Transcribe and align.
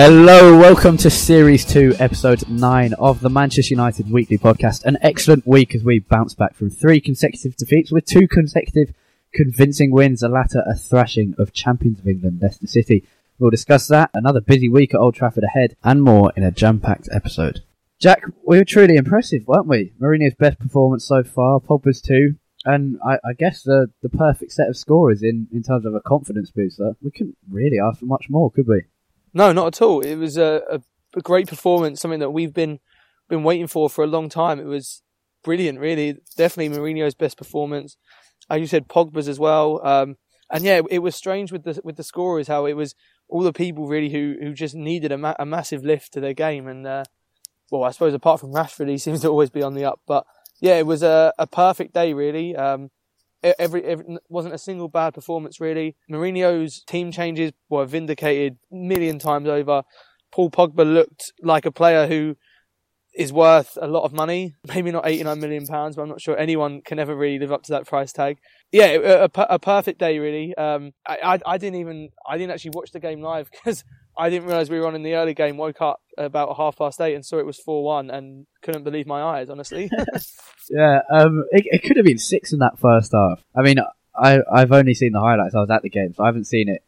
Hello, 0.00 0.56
welcome 0.56 0.96
to 0.98 1.10
Series 1.10 1.64
2, 1.64 1.96
Episode 1.98 2.48
9 2.48 2.92
of 3.00 3.18
the 3.18 3.28
Manchester 3.28 3.74
United 3.74 4.08
Weekly 4.08 4.38
Podcast. 4.38 4.84
An 4.84 4.96
excellent 5.02 5.44
week 5.44 5.74
as 5.74 5.82
we 5.82 5.98
bounce 5.98 6.36
back 6.36 6.54
from 6.54 6.70
three 6.70 7.00
consecutive 7.00 7.56
defeats 7.56 7.90
with 7.90 8.04
two 8.04 8.28
consecutive 8.28 8.94
convincing 9.34 9.90
wins, 9.90 10.20
the 10.20 10.28
latter 10.28 10.62
a 10.64 10.76
thrashing 10.76 11.34
of 11.36 11.52
champions 11.52 11.98
of 11.98 12.06
England, 12.06 12.38
Leicester 12.40 12.68
City. 12.68 13.02
We'll 13.40 13.50
discuss 13.50 13.88
that, 13.88 14.10
another 14.14 14.40
busy 14.40 14.68
week 14.68 14.94
at 14.94 15.00
Old 15.00 15.16
Trafford 15.16 15.42
ahead, 15.42 15.74
and 15.82 16.00
more 16.04 16.32
in 16.36 16.44
a 16.44 16.52
jam-packed 16.52 17.08
episode. 17.10 17.64
Jack, 17.98 18.22
we 18.46 18.58
were 18.58 18.64
truly 18.64 18.94
impressive, 18.94 19.48
weren't 19.48 19.66
we? 19.66 19.94
Mourinho's 20.00 20.36
best 20.36 20.60
performance 20.60 21.04
so 21.04 21.24
far, 21.24 21.58
Pogba's 21.58 22.00
too, 22.00 22.36
and 22.64 23.00
I, 23.04 23.14
I 23.24 23.32
guess 23.36 23.64
the, 23.64 23.88
the 24.02 24.10
perfect 24.10 24.52
set 24.52 24.68
of 24.68 24.76
scorers 24.76 25.24
in, 25.24 25.48
in 25.52 25.64
terms 25.64 25.84
of 25.84 25.96
a 25.96 26.00
confidence 26.00 26.52
booster. 26.52 26.94
We 27.02 27.10
couldn't 27.10 27.36
really 27.50 27.80
ask 27.80 27.98
for 27.98 28.06
much 28.06 28.26
more, 28.30 28.52
could 28.52 28.68
we? 28.68 28.82
No, 29.32 29.52
not 29.52 29.68
at 29.68 29.82
all. 29.82 30.00
It 30.00 30.16
was 30.16 30.36
a, 30.36 30.62
a, 30.70 30.80
a, 31.16 31.20
great 31.20 31.48
performance, 31.48 32.00
something 32.00 32.20
that 32.20 32.30
we've 32.30 32.52
been 32.52 32.80
been 33.28 33.42
waiting 33.42 33.66
for 33.66 33.90
for 33.90 34.04
a 34.04 34.08
long 34.08 34.28
time. 34.28 34.58
It 34.58 34.64
was 34.64 35.02
brilliant, 35.42 35.78
really. 35.78 36.16
Definitely 36.36 36.76
Mourinho's 36.76 37.14
best 37.14 37.36
performance. 37.36 37.96
As 38.48 38.60
you 38.60 38.66
said, 38.66 38.88
Pogba's 38.88 39.28
as 39.28 39.38
well. 39.38 39.86
Um, 39.86 40.16
and 40.50 40.64
yeah, 40.64 40.78
it, 40.78 40.84
it, 40.90 40.98
was 41.00 41.14
strange 41.14 41.52
with 41.52 41.64
the 41.64 41.80
with 41.84 41.96
the 41.96 42.02
scorers 42.02 42.48
how 42.48 42.64
it 42.64 42.72
was 42.72 42.94
all 43.28 43.42
the 43.42 43.52
people 43.52 43.86
really 43.86 44.08
who 44.08 44.36
who 44.40 44.54
just 44.54 44.74
needed 44.74 45.12
a, 45.12 45.18
ma- 45.18 45.34
a 45.38 45.44
massive 45.44 45.84
lift 45.84 46.12
to 46.14 46.20
their 46.20 46.32
game. 46.32 46.66
And 46.66 46.86
uh, 46.86 47.04
well, 47.70 47.84
I 47.84 47.90
suppose 47.90 48.14
apart 48.14 48.40
from 48.40 48.52
Rashford, 48.52 48.88
he 48.88 48.98
seems 48.98 49.20
to 49.20 49.28
always 49.28 49.50
be 49.50 49.62
on 49.62 49.74
the 49.74 49.84
up. 49.84 50.00
But 50.06 50.24
yeah, 50.60 50.76
it 50.78 50.86
was 50.86 51.02
a, 51.02 51.32
a 51.38 51.46
perfect 51.46 51.94
day, 51.94 52.14
really. 52.14 52.56
Um, 52.56 52.90
Every, 53.42 53.84
every, 53.84 54.18
wasn't 54.28 54.54
a 54.54 54.58
single 54.58 54.88
bad 54.88 55.14
performance 55.14 55.60
really. 55.60 55.96
Mourinho's 56.10 56.82
team 56.84 57.12
changes 57.12 57.52
were 57.68 57.84
vindicated 57.84 58.58
million 58.70 59.18
times 59.18 59.48
over. 59.48 59.82
Paul 60.32 60.50
Pogba 60.50 60.84
looked 60.92 61.32
like 61.42 61.64
a 61.64 61.72
player 61.72 62.06
who 62.06 62.36
is 63.18 63.32
worth 63.32 63.76
a 63.80 63.86
lot 63.86 64.04
of 64.04 64.12
money. 64.12 64.54
Maybe 64.66 64.90
not 64.90 65.06
89 65.06 65.40
million 65.40 65.66
pounds, 65.66 65.96
but 65.96 66.02
I'm 66.02 66.08
not 66.08 66.20
sure 66.20 66.38
anyone 66.38 66.80
can 66.82 66.98
ever 66.98 67.14
really 67.14 67.38
live 67.38 67.52
up 67.52 67.62
to 67.64 67.72
that 67.72 67.86
price 67.86 68.12
tag. 68.12 68.38
Yeah, 68.70 68.86
a, 68.86 69.24
a, 69.24 69.30
a 69.50 69.58
perfect 69.58 69.98
day 69.98 70.18
really. 70.18 70.54
Um, 70.56 70.92
I, 71.06 71.18
I, 71.24 71.38
I 71.54 71.58
didn't 71.58 71.80
even, 71.80 72.10
I 72.26 72.38
didn't 72.38 72.52
actually 72.52 72.72
watch 72.74 72.92
the 72.92 73.00
game 73.00 73.20
live 73.20 73.50
because 73.64 73.84
I 74.18 74.30
didn't 74.30 74.48
realise 74.48 74.68
we 74.68 74.80
were 74.80 74.86
on 74.86 74.96
in 74.96 75.04
the 75.04 75.14
early 75.14 75.32
game. 75.32 75.56
Woke 75.56 75.80
up 75.80 76.00
about 76.18 76.56
half 76.56 76.76
past 76.76 77.00
eight 77.00 77.14
and 77.14 77.24
saw 77.24 77.38
it 77.38 77.46
was 77.46 77.58
four 77.58 77.84
one, 77.84 78.10
and 78.10 78.46
couldn't 78.62 78.82
believe 78.82 79.06
my 79.06 79.22
eyes. 79.22 79.48
Honestly. 79.48 79.88
yeah, 80.70 81.00
um, 81.10 81.44
it, 81.52 81.66
it 81.70 81.82
could 81.84 81.96
have 81.96 82.04
been 82.04 82.18
six 82.18 82.52
in 82.52 82.58
that 82.58 82.78
first 82.80 83.12
half. 83.12 83.44
I 83.54 83.62
mean, 83.62 83.76
I 84.14 84.40
I've 84.52 84.72
only 84.72 84.94
seen 84.94 85.12
the 85.12 85.20
highlights. 85.20 85.54
I 85.54 85.60
was 85.60 85.70
at 85.70 85.82
the 85.82 85.88
game, 85.88 86.14
so 86.14 86.24
I 86.24 86.26
haven't 86.26 86.46
seen 86.46 86.68
it 86.68 86.82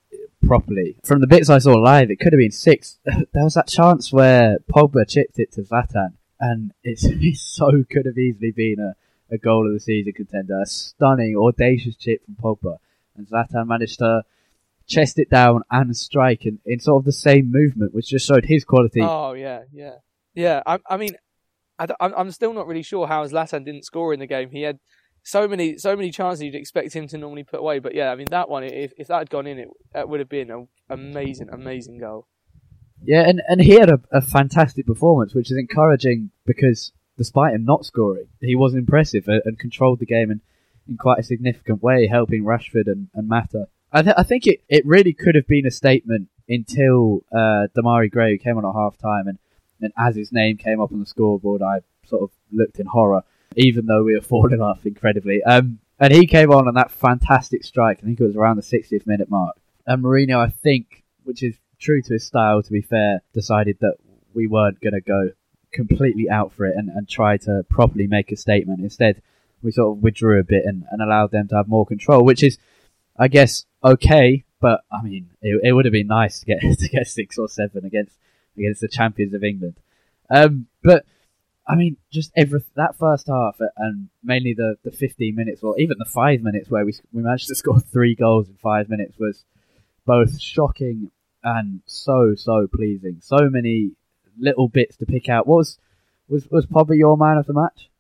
properly. 0.45 0.97
From 1.05 1.21
the 1.21 1.29
bits 1.29 1.49
I 1.49 1.59
saw 1.59 1.75
live, 1.75 2.11
it 2.11 2.19
could 2.19 2.33
have 2.33 2.39
been 2.39 2.51
six. 2.51 2.99
there 3.05 3.45
was 3.45 3.55
that 3.55 3.69
chance 3.69 4.13
where 4.13 4.59
Pogba 4.71 5.09
chipped 5.09 5.39
it 5.39 5.53
to 5.53 5.63
Zlatan, 5.63 6.15
and 6.41 6.73
it's 6.83 7.05
it 7.09 7.37
so 7.37 7.85
could 7.89 8.07
have 8.07 8.19
easily 8.19 8.51
been 8.51 8.81
a, 8.81 8.95
a 9.33 9.39
goal 9.39 9.69
of 9.69 9.73
the 9.73 9.81
season 9.81 10.13
contender. 10.13 10.61
A 10.61 10.67
stunning, 10.67 11.37
audacious 11.37 11.95
chip 11.97 12.23
from 12.25 12.35
Pogba, 12.35 12.79
and 13.17 13.29
Zlatan 13.29 13.69
managed 13.69 14.01
to 14.01 14.25
chest 14.91 15.19
it 15.19 15.31
down 15.31 15.63
and 15.71 15.97
strike 15.97 16.45
in, 16.45 16.59
in 16.67 16.81
sort 16.81 17.01
of 17.01 17.05
the 17.05 17.13
same 17.13 17.51
movement, 17.51 17.95
which 17.95 18.09
just 18.09 18.27
showed 18.27 18.45
his 18.45 18.65
quality. 18.65 19.01
Oh 19.01 19.33
yeah, 19.33 19.63
yeah, 19.73 19.95
yeah. 20.35 20.63
I, 20.67 20.79
I 20.89 20.97
mean, 20.97 21.17
I, 21.79 21.87
am 22.01 22.31
still 22.33 22.53
not 22.53 22.67
really 22.67 22.83
sure 22.83 23.07
how 23.07 23.25
Zlatan 23.27 23.65
didn't 23.65 23.85
score 23.85 24.13
in 24.13 24.21
the 24.21 24.27
game. 24.27 24.51
He 24.51 24.63
had 24.63 24.79
so 25.23 25.47
many 25.47 25.79
so 25.79 25.97
many 25.97 26.11
chances 26.11 26.43
you'd 26.43 26.55
expect 26.55 26.93
him 26.93 27.07
to 27.09 27.19
normally 27.19 27.45
put 27.45 27.61
away, 27.61 27.79
but 27.79 27.95
yeah, 27.95 28.11
I 28.11 28.17
mean 28.17 28.29
that 28.31 28.51
one, 28.51 28.65
if 28.65 28.93
if 28.99 29.07
that 29.07 29.19
had 29.19 29.31
gone 29.31 29.47
in, 29.47 29.59
it, 29.59 29.69
it 29.95 30.09
would 30.09 30.21
have 30.21 30.29
been 30.29 30.51
an 30.51 30.69
amazing, 30.91 31.49
amazing 31.51 31.99
goal. 31.99 32.27
Yeah, 33.03 33.27
and, 33.27 33.41
and 33.49 33.63
he 33.63 33.73
had 33.73 33.89
a, 33.89 34.01
a 34.13 34.21
fantastic 34.21 34.87
performance, 34.87 35.35
which 35.35 35.51
is 35.51 35.57
encouraging 35.57 36.33
because 36.45 36.93
despite 37.17 37.55
him 37.55 37.65
not 37.65 37.87
scoring, 37.87 38.27
he 38.41 38.55
was 38.55 38.75
impressive 38.75 39.27
and, 39.27 39.41
and 39.47 39.59
controlled 39.59 40.01
the 40.01 40.07
game 40.07 40.31
in, 40.31 40.43
in 40.87 40.99
quite 40.99 41.19
a 41.19 41.23
significant 41.23 41.83
way, 41.83 42.07
helping 42.07 42.45
Rashford 42.45 42.87
and, 42.87 43.09
and 43.15 43.27
Mata 43.27 43.69
I, 43.93 44.03
th- 44.03 44.15
I 44.17 44.23
think 44.23 44.47
it, 44.47 44.63
it 44.69 44.87
really 44.87 45.13
could 45.13 45.35
have 45.35 45.47
been 45.47 45.67
a 45.67 45.71
statement 45.71 46.29
until 46.49 47.25
uh, 47.33 47.67
Demarai 47.77 48.11
Gray 48.11 48.39
came 48.39 48.57
on 48.57 48.67
at 48.67 48.75
half 48.75 48.99
time, 48.99 49.29
and, 49.29 49.39
and 49.81 49.93
as 49.97 50.17
his 50.17 50.33
name 50.33 50.57
came 50.57 50.81
up 50.81 50.93
on 50.93 51.01
the 51.01 51.07
scoreboard, 51.07 51.63
I 51.63 51.81
sort 52.07 52.23
of 52.23 52.31
looked 52.53 52.79
in 52.79 52.87
horror, 52.87 53.23
even 53.57 53.87
though 53.87 54.03
we 54.03 54.15
were 54.15 54.21
falling 54.21 54.61
off 54.61 54.87
incredibly. 54.87 55.43
Um, 55.43 55.79
and 55.99 56.13
he 56.13 56.27
came 56.27 56.51
on 56.51 56.67
on 56.67 56.75
that 56.75 56.91
fantastic 56.91 57.63
strike. 57.63 57.99
I 57.99 58.07
think 58.07 58.21
it 58.21 58.25
was 58.25 58.37
around 58.37 58.57
the 58.57 58.63
60th 58.63 59.07
minute 59.07 59.31
mark. 59.31 59.57
And 59.87 60.03
Mourinho, 60.03 60.39
I 60.39 60.49
think, 60.49 61.05
which 61.25 61.43
is 61.43 61.57
true 61.79 62.01
to 62.03 62.15
his 62.15 62.27
style, 62.27 62.63
to 62.63 62.73
be 62.73 62.81
fair, 62.81 63.23
decided 63.35 63.79
that 63.81 63.97
we 64.33 64.47
weren't 64.47 64.81
going 64.81 64.95
to 64.95 65.01
go 65.01 65.31
completely 65.73 66.29
out 66.31 66.53
for 66.53 66.67
it 66.67 66.75
and, 66.77 66.89
and 66.89 67.09
try 67.09 67.37
to 67.37 67.65
properly 67.69 68.07
make 68.07 68.33
a 68.33 68.37
statement. 68.37 68.81
Instead, 68.81 69.23
we 69.63 69.73
sort 69.73 69.97
of 69.97 70.03
withdrew 70.03 70.41
a 70.41 70.45
bit 70.45 70.65
and, 70.65 70.85
and 70.91 71.03
allowed 71.03 71.31
them 71.33 71.49
to 71.49 71.57
have 71.57 71.69
more 71.69 71.87
control, 71.87 72.25
which 72.25 72.43
is, 72.43 72.59
I 73.19 73.29
guess, 73.29 73.67
okay, 73.85 74.45
but 74.61 74.83
I 74.93 75.03
mean, 75.03 75.31
it, 75.43 75.61
it 75.65 75.73
would 75.73 75.85
have 75.85 75.93
been 75.93 76.07
nice 76.07 76.41
to 76.41 76.47
get 76.47 76.61
to 76.79 76.89
get 76.89 77.07
six 77.07 77.39
or 77.39 77.49
seven 77.49 77.85
against 77.85 78.17
against 78.57 78.81
the 78.81 78.89
champions 78.89 79.35
of 79.35 79.45
England. 79.45 79.77
Um, 80.29 80.67
but 80.83 81.05
I 81.67 81.77
mean, 81.77 81.97
just 82.11 82.33
every 82.37 82.63
that 82.77 82.97
first 82.99 83.29
half 83.29 83.61
and 83.77 84.09
mainly 84.23 84.55
the, 84.55 84.77
the 84.83 84.91
15 84.91 85.35
minutes 85.35 85.63
or 85.63 85.79
even 85.79 85.99
the 85.99 86.05
five 86.05 86.43
minutes 86.43 86.71
where 86.71 86.85
we 86.85 86.95
we 87.13 87.23
managed 87.23 87.49
to 87.49 87.55
score 87.55 87.81
three 87.93 88.15
goals 88.15 88.49
in 88.49 88.57
five 88.57 88.89
minutes 88.89 89.19
was 89.19 89.45
both 90.07 90.41
shocking 90.41 91.11
and 91.43 91.81
so 91.87 92.35
so 92.35 92.67
pleasing. 92.67 93.19
So 93.21 93.49
many 93.49 93.93
little 94.39 94.69
bits 94.69 94.97
to 94.99 95.07
pick 95.07 95.29
out. 95.29 95.47
What 95.47 95.59
was 95.59 95.79
was 96.29 96.49
was 96.51 96.67
probably 96.67 96.99
your 96.99 97.17
man 97.17 97.39
of 97.39 97.47
the 97.47 97.55
match? 97.55 97.91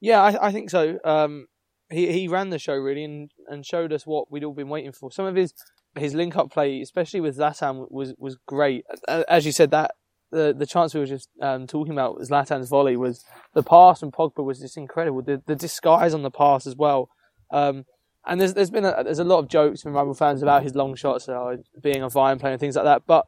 Yeah, 0.00 0.22
I, 0.22 0.48
I 0.48 0.52
think 0.52 0.70
so. 0.70 0.98
Um, 1.04 1.46
he 1.90 2.12
he 2.12 2.28
ran 2.28 2.50
the 2.50 2.58
show 2.58 2.74
really 2.74 3.04
and, 3.04 3.30
and 3.48 3.66
showed 3.66 3.92
us 3.92 4.06
what 4.06 4.30
we'd 4.30 4.44
all 4.44 4.54
been 4.54 4.68
waiting 4.68 4.92
for. 4.92 5.10
Some 5.10 5.26
of 5.26 5.36
his 5.36 5.52
his 5.96 6.14
link 6.14 6.36
up 6.36 6.52
play, 6.52 6.80
especially 6.80 7.20
with 7.20 7.38
Zlatan, 7.38 7.90
was 7.90 8.14
was 8.18 8.36
great. 8.46 8.84
As 9.08 9.44
you 9.44 9.52
said, 9.52 9.70
that 9.72 9.92
the 10.30 10.54
the 10.56 10.66
chance 10.66 10.94
we 10.94 11.00
were 11.00 11.06
just 11.06 11.28
um, 11.42 11.66
talking 11.66 11.92
about 11.92 12.20
Zlatan's 12.20 12.68
volley 12.68 12.96
was 12.96 13.24
the 13.54 13.62
pass 13.62 14.00
from 14.00 14.12
Pogba 14.12 14.44
was 14.44 14.60
just 14.60 14.76
incredible. 14.76 15.22
The 15.22 15.42
the 15.46 15.56
disguise 15.56 16.14
on 16.14 16.22
the 16.22 16.30
pass 16.30 16.66
as 16.66 16.76
well. 16.76 17.08
Um, 17.50 17.84
and 18.26 18.40
there's 18.40 18.54
there's 18.54 18.70
been 18.70 18.84
a, 18.84 19.02
there's 19.02 19.18
a 19.18 19.24
lot 19.24 19.38
of 19.38 19.48
jokes 19.48 19.82
from 19.82 19.94
rival 19.94 20.14
fans 20.14 20.42
about 20.42 20.62
his 20.62 20.74
long 20.74 20.94
shots 20.94 21.28
uh, 21.28 21.56
being 21.82 22.02
a 22.02 22.08
vine 22.08 22.38
player 22.38 22.52
and 22.52 22.60
things 22.60 22.76
like 22.76 22.84
that. 22.84 23.02
But 23.06 23.26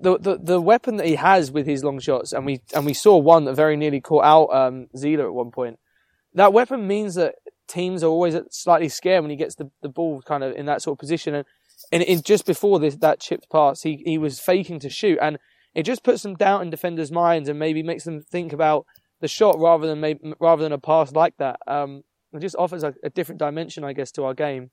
the, 0.00 0.18
the 0.18 0.38
the 0.38 0.60
weapon 0.60 0.96
that 0.96 1.06
he 1.06 1.14
has 1.14 1.52
with 1.52 1.66
his 1.66 1.84
long 1.84 2.00
shots, 2.00 2.32
and 2.32 2.44
we 2.44 2.60
and 2.74 2.86
we 2.86 2.94
saw 2.94 3.16
one 3.18 3.44
that 3.44 3.54
very 3.54 3.76
nearly 3.76 4.00
caught 4.00 4.24
out 4.24 4.46
um, 4.46 4.88
Zieler 4.96 5.26
at 5.26 5.34
one 5.34 5.50
point. 5.50 5.78
That 6.34 6.52
weapon 6.52 6.86
means 6.86 7.14
that 7.14 7.36
teams 7.68 8.02
are 8.02 8.08
always 8.08 8.36
slightly 8.50 8.88
scared 8.88 9.22
when 9.22 9.30
he 9.30 9.36
gets 9.36 9.54
the, 9.54 9.70
the 9.82 9.88
ball 9.88 10.22
kind 10.22 10.44
of 10.44 10.54
in 10.54 10.66
that 10.66 10.82
sort 10.82 10.96
of 10.96 11.00
position. 11.00 11.34
And 11.34 11.46
and 11.92 12.02
in, 12.02 12.22
just 12.22 12.46
before 12.46 12.78
this 12.78 12.96
that 12.96 13.20
chipped 13.20 13.50
pass, 13.50 13.82
he 13.82 14.02
he 14.04 14.18
was 14.18 14.40
faking 14.40 14.80
to 14.80 14.90
shoot, 14.90 15.18
and 15.20 15.38
it 15.74 15.84
just 15.84 16.02
puts 16.02 16.22
some 16.22 16.34
doubt 16.34 16.62
in 16.62 16.70
defenders' 16.70 17.12
minds 17.12 17.48
and 17.48 17.58
maybe 17.58 17.82
makes 17.82 18.04
them 18.04 18.22
think 18.22 18.52
about 18.52 18.86
the 19.20 19.28
shot 19.28 19.58
rather 19.58 19.86
than 19.86 20.00
maybe, 20.00 20.32
rather 20.40 20.62
than 20.62 20.72
a 20.72 20.78
pass 20.78 21.12
like 21.12 21.36
that. 21.38 21.58
Um, 21.66 22.02
it 22.32 22.40
just 22.40 22.56
offers 22.58 22.82
a, 22.82 22.94
a, 23.02 23.10
different 23.10 23.38
dimension, 23.38 23.84
I 23.84 23.92
guess, 23.92 24.10
to 24.12 24.24
our 24.24 24.34
game. 24.34 24.70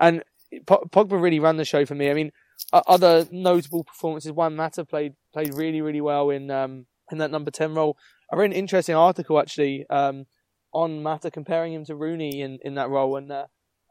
And 0.00 0.22
Pogba 0.64 1.20
really 1.20 1.40
ran 1.40 1.56
the 1.56 1.64
show 1.64 1.84
for 1.86 1.94
me. 1.94 2.10
I 2.10 2.14
mean, 2.14 2.30
other 2.72 3.26
notable 3.30 3.84
performances. 3.84 4.32
Juan 4.32 4.56
Mata 4.56 4.84
played 4.84 5.14
played 5.32 5.54
really 5.54 5.80
really 5.80 6.00
well 6.00 6.30
in 6.30 6.50
um, 6.50 6.86
in 7.10 7.18
that 7.18 7.30
number 7.30 7.50
ten 7.50 7.74
role. 7.74 7.96
I 8.32 8.36
read 8.36 8.50
an 8.50 8.56
interesting 8.56 8.94
article 8.94 9.38
actually 9.38 9.86
um, 9.90 10.26
on 10.72 11.02
Mata 11.02 11.30
comparing 11.30 11.72
him 11.72 11.84
to 11.86 11.94
Rooney 11.94 12.40
in, 12.40 12.58
in 12.62 12.74
that 12.74 12.88
role, 12.88 13.16
and 13.16 13.30
uh, 13.30 13.46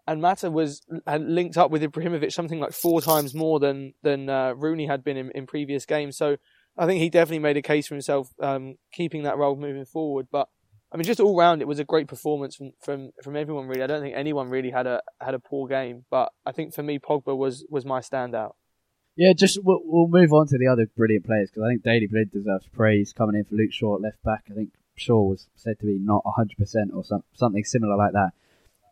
and 0.07 0.21
Mata 0.21 0.49
was 0.49 0.81
linked 1.07 1.57
up 1.57 1.69
with 1.69 1.83
Ibrahimovic 1.83 2.31
something 2.31 2.59
like 2.59 2.73
four 2.73 3.01
times 3.01 3.35
more 3.35 3.59
than 3.59 3.93
than 4.01 4.29
uh, 4.29 4.53
Rooney 4.53 4.87
had 4.87 5.03
been 5.03 5.17
in, 5.17 5.31
in 5.31 5.45
previous 5.45 5.85
games. 5.85 6.17
So 6.17 6.37
I 6.77 6.85
think 6.85 7.01
he 7.01 7.09
definitely 7.09 7.39
made 7.39 7.57
a 7.57 7.61
case 7.61 7.87
for 7.87 7.95
himself 7.95 8.29
um, 8.41 8.75
keeping 8.93 9.23
that 9.23 9.37
role 9.37 9.55
moving 9.55 9.85
forward. 9.85 10.27
But 10.31 10.47
I 10.91 10.97
mean, 10.97 11.03
just 11.03 11.19
all 11.19 11.37
round, 11.37 11.61
it 11.61 11.67
was 11.67 11.77
a 11.79 11.83
great 11.83 12.07
performance 12.07 12.55
from, 12.55 12.71
from, 12.81 13.11
from 13.21 13.35
everyone. 13.35 13.67
Really, 13.67 13.83
I 13.83 13.87
don't 13.87 14.01
think 14.01 14.15
anyone 14.15 14.49
really 14.49 14.71
had 14.71 14.87
a 14.87 15.01
had 15.21 15.35
a 15.35 15.39
poor 15.39 15.67
game. 15.67 16.05
But 16.09 16.31
I 16.45 16.51
think 16.53 16.73
for 16.73 16.81
me, 16.81 16.97
Pogba 16.97 17.37
was 17.37 17.65
was 17.69 17.85
my 17.85 17.99
standout. 17.99 18.53
Yeah, 19.15 19.33
just 19.33 19.59
we'll, 19.61 19.81
we'll 19.83 20.07
move 20.07 20.31
on 20.31 20.47
to 20.47 20.57
the 20.57 20.67
other 20.67 20.87
brilliant 20.95 21.25
players 21.25 21.51
because 21.51 21.63
I 21.63 21.69
think 21.69 21.83
Daley 21.83 22.07
Blind 22.07 22.31
deserves 22.31 22.65
praise 22.71 23.13
coming 23.13 23.35
in 23.35 23.43
for 23.43 23.55
Luke 23.55 23.73
Shaw 23.73 23.97
left 23.97 24.23
back. 24.23 24.45
I 24.49 24.53
think 24.53 24.69
Shaw 24.99 25.23
was 25.23 25.47
said 25.55 25.79
to 25.79 25.85
be 25.85 25.97
not 25.99 26.23
100% 26.23 26.93
or 26.93 27.03
some, 27.03 27.23
something 27.33 27.63
similar 27.63 27.95
like 27.95 28.13
that. 28.13 28.31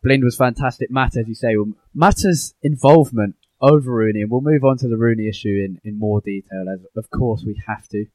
Blind 0.02 0.24
was 0.24 0.36
fantastic. 0.36 0.90
Matt, 0.90 1.16
as 1.16 1.28
you 1.28 1.34
say, 1.34 1.56
well, 1.56 1.72
Mata's 1.94 2.54
involvement 2.62 3.36
over 3.60 3.90
Rooney, 3.90 4.22
and 4.22 4.30
we'll 4.30 4.40
move 4.40 4.64
on 4.64 4.78
to 4.78 4.88
the 4.88 4.96
Rooney 4.96 5.28
issue 5.28 5.64
in, 5.64 5.80
in 5.84 5.98
more 5.98 6.20
detail, 6.20 6.66
as 6.72 6.80
of 6.96 7.10
course 7.10 7.42
we 7.44 7.60
have 7.66 7.88
to. 7.88 8.06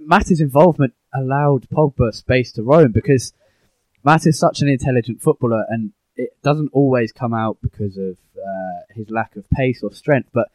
Matt's 0.00 0.40
involvement 0.40 0.94
allowed 1.14 1.68
Pogba 1.68 2.14
space 2.14 2.52
to 2.52 2.62
roam 2.62 2.92
because 2.92 3.32
Matt 4.04 4.26
is 4.26 4.38
such 4.38 4.60
an 4.60 4.68
intelligent 4.68 5.22
footballer, 5.22 5.64
and 5.68 5.92
it 6.16 6.30
doesn't 6.42 6.70
always 6.72 7.12
come 7.12 7.32
out 7.32 7.58
because 7.62 7.96
of 7.96 8.16
uh, 8.36 8.80
his 8.94 9.10
lack 9.10 9.36
of 9.36 9.48
pace 9.50 9.82
or 9.82 9.92
strength, 9.92 10.28
but 10.32 10.48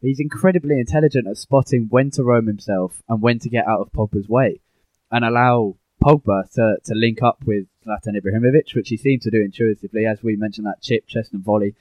he's 0.00 0.20
incredibly 0.20 0.78
intelligent 0.78 1.26
at 1.26 1.36
spotting 1.36 1.86
when 1.90 2.10
to 2.12 2.24
roam 2.24 2.46
himself 2.46 3.02
and 3.08 3.22
when 3.22 3.38
to 3.40 3.48
get 3.48 3.66
out 3.66 3.80
of 3.80 3.92
Pogba's 3.92 4.28
way 4.28 4.60
and 5.10 5.24
allow 5.24 5.76
Pogba 6.06 6.48
to, 6.52 6.76
to 6.84 6.94
link 6.94 7.20
up 7.20 7.38
with 7.44 7.66
Zlatan 7.84 8.16
Ibrahimovic, 8.16 8.76
which 8.76 8.90
he 8.90 8.96
seemed 8.96 9.22
to 9.22 9.30
do 9.30 9.42
intuitively. 9.42 10.06
As 10.06 10.22
we 10.22 10.36
mentioned, 10.36 10.66
that 10.66 10.80
chip, 10.80 11.08
chest, 11.08 11.32
and 11.32 11.42
volley, 11.42 11.74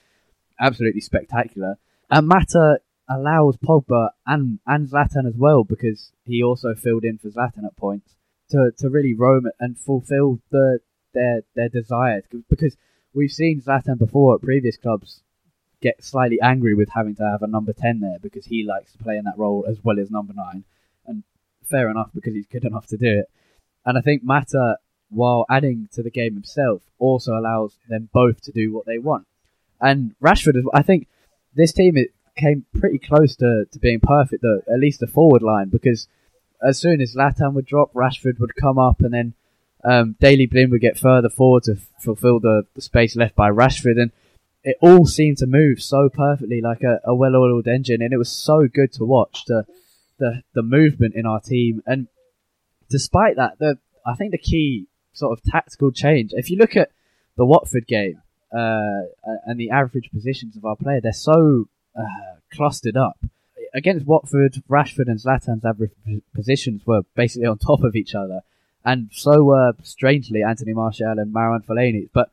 absolutely 0.59 1.01
spectacular. 1.01 1.77
And 2.09 2.27
Mata 2.27 2.79
allows 3.07 3.57
Pogba 3.57 4.09
and, 4.25 4.59
and 4.65 4.89
Zlatan 4.89 5.27
as 5.27 5.35
well, 5.35 5.63
because 5.63 6.11
he 6.25 6.41
also 6.41 6.73
filled 6.73 7.03
in 7.03 7.19
for 7.19 7.29
Zlatan 7.29 7.65
at 7.65 7.77
points, 7.77 8.15
to, 8.49 8.71
to 8.79 8.89
really 8.89 9.13
roam 9.13 9.45
and 9.59 9.77
fulfill 9.77 10.39
the 10.49 10.79
their 11.13 11.41
their 11.55 11.69
desires. 11.69 12.23
Because 12.49 12.75
we've 13.13 13.31
seen 13.31 13.61
Zlatan 13.61 13.99
before 13.99 14.35
at 14.35 14.41
previous 14.41 14.75
clubs 14.75 15.21
get 15.81 16.03
slightly 16.03 16.41
angry 16.41 16.73
with 16.73 16.89
having 16.89 17.15
to 17.15 17.23
have 17.23 17.43
a 17.43 17.47
number 17.47 17.73
10 17.73 17.99
there 17.99 18.17
because 18.19 18.45
he 18.45 18.63
likes 18.63 18.91
to 18.91 18.97
play 18.97 19.17
in 19.17 19.25
that 19.25 19.37
role 19.37 19.65
as 19.69 19.77
well 19.83 19.99
as 19.99 20.09
number 20.09 20.33
9. 20.33 20.63
And 21.05 21.23
fair 21.69 21.89
enough 21.89 22.09
because 22.15 22.33
he's 22.33 22.47
good 22.47 22.65
enough 22.65 22.87
to 22.87 22.97
do 22.97 23.19
it. 23.19 23.29
And 23.85 23.97
I 23.97 24.01
think 24.01 24.23
Mata, 24.23 24.77
while 25.09 25.45
adding 25.49 25.89
to 25.93 26.01
the 26.03 26.09
game 26.09 26.33
himself, 26.33 26.81
also 26.99 27.33
allows 27.33 27.75
them 27.87 28.09
both 28.11 28.41
to 28.41 28.51
do 28.51 28.73
what 28.73 28.85
they 28.85 28.97
want. 28.97 29.27
And 29.79 30.15
Rashford, 30.21 30.61
I 30.73 30.81
think 30.81 31.07
this 31.53 31.73
team 31.73 31.97
it 31.97 32.11
came 32.35 32.65
pretty 32.79 32.97
close 32.97 33.35
to, 33.37 33.65
to 33.71 33.79
being 33.79 33.99
perfect, 33.99 34.43
at 34.43 34.79
least 34.79 34.99
the 34.99 35.07
forward 35.07 35.41
line, 35.41 35.69
because 35.69 36.07
as 36.65 36.79
soon 36.79 37.01
as 37.01 37.15
Zlatan 37.15 37.53
would 37.53 37.65
drop, 37.65 37.93
Rashford 37.93 38.39
would 38.39 38.55
come 38.55 38.79
up, 38.79 39.01
and 39.01 39.13
then 39.13 39.33
um, 39.83 40.15
Daley 40.19 40.47
Blind 40.47 40.71
would 40.71 40.81
get 40.81 40.97
further 40.97 41.29
forward 41.29 41.63
to 41.63 41.73
f- 41.73 41.87
fulfill 41.99 42.39
the, 42.39 42.65
the 42.73 42.81
space 42.81 43.15
left 43.15 43.35
by 43.35 43.49
Rashford. 43.51 44.01
And 44.01 44.11
it 44.63 44.77
all 44.81 45.05
seemed 45.05 45.37
to 45.37 45.45
move 45.45 45.81
so 45.81 46.09
perfectly, 46.09 46.59
like 46.59 46.81
a, 46.81 46.99
a 47.03 47.13
well-oiled 47.13 47.67
engine, 47.67 48.01
and 48.01 48.11
it 48.11 48.17
was 48.17 48.31
so 48.31 48.67
good 48.67 48.91
to 48.93 49.05
watch 49.05 49.43
the 49.45 49.65
the 50.17 50.41
the 50.53 50.63
movement 50.63 51.13
in 51.13 51.25
our 51.25 51.39
team. 51.39 51.83
And 51.85 52.07
despite 52.89 53.35
that, 53.37 53.59
the 53.59 53.77
I 54.05 54.15
think 54.15 54.31
the 54.31 54.37
key 54.37 54.87
sort 55.13 55.37
of 55.37 55.43
tactical 55.43 55.91
change. 55.91 56.31
If 56.33 56.49
you 56.49 56.57
look 56.57 56.75
at 56.75 56.91
the 57.37 57.45
Watford 57.45 57.87
game 57.87 58.21
uh, 58.51 59.01
and 59.45 59.59
the 59.59 59.71
average 59.71 60.11
positions 60.11 60.55
of 60.55 60.65
our 60.65 60.75
player, 60.75 61.01
they're 61.01 61.13
so 61.13 61.67
uh, 61.97 62.39
clustered 62.53 62.97
up. 62.97 63.17
Against 63.73 64.05
Watford, 64.05 64.61
Rashford 64.69 65.07
and 65.07 65.19
Zlatan's 65.19 65.65
average 65.65 65.91
positions 66.33 66.85
were 66.85 67.01
basically 67.15 67.47
on 67.47 67.57
top 67.57 67.83
of 67.83 67.95
each 67.95 68.15
other, 68.15 68.41
and 68.85 69.09
so 69.11 69.43
were 69.43 69.73
strangely 69.83 70.43
Anthony 70.43 70.73
Martial 70.73 71.19
and 71.19 71.33
Marouane 71.33 71.65
Fellaini. 71.65 72.09
But 72.13 72.29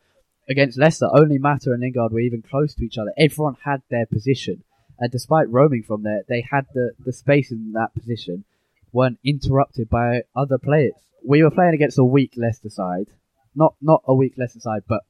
against 0.47 0.77
Leicester, 0.77 1.09
only 1.11 1.37
Mata 1.37 1.71
and 1.71 1.81
Lingard 1.81 2.13
were 2.13 2.19
even 2.19 2.43
close 2.43 2.75
to 2.75 2.83
each 2.85 2.97
other. 2.97 3.11
Everyone 3.17 3.57
had 3.65 3.81
their 3.89 4.05
position, 4.05 4.63
and 4.99 5.11
despite 5.11 5.49
roaming 5.49 5.83
from 5.83 6.03
there, 6.03 6.23
they 6.29 6.45
had 6.49 6.65
the, 6.73 6.91
the 7.03 7.11
space 7.11 7.51
in 7.51 7.73
that 7.73 7.93
position, 7.93 8.45
weren't 8.93 9.19
interrupted 9.25 9.89
by 9.89 10.21
other 10.35 10.57
players. 10.57 10.93
We 11.25 11.43
were 11.43 11.51
playing 11.51 11.73
against 11.73 11.99
a 11.99 12.03
weak 12.03 12.33
Leicester 12.37 12.69
side, 12.69 13.07
not 13.55 13.75
not 13.81 14.03
a 14.05 14.13
weak 14.13 14.35
Leicester 14.37 14.59
side, 14.59 14.83
but 14.87 15.01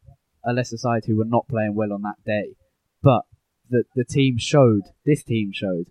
a 0.43 0.53
Leicester 0.53 0.77
side 0.77 1.03
who 1.05 1.17
were 1.17 1.25
not 1.25 1.47
playing 1.47 1.75
well 1.75 1.93
on 1.93 2.01
that 2.03 2.23
day. 2.25 2.55
But 3.01 3.23
the 3.69 3.83
the 3.95 4.05
team 4.05 4.37
showed, 4.37 4.83
this 5.05 5.23
team 5.23 5.51
showed, 5.53 5.87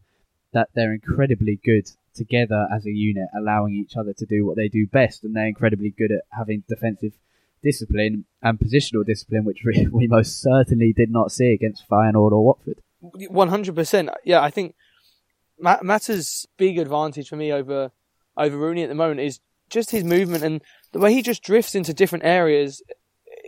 that 0.52 0.70
they're 0.74 0.94
incredibly 0.94 1.60
good 1.62 1.88
together 2.14 2.66
as 2.74 2.86
a 2.86 2.90
unit, 2.90 3.28
allowing 3.36 3.74
each 3.74 3.96
other 3.96 4.12
to 4.12 4.26
do 4.26 4.44
what 4.44 4.56
they 4.56 4.68
do 4.68 4.86
best, 4.86 5.24
and 5.24 5.34
they're 5.34 5.46
incredibly 5.46 5.90
good 5.90 6.12
at 6.12 6.22
having 6.36 6.64
defensive 6.68 7.12
discipline 7.62 8.24
and 8.42 8.58
positional 8.58 9.04
discipline, 9.04 9.44
which 9.44 9.62
we, 9.64 9.86
we 9.92 10.06
most 10.06 10.40
certainly 10.40 10.92
did 10.92 11.10
not 11.10 11.32
see 11.32 11.52
against 11.52 11.88
Feyenoord 11.88 12.32
or 12.32 12.44
Watford. 12.44 12.80
One 13.00 13.48
hundred 13.48 13.74
percent. 13.74 14.10
Yeah, 14.24 14.40
I 14.40 14.50
think 14.50 14.76
Mata's 15.62 16.46
big 16.56 16.78
advantage 16.78 17.28
for 17.28 17.36
me 17.36 17.52
over 17.52 17.92
over 18.36 18.56
Rooney 18.56 18.82
at 18.82 18.88
the 18.88 18.94
moment 18.94 19.20
is 19.20 19.40
just 19.68 19.90
his 19.90 20.04
movement 20.04 20.44
and 20.44 20.62
the 20.92 20.98
way 20.98 21.12
he 21.12 21.22
just 21.22 21.42
drifts 21.42 21.74
into 21.74 21.94
different 21.94 22.24
areas. 22.24 22.82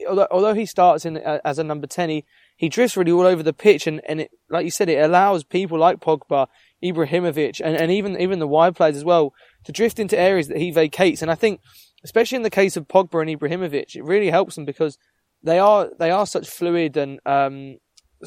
Although, 0.09 0.29
although 0.31 0.55
he 0.55 0.67
starts 0.67 1.05
in 1.05 1.19
uh, 1.19 1.39
as 1.45 1.59
a 1.59 1.65
number 1.65 1.87
ten, 1.87 2.11
he, 2.11 2.25
he 2.57 2.69
drifts 2.69 2.97
really 2.97 3.13
all 3.13 3.27
over 3.27 3.43
the 3.43 3.53
pitch, 3.53 3.87
and, 3.87 4.01
and 4.09 4.23
it, 4.23 4.31
like 4.51 4.65
you 4.65 4.71
said, 4.71 4.89
it 4.89 5.03
allows 5.03 5.45
people 5.45 5.79
like 5.79 6.01
Pogba, 6.01 6.49
Ibrahimovic, 6.83 7.61
and, 7.65 7.77
and 7.77 7.91
even 7.91 8.21
even 8.21 8.39
the 8.39 8.49
wide 8.49 8.77
players 8.77 8.97
as 8.97 9.05
well 9.05 9.33
to 9.65 9.73
drift 9.73 9.99
into 9.99 10.19
areas 10.19 10.49
that 10.49 10.59
he 10.59 10.71
vacates. 10.71 11.23
And 11.23 11.31
I 11.31 11.35
think 11.35 11.61
especially 12.05 12.37
in 12.37 12.43
the 12.43 12.51
case 12.51 12.77
of 12.77 12.87
Pogba 12.87 13.23
and 13.23 13.41
Ibrahimovic, 13.41 13.97
it 13.97 14.05
really 14.05 14.31
helps 14.31 14.55
them 14.55 14.65
because 14.65 14.99
they 15.43 15.59
are 15.59 15.91
they 15.99 16.11
are 16.11 16.27
such 16.27 16.49
fluid 16.49 16.97
and 16.97 17.21
um, 17.27 17.79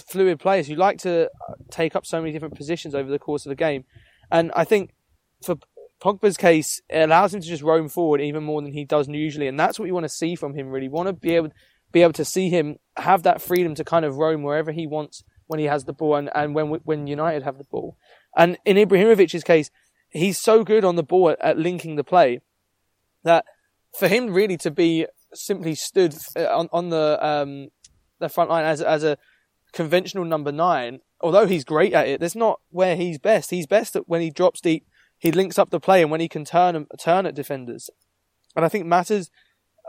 fluid 0.07 0.39
players 0.39 0.67
who 0.67 0.75
like 0.75 0.99
to 0.99 1.29
take 1.71 1.95
up 1.95 2.05
so 2.05 2.19
many 2.19 2.31
different 2.31 2.55
positions 2.55 2.93
over 2.93 3.09
the 3.09 3.19
course 3.19 3.45
of 3.45 3.51
a 3.51 3.55
game. 3.55 3.85
And 4.31 4.51
I 4.55 4.63
think 4.63 4.93
for 5.43 5.55
Pogba's 6.01 6.37
case, 6.37 6.81
it 6.89 6.99
allows 6.99 7.33
him 7.33 7.41
to 7.41 7.47
just 7.47 7.63
roam 7.63 7.89
forward 7.89 8.21
even 8.21 8.43
more 8.43 8.61
than 8.61 8.71
he 8.71 8.85
does 8.85 9.07
usually, 9.07 9.47
and 9.47 9.59
that's 9.59 9.79
what 9.79 9.85
you 9.85 9.93
want 9.93 10.05
to 10.05 10.09
see 10.09 10.35
from 10.35 10.53
him. 10.53 10.69
Really, 10.69 10.85
you 10.85 10.91
want 10.91 11.07
to 11.07 11.13
be 11.13 11.35
able 11.35 11.51
be 11.91 12.01
able 12.03 12.13
to 12.13 12.25
see 12.25 12.49
him 12.49 12.77
have 12.97 13.23
that 13.23 13.41
freedom 13.41 13.73
to 13.75 13.83
kind 13.83 14.05
of 14.05 14.17
roam 14.17 14.43
wherever 14.43 14.71
he 14.71 14.85
wants 14.85 15.23
when 15.47 15.59
he 15.59 15.65
has 15.65 15.85
the 15.85 15.93
ball, 15.93 16.15
and, 16.15 16.29
and 16.35 16.53
when 16.53 16.67
when 16.67 17.07
United 17.07 17.43
have 17.43 17.57
the 17.57 17.63
ball. 17.63 17.97
And 18.35 18.57
in 18.65 18.77
Ibrahimovic's 18.77 19.43
case, 19.43 19.71
he's 20.09 20.37
so 20.37 20.63
good 20.63 20.85
on 20.85 20.95
the 20.95 21.03
ball 21.03 21.31
at, 21.31 21.41
at 21.41 21.57
linking 21.57 21.95
the 21.95 22.03
play 22.03 22.41
that 23.23 23.45
for 23.97 24.07
him 24.07 24.33
really 24.33 24.57
to 24.57 24.69
be 24.69 25.07
simply 25.33 25.73
stood 25.73 26.15
uh, 26.35 26.45
on 26.45 26.69
on 26.71 26.89
the 26.89 27.17
um, 27.25 27.69
the 28.19 28.29
front 28.29 28.49
line 28.49 28.65
as 28.65 28.81
as 28.81 29.03
a 29.03 29.17
conventional 29.73 30.25
number 30.25 30.51
nine, 30.51 30.99
although 31.21 31.47
he's 31.47 31.63
great 31.63 31.93
at 31.93 32.07
it, 32.07 32.19
that's 32.19 32.35
not 32.35 32.59
where 32.69 32.95
he's 32.95 33.17
best. 33.17 33.49
He's 33.49 33.67
best 33.67 33.95
at 33.95 34.07
when 34.07 34.21
he 34.21 34.29
drops 34.29 34.61
deep, 34.61 34.87
he 35.17 35.31
links 35.31 35.57
up 35.57 35.69
the 35.69 35.79
play, 35.79 36.01
and 36.01 36.11
when 36.11 36.21
he 36.21 36.27
can 36.27 36.45
turn 36.45 36.85
turn 36.99 37.25
at 37.25 37.35
defenders. 37.35 37.89
And 38.55 38.65
I 38.65 38.69
think 38.69 38.85
Mata's 38.85 39.29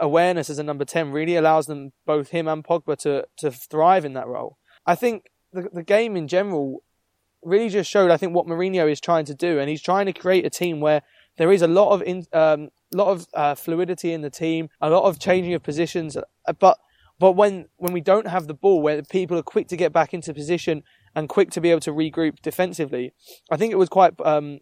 awareness 0.01 0.51
as 0.51 0.59
a 0.59 0.63
number 0.63 0.85
10 0.85 1.11
really 1.11 1.37
allows 1.37 1.67
them, 1.67 1.93
both 2.07 2.31
him 2.31 2.49
and 2.49 2.65
Pogba, 2.65 2.97
to, 2.99 3.27
to 3.39 3.51
thrive 3.51 4.05
in 4.05 4.13
that 4.15 4.29
role. 4.29 4.59
I 4.87 4.95
think 4.95 5.31
the, 5.53 5.69
the 5.73 5.83
game 5.83 6.17
in 6.17 6.29
general 6.29 6.83
really 7.43 7.69
just 7.69 7.91
showed, 7.91 8.11
I 8.11 8.17
think, 8.17 8.35
what 8.35 8.47
Mourinho 8.47 8.91
is 8.91 9.01
trying 9.01 9.25
to 9.27 9.35
do. 9.35 9.59
And 9.59 9.69
he's 9.69 9.83
trying 9.83 10.07
to 10.07 10.13
create 10.13 10.47
a 10.47 10.51
team 10.51 10.81
where 10.81 11.03
there 11.37 11.53
is 11.53 11.63
a 11.63 11.69
lot 11.69 11.93
of 11.93 12.03
in, 12.03 12.27
um, 12.33 12.71
lot 12.93 13.09
of 13.09 13.27
uh, 13.35 13.55
fluidity 13.55 14.13
in 14.13 14.23
the 14.23 14.31
team, 14.31 14.69
a 14.81 14.91
lot 14.91 15.05
of 15.05 15.19
changing 15.19 15.55
of 15.55 15.63
positions. 15.63 16.17
Uh, 16.17 16.53
but 16.59 16.79
but 17.19 17.33
when 17.33 17.67
when 17.77 17.93
we 17.93 18.01
don't 18.01 18.29
have 18.29 18.47
the 18.47 18.55
ball, 18.55 18.81
where 18.81 19.03
people 19.03 19.39
are 19.39 19.43
quick 19.43 19.69
to 19.69 19.77
get 19.77 19.93
back 19.93 20.15
into 20.15 20.33
position 20.33 20.83
and 21.15 21.29
quick 21.29 21.51
to 21.51 21.61
be 21.61 21.71
able 21.71 21.81
to 21.81 21.93
regroup 21.93 22.41
defensively, 22.43 23.13
I 23.51 23.57
think 23.57 23.73
it 23.73 23.79
was 23.79 23.89
quite 23.89 24.15
um, 24.25 24.61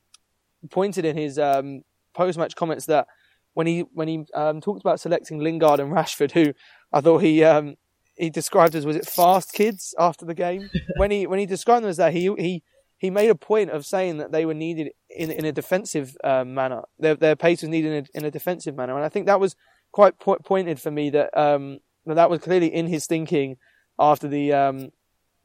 pointed 0.71 1.05
in 1.05 1.17
his 1.17 1.39
um, 1.39 1.83
post 2.15 2.39
match 2.39 2.55
comments 2.57 2.87
that 2.87 3.07
when 3.55 3.67
he 3.67 3.81
when 3.93 4.09
he 4.09 4.25
um, 4.35 4.61
talked 4.61 4.81
about 4.81 5.01
selecting 5.01 5.39
Lingard 5.39 5.81
and 5.81 5.93
Rashford, 5.93 6.33
who 6.33 6.53
I 6.93 7.01
thought 7.01 7.19
he 7.19 7.45
um, 7.45 7.75
he 8.17 8.31
described 8.31 8.75
as 8.75 8.87
was 8.87 8.97
it 8.97 9.07
fast 9.07 9.53
kids 9.53 9.95
after 9.99 10.25
the 10.25 10.35
game. 10.35 10.71
when 10.97 11.11
he 11.11 11.27
when 11.27 11.39
he 11.39 11.47
described 11.47 11.85
them 11.85 11.91
as 11.91 11.99
that, 11.99 12.13
he 12.13 12.33
he 12.39 12.63
he 12.99 13.11
made 13.11 13.31
a 13.31 13.35
point 13.35 13.71
of 13.71 13.85
saying 13.85 14.17
that 14.19 14.33
they 14.33 14.47
were 14.47 14.55
needed 14.55 14.93
in 15.11 15.31
in 15.31 15.45
a 15.45 15.53
defensive 15.53 16.17
uh, 16.25 16.45
manner. 16.45 16.83
Their 16.99 17.15
their 17.15 17.37
pace 17.37 17.63
was 17.63 17.69
needed 17.69 17.93
in 17.93 18.05
a, 18.05 18.19
in 18.19 18.25
a, 18.25 18.31
defensive 18.31 18.75
manner, 18.75 18.97
and 18.97 19.05
I 19.05 19.09
think 19.09 19.27
that 19.27 19.41
was 19.41 19.55
quite 19.93 20.19
po- 20.19 20.39
pointed 20.45 20.81
for 20.81 20.91
me 20.91 21.11
that 21.11 21.37
um, 21.39 21.79
that 22.15 22.31
was 22.31 22.41
clearly 22.41 22.73
in 22.73 22.87
his 22.87 23.07
thinking 23.07 23.57
after 23.99 24.29
the 24.29 24.53
um, 24.53 24.93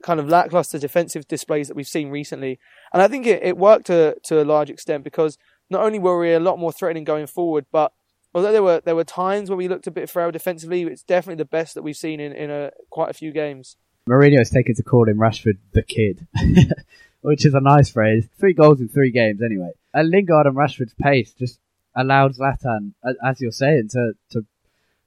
kind 0.02 0.20
of 0.20 0.28
lackluster 0.28 0.78
defensive 0.80 1.28
displays 1.28 1.68
that 1.68 1.76
we've 1.76 1.88
seen 1.88 2.10
recently. 2.10 2.60
And 2.94 3.02
I 3.02 3.08
think 3.08 3.26
it, 3.26 3.42
it 3.44 3.58
worked 3.58 3.88
to 3.88 4.18
to 4.24 4.42
a 4.42 4.46
large 4.46 4.70
extent 4.70 5.04
because 5.04 5.38
not 5.70 5.84
only 5.84 6.00
were 6.00 6.20
we 6.20 6.34
a 6.34 6.40
lot 6.40 6.60
more 6.60 6.72
threatening 6.72 7.04
going 7.04 7.28
forward, 7.28 7.66
but 7.72 7.94
although 8.34 8.52
there 8.52 8.64
were 8.64 8.82
there 8.84 8.96
were 8.96 9.04
times 9.04 9.50
where 9.50 9.58
we 9.58 9.68
looked 9.68 9.88
a 9.88 9.92
bit 9.92 10.10
frail 10.10 10.32
defensively, 10.32 10.84
it's 10.84 11.04
definitely 11.04 11.42
the 11.42 11.46
best 11.46 11.76
that 11.76 11.82
we've 11.82 11.98
seen 11.98 12.20
in 12.20 12.34
in 12.34 12.50
a, 12.50 12.72
quite 12.90 13.10
a 13.10 13.14
few 13.14 13.32
games. 13.32 13.78
Mourinho 14.10 14.40
has 14.40 14.50
taken 14.50 14.76
to 14.76 14.84
calling 14.84 15.16
Rashford 15.16 15.58
the 15.74 15.84
kid, 15.84 16.28
which 17.22 17.46
is 17.46 17.54
a 17.54 17.62
nice 17.62 17.92
phrase. 17.92 18.28
Three 18.40 18.54
goals 18.54 18.82
in 18.82 18.90
three 18.90 19.12
games, 19.12 19.42
anyway. 19.42 19.72
And 19.94 20.10
Lingard 20.10 20.48
and 20.48 20.56
Rashford's 20.56 20.96
pace 21.00 21.34
just 21.34 21.60
allowed 21.96 22.36
Zlatan, 22.36 22.94
as 23.24 23.40
you're 23.40 23.52
saying, 23.52 23.90
to 23.92 24.14
to 24.32 24.46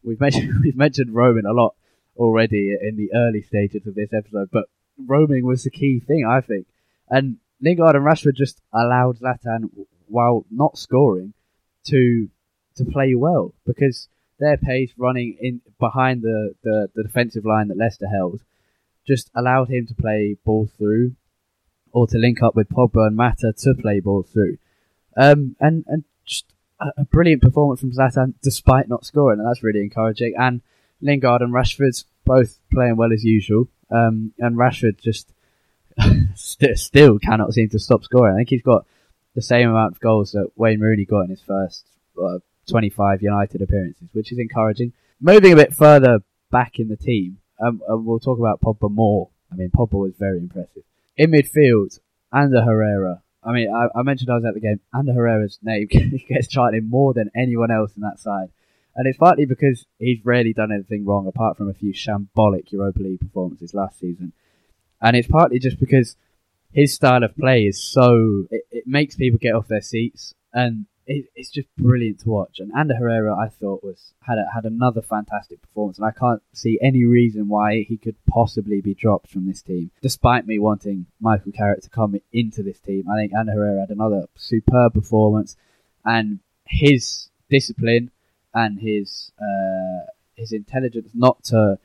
we've 0.04 0.20
mentioned 0.20 0.60
we've 0.62 0.76
mentioned 0.76 1.14
roaming 1.14 1.46
a 1.46 1.52
lot 1.52 1.74
already 2.16 2.76
in 2.80 2.96
the 2.96 3.10
early 3.14 3.42
stages 3.42 3.86
of 3.86 3.94
this 3.94 4.12
episode, 4.12 4.48
but 4.52 4.66
roaming 4.98 5.44
was 5.44 5.64
the 5.64 5.70
key 5.70 5.98
thing, 5.98 6.24
I 6.24 6.40
think. 6.40 6.66
And 7.08 7.38
Lingard 7.60 7.96
and 7.96 8.04
Rashford 8.04 8.36
just 8.36 8.60
allowed 8.72 9.18
Zlatan, 9.18 9.70
while 10.06 10.44
not 10.50 10.78
scoring, 10.78 11.32
to 11.86 12.28
to 12.76 12.84
play 12.84 13.14
well 13.14 13.54
because 13.66 14.08
their 14.38 14.56
pace 14.56 14.92
running 14.96 15.36
in 15.40 15.60
behind 15.78 16.22
the, 16.22 16.54
the, 16.62 16.88
the 16.94 17.02
defensive 17.04 17.44
line 17.44 17.68
that 17.68 17.76
Leicester 17.76 18.08
held 18.08 18.40
just 19.06 19.30
allowed 19.34 19.68
him 19.68 19.86
to 19.86 19.94
play 19.94 20.36
ball 20.44 20.68
through 20.76 21.14
or 21.92 22.06
to 22.08 22.18
link 22.18 22.42
up 22.42 22.56
with 22.56 22.68
Pogba 22.68 23.06
and 23.06 23.16
Mata 23.16 23.52
to 23.56 23.74
play 23.74 24.00
ball 24.00 24.24
through. 24.24 24.58
Um, 25.16 25.54
and, 25.60 25.84
and 25.86 26.04
just 26.24 26.52
a, 26.80 27.04
brilliant 27.04 27.42
performance 27.42 27.80
from 27.80 27.92
Zlatan 27.92 28.34
despite 28.42 28.88
not 28.88 29.04
scoring, 29.04 29.38
and 29.38 29.48
that's 29.48 29.62
really 29.62 29.80
encouraging. 29.80 30.34
And 30.38 30.60
Lingard 31.00 31.42
and 31.42 31.52
Rashford 31.52 32.04
both 32.24 32.58
playing 32.72 32.96
well 32.96 33.12
as 33.12 33.24
usual. 33.24 33.68
Um, 33.90 34.32
and 34.38 34.56
Rashford 34.56 35.00
just 35.00 35.32
st- 36.34 36.78
still 36.78 37.18
cannot 37.18 37.52
seem 37.52 37.68
to 37.70 37.78
stop 37.78 38.04
scoring. 38.04 38.34
I 38.34 38.38
think 38.38 38.50
he's 38.50 38.62
got 38.62 38.86
the 39.34 39.42
same 39.42 39.68
amount 39.68 39.94
of 39.94 40.00
goals 40.00 40.32
that 40.32 40.50
Wayne 40.56 40.80
Rooney 40.80 41.04
got 41.04 41.22
in 41.22 41.30
his 41.30 41.42
first 41.42 41.86
uh, 42.22 42.38
25 42.68 43.22
United 43.22 43.62
appearances, 43.62 44.08
which 44.12 44.32
is 44.32 44.38
encouraging. 44.38 44.92
Moving 45.20 45.52
a 45.52 45.56
bit 45.56 45.74
further 45.74 46.20
back 46.50 46.78
in 46.78 46.88
the 46.88 46.96
team, 46.96 47.38
um, 47.60 47.80
we'll 47.86 48.18
talk 48.18 48.38
about 48.38 48.60
Pogba 48.60 48.90
more. 48.90 49.28
I 49.52 49.56
mean, 49.56 49.70
Pogba 49.70 49.92
was 49.92 50.14
very 50.18 50.38
impressive. 50.38 50.82
In 51.16 51.30
midfield, 51.30 52.00
Ander 52.32 52.62
Herrera. 52.62 53.22
I 53.44 53.52
mean, 53.52 53.72
I, 53.72 53.98
I 53.98 54.02
mentioned 54.02 54.30
I 54.30 54.36
was 54.36 54.44
at 54.44 54.54
the 54.54 54.60
game. 54.60 54.80
Ander 54.94 55.12
Herrera's 55.12 55.58
name 55.62 55.86
gets 56.28 56.48
chanted 56.48 56.88
more 56.88 57.12
than 57.12 57.30
anyone 57.34 57.70
else 57.70 57.92
in 57.94 58.02
that 58.02 58.18
side. 58.18 58.48
And 58.96 59.06
it's 59.06 59.18
partly 59.18 59.44
because 59.44 59.86
he's 59.98 60.24
rarely 60.24 60.52
done 60.52 60.72
anything 60.72 61.04
wrong, 61.04 61.26
apart 61.26 61.56
from 61.56 61.68
a 61.68 61.74
few 61.74 61.92
shambolic 61.92 62.70
Europa 62.70 63.00
League 63.00 63.20
performances 63.20 63.74
last 63.74 63.98
season. 63.98 64.32
And 65.00 65.16
it's 65.16 65.28
partly 65.28 65.58
just 65.58 65.80
because 65.80 66.16
his 66.72 66.94
style 66.94 67.24
of 67.24 67.36
play 67.36 67.66
is 67.66 67.82
so 67.82 68.46
it, 68.50 68.62
it 68.70 68.84
makes 68.86 69.16
people 69.16 69.38
get 69.38 69.54
off 69.54 69.68
their 69.68 69.80
seats, 69.80 70.34
and 70.52 70.86
it, 71.06 71.26
it's 71.34 71.50
just 71.50 71.68
brilliant 71.76 72.20
to 72.20 72.28
watch. 72.28 72.58
And 72.58 72.72
Ander 72.76 72.94
Herrera, 72.94 73.36
I 73.36 73.48
thought 73.48 73.84
was 73.84 74.14
had 74.20 74.38
a, 74.38 74.46
had 74.52 74.64
another 74.64 75.02
fantastic 75.02 75.60
performance, 75.60 75.98
and 75.98 76.06
I 76.06 76.12
can't 76.12 76.42
see 76.52 76.78
any 76.82 77.04
reason 77.04 77.48
why 77.48 77.82
he 77.82 77.96
could 77.96 78.16
possibly 78.26 78.80
be 78.80 78.94
dropped 78.94 79.30
from 79.30 79.46
this 79.46 79.62
team. 79.62 79.90
Despite 80.02 80.46
me 80.46 80.58
wanting 80.58 81.06
Michael 81.20 81.52
Carrick 81.52 81.82
to 81.82 81.90
come 81.90 82.16
into 82.32 82.62
this 82.62 82.80
team, 82.80 83.08
I 83.08 83.16
think 83.16 83.32
Ander 83.34 83.52
Herrera 83.52 83.80
had 83.80 83.90
another 83.90 84.26
superb 84.36 84.94
performance, 84.94 85.56
and 86.04 86.40
his 86.66 87.28
discipline 87.50 88.10
and 88.54 88.80
his 88.80 89.32
uh, 89.40 90.06
his 90.34 90.52
intelligence 90.52 91.10
not 91.14 91.42
to 91.44 91.78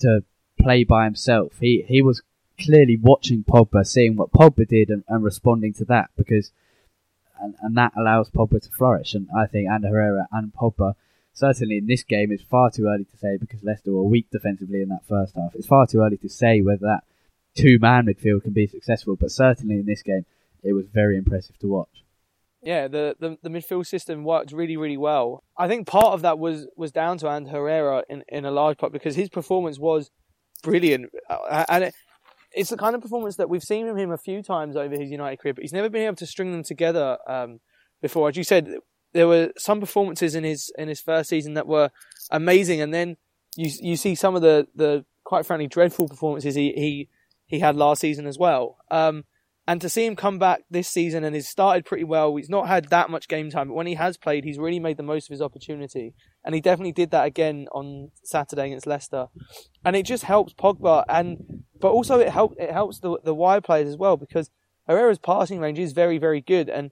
to 0.00 0.22
play 0.60 0.84
by 0.84 1.04
himself. 1.04 1.54
He 1.60 1.84
he 1.86 2.02
was 2.02 2.22
clearly 2.60 2.98
watching 3.00 3.42
Pogba, 3.42 3.86
seeing 3.86 4.16
what 4.16 4.32
Pogba 4.32 4.68
did, 4.68 4.90
and, 4.90 5.02
and 5.08 5.24
responding 5.24 5.72
to 5.74 5.84
that 5.86 6.10
because 6.16 6.52
and, 7.40 7.54
and 7.60 7.76
that 7.76 7.92
allows 7.96 8.30
Pogba 8.30 8.62
to 8.62 8.70
flourish. 8.70 9.14
And 9.14 9.28
I 9.36 9.46
think 9.46 9.68
Ander 9.68 9.88
Herrera 9.88 10.28
and 10.32 10.52
Pogba, 10.52 10.94
certainly 11.32 11.78
in 11.78 11.86
this 11.86 12.02
game, 12.02 12.30
it's 12.32 12.42
far 12.42 12.70
too 12.70 12.86
early 12.86 13.04
to 13.04 13.16
say 13.16 13.36
because 13.36 13.62
Leicester 13.62 13.92
were 13.92 14.04
weak 14.04 14.30
defensively 14.30 14.82
in 14.82 14.88
that 14.90 15.06
first 15.08 15.34
half. 15.34 15.54
It's 15.54 15.66
far 15.66 15.86
too 15.86 16.00
early 16.00 16.16
to 16.18 16.28
say 16.28 16.60
whether 16.60 16.86
that 16.86 17.04
two 17.54 17.78
man 17.78 18.06
midfield 18.06 18.42
can 18.42 18.52
be 18.52 18.66
successful, 18.66 19.16
but 19.16 19.30
certainly 19.30 19.76
in 19.76 19.86
this 19.86 20.02
game, 20.02 20.26
it 20.62 20.72
was 20.72 20.86
very 20.86 21.16
impressive 21.16 21.58
to 21.58 21.68
watch. 21.68 22.04
Yeah, 22.62 22.88
the, 22.88 23.16
the, 23.18 23.38
the 23.42 23.48
midfield 23.48 23.86
system 23.86 24.22
worked 24.22 24.52
really, 24.52 24.76
really 24.76 24.98
well. 24.98 25.42
I 25.56 25.66
think 25.66 25.86
part 25.86 26.12
of 26.12 26.22
that 26.22 26.38
was, 26.38 26.66
was 26.76 26.92
down 26.92 27.16
to 27.18 27.28
Ander 27.28 27.50
Herrera 27.50 28.04
in, 28.10 28.22
in 28.28 28.44
a 28.44 28.50
large 28.50 28.76
part 28.76 28.92
because 28.92 29.16
his 29.16 29.30
performance 29.30 29.78
was 29.78 30.10
brilliant. 30.62 31.10
Uh, 31.28 31.64
and 31.70 31.90
it's 32.52 32.70
the 32.70 32.76
kind 32.76 32.94
of 32.94 33.02
performance 33.02 33.36
that 33.36 33.48
we've 33.48 33.62
seen 33.62 33.86
from 33.86 33.96
him 33.96 34.10
a 34.10 34.18
few 34.18 34.42
times 34.42 34.76
over 34.76 34.94
his 34.98 35.10
United 35.10 35.38
career, 35.38 35.54
but 35.54 35.62
he's 35.62 35.72
never 35.72 35.88
been 35.88 36.02
able 36.02 36.16
to 36.16 36.26
string 36.26 36.52
them 36.52 36.62
together 36.62 37.18
um, 37.26 37.60
before. 38.00 38.28
As 38.28 38.36
you 38.36 38.44
said, 38.44 38.76
there 39.12 39.28
were 39.28 39.52
some 39.56 39.80
performances 39.80 40.34
in 40.34 40.44
his 40.44 40.72
in 40.78 40.88
his 40.88 41.00
first 41.00 41.30
season 41.30 41.54
that 41.54 41.66
were 41.66 41.90
amazing, 42.30 42.80
and 42.80 42.92
then 42.92 43.16
you 43.56 43.70
you 43.80 43.96
see 43.96 44.14
some 44.14 44.34
of 44.34 44.42
the 44.42 44.68
the 44.74 45.04
quite 45.24 45.46
frankly 45.46 45.66
dreadful 45.66 46.08
performances 46.08 46.54
he 46.54 46.72
he, 46.72 47.08
he 47.46 47.60
had 47.60 47.76
last 47.76 48.00
season 48.00 48.26
as 48.26 48.38
well. 48.38 48.78
Um, 48.90 49.24
and 49.70 49.80
to 49.82 49.88
see 49.88 50.04
him 50.04 50.16
come 50.16 50.36
back 50.36 50.62
this 50.68 50.88
season 50.88 51.22
and 51.22 51.32
he's 51.32 51.46
started 51.46 51.84
pretty 51.84 52.02
well, 52.02 52.34
he's 52.34 52.50
not 52.50 52.66
had 52.66 52.86
that 52.86 53.08
much 53.08 53.28
game 53.28 53.50
time, 53.50 53.68
but 53.68 53.74
when 53.74 53.86
he 53.86 53.94
has 53.94 54.16
played, 54.16 54.42
he's 54.42 54.58
really 54.58 54.80
made 54.80 54.96
the 54.96 55.04
most 55.04 55.28
of 55.28 55.30
his 55.30 55.40
opportunity. 55.40 56.12
And 56.44 56.56
he 56.56 56.60
definitely 56.60 56.90
did 56.90 57.12
that 57.12 57.24
again 57.24 57.68
on 57.70 58.10
Saturday 58.24 58.66
against 58.66 58.88
Leicester. 58.88 59.28
And 59.84 59.94
it 59.94 60.06
just 60.06 60.24
helps 60.24 60.54
Pogba 60.54 61.04
and 61.08 61.62
but 61.78 61.92
also 61.92 62.18
it 62.18 62.30
helps 62.30 62.56
it 62.58 62.72
helps 62.72 62.98
the 62.98 63.20
the 63.22 63.32
wide 63.32 63.62
players 63.62 63.88
as 63.88 63.96
well 63.96 64.16
because 64.16 64.50
Herrera's 64.88 65.20
passing 65.20 65.60
range 65.60 65.78
is 65.78 65.92
very, 65.92 66.18
very 66.18 66.40
good 66.40 66.68
and 66.68 66.90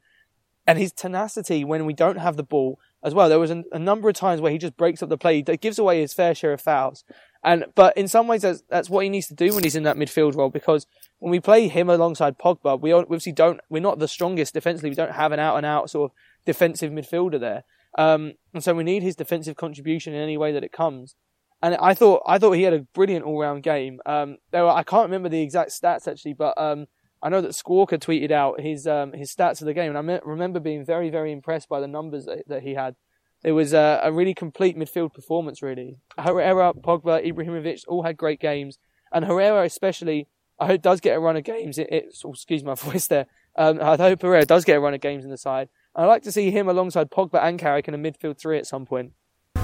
and 0.64 0.78
his 0.78 0.92
tenacity 0.92 1.64
when 1.64 1.84
we 1.84 1.94
don't 1.94 2.18
have 2.18 2.36
the 2.36 2.44
ball 2.44 2.78
as 3.02 3.12
well. 3.12 3.28
There 3.28 3.40
was 3.40 3.50
a, 3.50 3.64
a 3.72 3.78
number 3.80 4.08
of 4.08 4.14
times 4.14 4.40
where 4.40 4.52
he 4.52 4.58
just 4.58 4.76
breaks 4.76 5.02
up 5.02 5.08
the 5.08 5.18
play, 5.18 5.42
that 5.42 5.60
gives 5.60 5.80
away 5.80 6.00
his 6.00 6.12
fair 6.12 6.32
share 6.32 6.52
of 6.52 6.60
fouls. 6.60 7.02
And 7.44 7.66
but 7.74 7.96
in 7.96 8.08
some 8.08 8.26
ways 8.26 8.42
that's 8.42 8.62
that's 8.68 8.90
what 8.90 9.04
he 9.04 9.10
needs 9.10 9.28
to 9.28 9.34
do 9.34 9.54
when 9.54 9.62
he's 9.62 9.76
in 9.76 9.84
that 9.84 9.96
midfield 9.96 10.34
role 10.34 10.50
because 10.50 10.86
when 11.20 11.30
we 11.30 11.40
play 11.40 11.68
him 11.68 11.88
alongside 11.88 12.38
Pogba, 12.38 12.80
we 12.80 12.92
obviously 12.92 13.32
don't 13.32 13.60
we're 13.68 13.80
not 13.80 13.98
the 13.98 14.08
strongest 14.08 14.54
defensively. 14.54 14.90
We 14.90 14.96
don't 14.96 15.12
have 15.12 15.32
an 15.32 15.38
out 15.38 15.56
and 15.56 15.64
out 15.64 15.90
sort 15.90 16.10
of 16.10 16.16
defensive 16.44 16.90
midfielder 16.90 17.38
there, 17.38 17.64
um, 17.96 18.34
and 18.52 18.62
so 18.62 18.74
we 18.74 18.82
need 18.82 19.02
his 19.02 19.14
defensive 19.14 19.56
contribution 19.56 20.14
in 20.14 20.20
any 20.20 20.36
way 20.36 20.52
that 20.52 20.64
it 20.64 20.72
comes. 20.72 21.14
And 21.62 21.76
I 21.76 21.94
thought 21.94 22.22
I 22.26 22.38
thought 22.38 22.52
he 22.52 22.64
had 22.64 22.74
a 22.74 22.80
brilliant 22.80 23.24
all 23.24 23.38
round 23.38 23.62
game. 23.62 24.00
Um, 24.04 24.38
there 24.50 24.64
were, 24.64 24.70
I 24.70 24.82
can't 24.82 25.06
remember 25.06 25.28
the 25.28 25.42
exact 25.42 25.70
stats 25.70 26.08
actually, 26.08 26.34
but 26.34 26.60
um, 26.60 26.86
I 27.22 27.28
know 27.28 27.40
that 27.40 27.50
Squawka 27.50 27.98
tweeted 27.98 28.30
out 28.30 28.60
his 28.60 28.86
um, 28.86 29.12
his 29.12 29.34
stats 29.34 29.60
of 29.60 29.66
the 29.66 29.74
game, 29.74 29.90
and 29.90 29.98
I 29.98 30.02
me- 30.02 30.20
remember 30.24 30.60
being 30.60 30.84
very 30.84 31.10
very 31.10 31.32
impressed 31.32 31.68
by 31.68 31.80
the 31.80 31.88
numbers 31.88 32.26
that, 32.26 32.48
that 32.48 32.62
he 32.62 32.74
had. 32.74 32.96
It 33.44 33.52
was 33.52 33.72
a, 33.72 34.00
a 34.02 34.12
really 34.12 34.34
complete 34.34 34.76
midfield 34.76 35.14
performance, 35.14 35.62
really. 35.62 35.96
Herrera, 36.18 36.72
Pogba, 36.74 37.24
Ibrahimovic 37.24 37.84
all 37.86 38.02
had 38.02 38.16
great 38.16 38.40
games, 38.40 38.78
and 39.12 39.24
Herrera 39.24 39.64
especially, 39.64 40.26
I 40.58 40.66
hope 40.66 40.82
does 40.82 41.00
get 41.00 41.16
a 41.16 41.20
run 41.20 41.36
of 41.36 41.44
games. 41.44 41.78
It, 41.78 41.88
it 41.90 42.16
oh, 42.24 42.32
excuse 42.32 42.64
my 42.64 42.74
voice 42.76 43.06
there. 43.06 43.26
Um, 43.56 43.80
I 43.80 43.96
hope 43.96 44.22
Herrera 44.22 44.44
does 44.44 44.64
get 44.64 44.76
a 44.76 44.80
run 44.80 44.94
of 44.94 45.00
games 45.00 45.24
in 45.24 45.30
the 45.30 45.38
side. 45.38 45.68
I'd 45.94 46.06
like 46.06 46.22
to 46.24 46.32
see 46.32 46.50
him 46.50 46.68
alongside 46.68 47.10
Pogba 47.10 47.42
and 47.42 47.58
Carrick 47.58 47.88
in 47.88 47.94
a 47.94 47.98
midfield 47.98 48.38
three 48.38 48.58
at 48.58 48.66
some 48.66 48.86
point. 48.86 49.12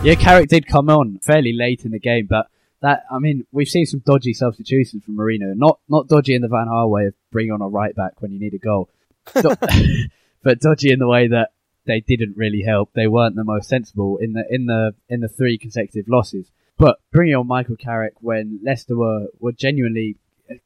Yeah, 0.02 0.14
Carrick 0.16 0.48
did 0.48 0.66
come 0.66 0.90
on 0.90 1.18
fairly 1.22 1.52
late 1.52 1.84
in 1.84 1.92
the 1.92 2.00
game, 2.00 2.26
but 2.28 2.46
that 2.82 3.04
I 3.10 3.18
mean, 3.18 3.46
we've 3.52 3.68
seen 3.68 3.86
some 3.86 4.02
dodgy 4.04 4.34
substitutions 4.34 5.04
from 5.04 5.16
Mourinho. 5.16 5.56
Not 5.56 5.80
not 5.88 6.06
dodgy 6.06 6.34
in 6.34 6.42
the 6.42 6.48
Van 6.48 6.66
Gaal 6.66 6.90
way 6.90 7.06
of 7.06 7.14
bringing 7.32 7.52
on 7.52 7.62
a 7.62 7.68
right 7.68 7.94
back 7.94 8.20
when 8.20 8.30
you 8.30 8.38
need 8.38 8.52
a 8.52 8.58
goal, 8.58 8.90
but 9.32 10.60
dodgy 10.60 10.92
in 10.92 10.98
the 10.98 11.08
way 11.08 11.28
that 11.28 11.52
they 11.86 12.00
didn't 12.00 12.36
really 12.36 12.62
help. 12.62 12.90
They 12.94 13.06
weren't 13.06 13.36
the 13.36 13.44
most 13.44 13.68
sensible 13.68 14.18
in 14.18 14.32
the 14.32 14.44
in 14.50 14.66
the 14.66 14.94
in 15.08 15.20
the 15.20 15.28
three 15.28 15.58
consecutive 15.58 16.08
losses. 16.08 16.50
But 16.76 16.98
bringing 17.12 17.36
on 17.36 17.46
Michael 17.46 17.76
Carrick 17.76 18.14
when 18.20 18.60
Leicester 18.62 18.96
were 18.96 19.28
were 19.38 19.52
genuinely 19.52 20.16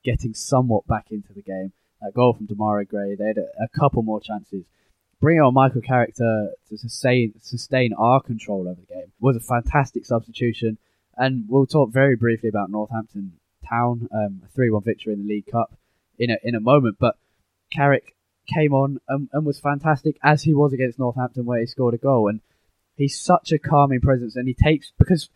getting 0.05 0.35
somewhat 0.35 0.87
back 0.87 1.07
into 1.11 1.33
the 1.33 1.43
game, 1.43 1.73
a 2.07 2.11
goal 2.11 2.35
from 2.35 2.47
Demarai 2.47 2.89
Gray, 2.89 3.15
they 3.15 3.27
had 3.27 3.39
a, 3.39 3.65
a 3.65 3.69
couple 3.69 4.03
more 4.03 4.21
chances. 4.21 4.65
Bringing 5.21 5.43
on 5.43 5.55
Michael 5.55 5.81
Carrick 5.81 6.15
to, 6.17 6.51
to 6.69 6.79
sustain 6.79 7.35
sustain 7.41 7.93
our 7.93 8.21
control 8.21 8.69
over 8.69 8.81
the 8.81 8.95
game 8.95 9.13
was 9.21 9.37
a 9.37 9.41
fantastic 9.41 10.07
substitution. 10.07 10.79
And 11.17 11.47
we'll 11.49 11.67
talk 11.67 11.93
very 11.93 12.15
briefly 12.15 12.49
about 12.49 12.71
Northampton 12.71 13.33
Town, 13.69 14.09
um, 14.15 14.43
a 14.45 14.49
three 14.55 14.71
one 14.71 14.85
victory 14.85 15.13
in 15.13 15.27
the 15.27 15.29
League 15.29 15.51
Cup 15.51 15.77
in 16.19 16.31
a 16.31 16.39
in 16.45 16.55
a 16.55 16.61
moment. 16.61 16.97
But 17.01 17.17
Carrick 17.73 18.15
came 18.53 18.73
on 18.73 19.01
and, 19.09 19.29
and 19.33 19.47
was 19.47 19.61
fantastic 19.61 20.19
as 20.23 20.43
he 20.43 20.55
was 20.55 20.73
against 20.73 20.99
Northampton, 20.99 21.45
where 21.45 21.61
he 21.61 21.67
scored 21.67 21.95
a 21.95 21.99
goal. 21.99 22.29
And 22.29 22.41
he's 22.97 23.19
such 23.19 23.53
a 23.53 23.59
calming 23.59 24.01
presence, 24.01 24.37
and 24.37 24.49
he 24.49 24.55
takes 24.55 24.93
because 24.99 25.29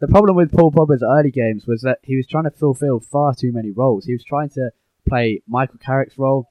the 0.00 0.08
problem 0.08 0.36
with 0.36 0.52
Paul 0.52 0.70
Pogba's 0.70 1.02
early 1.02 1.30
games 1.30 1.66
was 1.66 1.82
that 1.82 1.98
he 2.02 2.16
was 2.16 2.26
trying 2.26 2.44
to 2.44 2.50
fulfill 2.50 3.00
far 3.00 3.34
too 3.34 3.52
many 3.52 3.70
roles. 3.70 4.04
He 4.04 4.12
was 4.12 4.24
trying 4.24 4.50
to 4.50 4.70
play 5.08 5.42
Michael 5.48 5.78
Carrick's 5.84 6.18
role, 6.18 6.50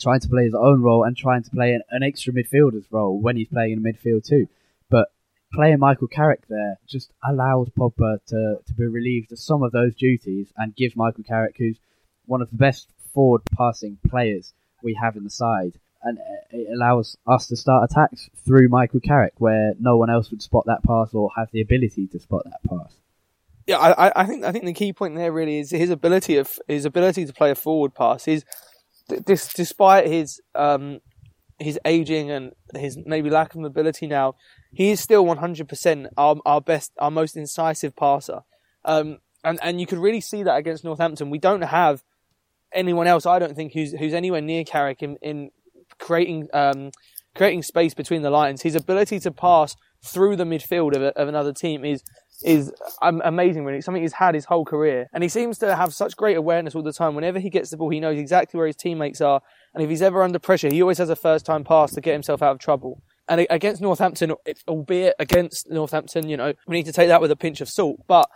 trying 0.00 0.20
to 0.20 0.28
play 0.28 0.44
his 0.44 0.54
own 0.54 0.80
role, 0.80 1.04
and 1.04 1.16
trying 1.16 1.42
to 1.42 1.50
play 1.50 1.74
an, 1.74 1.82
an 1.90 2.02
extra 2.02 2.32
midfielder's 2.32 2.90
role 2.90 3.20
when 3.20 3.36
he's 3.36 3.48
playing 3.48 3.72
in 3.72 3.82
midfield 3.82 4.26
too. 4.26 4.48
But 4.88 5.08
playing 5.52 5.80
Michael 5.80 6.08
Carrick 6.08 6.46
there 6.48 6.78
just 6.88 7.12
allowed 7.22 7.74
Pogba 7.74 8.24
to, 8.28 8.58
to 8.66 8.74
be 8.74 8.86
relieved 8.86 9.32
of 9.32 9.38
some 9.38 9.62
of 9.62 9.72
those 9.72 9.94
duties 9.94 10.52
and 10.56 10.74
give 10.74 10.96
Michael 10.96 11.24
Carrick, 11.24 11.56
who's 11.58 11.78
one 12.24 12.40
of 12.40 12.50
the 12.50 12.56
best 12.56 12.88
forward 13.12 13.42
passing 13.54 13.98
players 14.08 14.54
we 14.82 14.94
have 15.00 15.16
in 15.16 15.24
the 15.24 15.30
side, 15.30 15.78
and 16.02 16.18
it 16.50 16.68
allows 16.72 17.16
us 17.26 17.46
to 17.48 17.56
start 17.56 17.90
attacks 17.90 18.28
through 18.44 18.68
Michael 18.68 19.00
Carrick 19.00 19.34
where 19.38 19.74
no 19.78 19.96
one 19.96 20.10
else 20.10 20.30
would 20.30 20.42
spot 20.42 20.64
that 20.66 20.82
pass 20.82 21.14
or 21.14 21.30
have 21.36 21.50
the 21.52 21.60
ability 21.60 22.06
to 22.08 22.18
spot 22.18 22.44
that 22.44 22.68
pass. 22.68 22.94
Yeah, 23.66 23.78
I, 23.78 24.22
I 24.22 24.26
think 24.26 24.44
I 24.44 24.50
think 24.50 24.64
the 24.64 24.72
key 24.72 24.92
point 24.92 25.14
there 25.14 25.32
really 25.32 25.58
is 25.58 25.70
his 25.70 25.90
ability 25.90 26.36
of 26.36 26.58
his 26.66 26.84
ability 26.84 27.26
to 27.26 27.32
play 27.32 27.50
a 27.52 27.54
forward 27.54 27.94
pass. 27.94 28.24
His 28.24 28.44
this, 29.08 29.52
despite 29.52 30.06
his 30.06 30.40
um, 30.54 31.00
his 31.62 31.78
aging 31.84 32.30
and 32.30 32.52
his 32.74 32.98
maybe 33.06 33.30
lack 33.30 33.54
of 33.54 33.60
mobility 33.60 34.06
now, 34.06 34.34
he 34.72 34.90
is 34.90 35.00
still 35.00 35.24
100% 35.24 36.06
our, 36.16 36.36
our 36.44 36.60
best, 36.60 36.92
our 36.98 37.10
most 37.10 37.36
incisive 37.36 37.94
passer. 37.96 38.42
Um, 38.84 39.18
and, 39.44 39.58
and 39.62 39.80
you 39.80 39.86
could 39.86 39.98
really 39.98 40.20
see 40.20 40.42
that 40.42 40.56
against 40.56 40.84
Northampton. 40.84 41.30
We 41.30 41.38
don't 41.38 41.62
have 41.62 42.02
anyone 42.74 43.06
else, 43.06 43.26
I 43.26 43.38
don't 43.38 43.54
think, 43.54 43.72
who's, 43.72 43.92
who's 43.92 44.14
anywhere 44.14 44.40
near 44.40 44.64
Carrick 44.64 45.02
in, 45.02 45.16
in 45.22 45.50
creating, 45.98 46.48
um, 46.52 46.90
creating 47.34 47.62
space 47.62 47.94
between 47.94 48.22
the 48.22 48.30
lines. 48.30 48.62
His 48.62 48.74
ability 48.74 49.20
to 49.20 49.30
pass 49.30 49.76
through 50.04 50.36
the 50.36 50.44
midfield 50.44 50.94
of, 50.96 51.02
a, 51.02 51.18
of 51.18 51.28
another 51.28 51.52
team 51.52 51.84
is 51.84 52.02
is 52.44 52.72
amazing 53.00 53.64
really. 53.64 53.80
Something 53.80 54.02
he's 54.02 54.14
had 54.14 54.34
his 54.34 54.46
whole 54.46 54.64
career. 54.64 55.08
And 55.12 55.22
he 55.22 55.28
seems 55.28 55.58
to 55.58 55.76
have 55.76 55.94
such 55.94 56.16
great 56.16 56.36
awareness 56.36 56.74
all 56.74 56.82
the 56.82 56.92
time. 56.92 57.14
Whenever 57.14 57.38
he 57.38 57.50
gets 57.50 57.70
the 57.70 57.76
ball 57.76 57.90
he 57.90 58.00
knows 58.00 58.18
exactly 58.18 58.58
where 58.58 58.66
his 58.66 58.76
teammates 58.76 59.20
are. 59.20 59.40
And 59.74 59.82
if 59.82 59.88
he's 59.88 60.02
ever 60.02 60.22
under 60.22 60.38
pressure 60.38 60.68
he 60.68 60.82
always 60.82 60.98
has 60.98 61.10
a 61.10 61.16
first 61.16 61.46
time 61.46 61.64
pass 61.64 61.92
to 61.92 62.00
get 62.00 62.12
himself 62.12 62.42
out 62.42 62.52
of 62.52 62.58
trouble. 62.58 63.02
And 63.28 63.46
against 63.48 63.80
Northampton 63.80 64.34
albeit 64.66 65.14
against 65.18 65.70
Northampton 65.70 66.28
you 66.28 66.36
know 66.36 66.52
we 66.66 66.76
need 66.76 66.86
to 66.86 66.92
take 66.92 67.08
that 67.08 67.20
with 67.20 67.30
a 67.30 67.36
pinch 67.36 67.60
of 67.60 67.68
salt. 67.68 68.00
But 68.06 68.28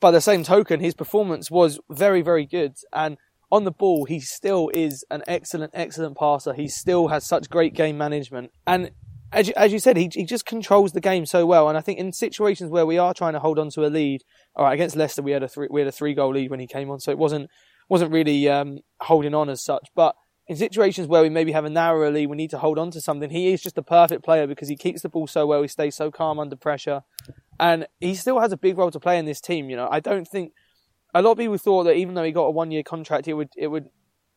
by 0.00 0.10
the 0.10 0.20
same 0.20 0.44
token 0.44 0.80
his 0.80 0.94
performance 0.94 1.50
was 1.50 1.78
very 1.90 2.22
very 2.22 2.46
good. 2.46 2.74
And 2.92 3.18
on 3.52 3.64
the 3.64 3.70
ball, 3.70 4.06
he 4.06 4.18
still 4.18 4.70
is 4.72 5.04
an 5.10 5.22
excellent, 5.26 5.72
excellent 5.74 6.16
passer. 6.16 6.54
He 6.54 6.68
still 6.68 7.08
has 7.08 7.26
such 7.26 7.50
great 7.50 7.74
game 7.74 7.98
management. 7.98 8.50
And 8.66 8.92
as 9.30 9.48
you, 9.48 9.54
as 9.58 9.74
you 9.74 9.78
said, 9.78 9.98
he, 9.98 10.10
he 10.10 10.24
just 10.24 10.46
controls 10.46 10.92
the 10.92 11.02
game 11.02 11.26
so 11.26 11.44
well. 11.44 11.68
And 11.68 11.76
I 11.76 11.82
think 11.82 11.98
in 11.98 12.14
situations 12.14 12.70
where 12.70 12.86
we 12.86 12.96
are 12.96 13.12
trying 13.12 13.34
to 13.34 13.38
hold 13.40 13.58
on 13.58 13.68
to 13.70 13.84
a 13.84 13.88
lead, 13.88 14.22
all 14.56 14.64
right, 14.64 14.72
against 14.72 14.96
Leicester 14.96 15.20
we 15.20 15.32
had 15.32 15.42
a 15.42 15.48
three 15.48 15.68
we 15.70 15.82
had 15.82 15.88
a 15.88 15.92
three 15.92 16.14
goal 16.14 16.32
lead 16.32 16.50
when 16.50 16.60
he 16.60 16.66
came 16.66 16.90
on, 16.90 16.98
so 16.98 17.10
it 17.10 17.18
wasn't 17.18 17.50
wasn't 17.90 18.10
really 18.10 18.48
um, 18.48 18.78
holding 19.02 19.34
on 19.34 19.50
as 19.50 19.62
such. 19.62 19.88
But 19.94 20.16
in 20.48 20.56
situations 20.56 21.06
where 21.06 21.22
we 21.22 21.28
maybe 21.28 21.52
have 21.52 21.66
a 21.66 21.70
narrower 21.70 22.10
lead, 22.10 22.30
we 22.30 22.36
need 22.38 22.50
to 22.50 22.58
hold 22.58 22.78
on 22.78 22.90
to 22.92 23.02
something. 23.02 23.28
He 23.28 23.52
is 23.52 23.62
just 23.62 23.76
a 23.76 23.82
perfect 23.82 24.24
player 24.24 24.46
because 24.46 24.68
he 24.68 24.76
keeps 24.76 25.02
the 25.02 25.10
ball 25.10 25.26
so 25.26 25.46
well. 25.46 25.60
He 25.60 25.68
stays 25.68 25.94
so 25.94 26.10
calm 26.10 26.40
under 26.40 26.56
pressure, 26.56 27.02
and 27.60 27.86
he 28.00 28.14
still 28.14 28.40
has 28.40 28.50
a 28.50 28.56
big 28.56 28.78
role 28.78 28.90
to 28.90 29.00
play 29.00 29.18
in 29.18 29.26
this 29.26 29.42
team. 29.42 29.68
You 29.68 29.76
know, 29.76 29.88
I 29.90 30.00
don't 30.00 30.26
think 30.26 30.52
a 31.14 31.22
lot 31.22 31.32
of 31.32 31.38
people 31.38 31.58
thought 31.58 31.84
that 31.84 31.96
even 31.96 32.14
though 32.14 32.24
he 32.24 32.32
got 32.32 32.44
a 32.44 32.50
one 32.50 32.70
year 32.70 32.82
contract, 32.82 33.28
it 33.28 33.34
would 33.34 33.50
it 33.56 33.68
would 33.68 33.88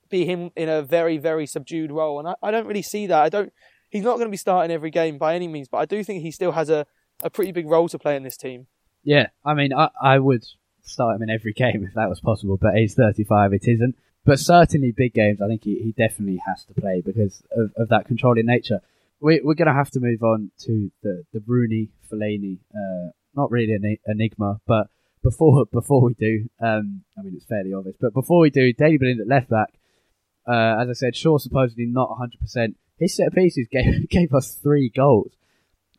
be 0.10 0.26
him 0.26 0.52
in 0.56 0.70
a 0.70 0.82
very 0.82 1.18
very 1.18 1.46
subdued 1.46 1.92
role, 1.92 2.20
and 2.20 2.28
I, 2.28 2.36
I 2.42 2.52
don't 2.52 2.68
really 2.68 2.82
see 2.82 3.08
that. 3.08 3.22
I 3.22 3.30
don't 3.30 3.52
he's 3.96 4.04
not 4.04 4.16
going 4.16 4.28
to 4.28 4.32
be 4.32 4.38
starting 4.38 4.74
every 4.74 4.92
game 4.92 5.18
by 5.18 5.36
any 5.36 5.48
means, 5.48 5.68
but 5.70 5.78
I 5.78 5.86
do 5.86 6.04
think 6.04 6.22
he 6.22 6.32
still 6.32 6.52
has 6.52 6.70
a, 6.70 6.86
a 7.24 7.30
pretty 7.30 7.52
big 7.52 7.68
role 7.68 7.88
to 7.90 7.98
play 7.98 8.16
in 8.16 8.24
this 8.24 8.38
team. 8.38 8.68
Yeah, 9.04 9.28
I 9.46 9.54
mean, 9.54 9.74
I, 9.74 9.90
I 10.02 10.20
would 10.20 10.44
start 10.84 11.16
him 11.16 11.24
in 11.24 11.30
every 11.30 11.54
game 11.56 11.86
if 11.88 11.94
that 11.94 12.10
was 12.10 12.20
possible, 12.20 12.58
but 12.62 12.76
he's 12.76 12.96
35, 12.96 13.54
it 13.54 13.68
isn't. 13.68 13.96
But 14.26 14.40
certainly 14.40 14.92
big 14.92 15.14
games, 15.14 15.40
I 15.42 15.48
think 15.48 15.64
he, 15.64 15.76
he 15.76 15.92
definitely 15.92 16.42
has 16.46 16.66
to 16.66 16.74
play 16.74 17.02
because 17.06 17.44
of, 17.56 17.72
of 17.78 17.90
that 17.90 18.06
controlling 18.06 18.48
nature. 18.48 18.82
We, 19.22 19.40
we're 19.44 19.54
going 19.54 19.68
to 19.68 19.74
have 19.74 19.92
to 19.92 20.00
move 20.00 20.24
on 20.24 20.52
to 20.62 20.92
the, 21.04 21.24
the 21.32 21.42
Rooney 21.46 21.90
Fellaini, 22.12 22.58
uh, 22.74 23.12
not 23.36 23.52
really 23.52 23.74
an 23.74 23.98
enigma, 24.08 24.60
but 24.68 24.88
before 25.26 25.66
before 25.72 26.02
we 26.02 26.14
do, 26.14 26.50
um, 26.62 27.04
I 27.18 27.22
mean, 27.24 27.34
it's 27.36 27.46
fairly 27.46 27.74
obvious, 27.74 27.98
but 28.00 28.14
before 28.14 28.40
we 28.40 28.50
do, 28.50 28.72
Daley 28.72 28.98
Blind 28.98 29.20
at 29.20 29.28
left 29.28 29.50
back, 29.50 29.74
uh, 30.48 30.82
as 30.82 30.90
I 30.90 30.94
said, 30.94 31.16
Shaw 31.16 31.38
supposedly 31.38 31.86
not 31.86 32.10
100% 32.10 32.76
his 32.98 33.16
set 33.16 33.34
pieces 33.34 33.68
gave, 33.70 34.10
gave 34.10 34.34
us 34.34 34.56
three 34.56 34.90
goals. 34.90 35.32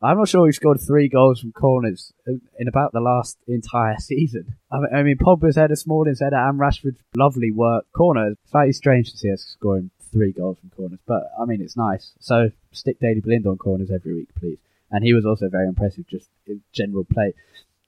I'm 0.02 0.18
not 0.18 0.28
sure 0.28 0.46
he 0.46 0.52
scored 0.52 0.80
three 0.80 1.08
goals 1.08 1.40
from 1.40 1.52
corners 1.52 2.12
in 2.58 2.68
about 2.68 2.92
the 2.92 3.00
last 3.00 3.38
entire 3.48 3.96
season. 3.98 4.56
I 4.70 4.78
mean, 4.78 4.88
I 4.94 5.02
mean 5.02 5.16
Pogba's 5.16 5.56
header, 5.56 5.76
Smalling's 5.76 6.20
header, 6.20 6.36
and 6.36 6.60
Rashford's 6.60 7.02
lovely 7.16 7.50
work. 7.50 7.86
Corner, 7.92 8.34
slightly 8.50 8.72
strange 8.72 9.10
to 9.12 9.18
see 9.18 9.32
us 9.32 9.42
scoring 9.42 9.90
three 10.12 10.32
goals 10.32 10.58
from 10.58 10.70
corners, 10.70 11.00
but 11.06 11.30
I 11.40 11.46
mean, 11.46 11.60
it's 11.62 11.76
nice. 11.76 12.12
So 12.20 12.50
stick 12.72 13.00
Daley 13.00 13.20
Blind 13.20 13.46
on 13.46 13.56
corners 13.56 13.90
every 13.90 14.14
week, 14.14 14.28
please. 14.38 14.58
And 14.90 15.02
he 15.02 15.14
was 15.14 15.26
also 15.26 15.48
very 15.48 15.66
impressive, 15.66 16.06
just 16.06 16.28
in 16.46 16.62
general 16.72 17.04
play. 17.04 17.32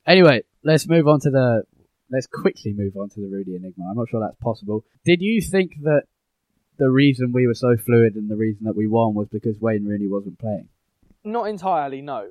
Anyway, 0.08 0.42
let's 0.64 0.88
move 0.88 1.06
on 1.06 1.20
to 1.20 1.30
the. 1.30 1.62
Let's 2.10 2.26
quickly 2.26 2.72
move 2.72 2.96
on 2.96 3.10
to 3.10 3.20
the 3.20 3.28
Rooney 3.28 3.56
Enigma. 3.56 3.84
I'm 3.90 3.96
not 3.96 4.08
sure 4.08 4.20
that's 4.20 4.42
possible. 4.42 4.82
Did 5.04 5.20
you 5.20 5.42
think 5.42 5.72
that 5.82 6.04
the 6.78 6.88
reason 6.88 7.32
we 7.32 7.46
were 7.46 7.54
so 7.54 7.76
fluid 7.76 8.14
and 8.14 8.30
the 8.30 8.36
reason 8.36 8.64
that 8.64 8.74
we 8.74 8.86
won 8.86 9.14
was 9.14 9.28
because 9.28 9.60
Wayne 9.60 9.84
Rooney 9.84 10.08
wasn't 10.08 10.38
playing? 10.38 10.68
Not 11.22 11.48
entirely, 11.48 12.00
no. 12.00 12.30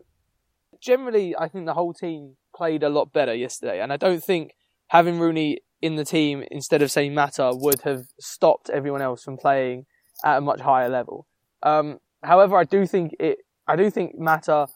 Generally, 0.82 1.36
I 1.38 1.48
think 1.48 1.68
the 1.68 1.76
whole 1.76 1.94
team 1.94 2.38
played 2.56 2.82
a 2.82 2.90
lot 2.90 3.14
better 3.14 3.36
yesterday, 3.36 3.80
and 3.80 3.94
I 3.94 3.98
don't 3.98 4.24
think 4.24 4.54
having 4.88 5.20
Rooney 5.20 5.60
in 5.82 5.96
the 5.96 6.06
team 6.06 6.44
instead 6.50 6.82
of 6.82 6.90
saying 6.90 7.14
Mata 7.14 7.52
would 7.54 7.82
have 7.82 8.06
stopped 8.20 8.72
everyone 8.72 9.04
else 9.04 9.24
from 9.24 9.38
playing 9.38 9.86
at 10.26 10.38
a 10.38 10.42
much 10.42 10.62
higher 10.62 10.90
level. 10.90 11.28
Um, 11.62 12.00
however, 12.24 12.58
I 12.58 12.64
do 12.64 12.88
think 12.88 13.12
it. 13.20 13.38
I 13.68 13.76
do 13.76 13.92
think 13.92 14.18
Mata. 14.18 14.68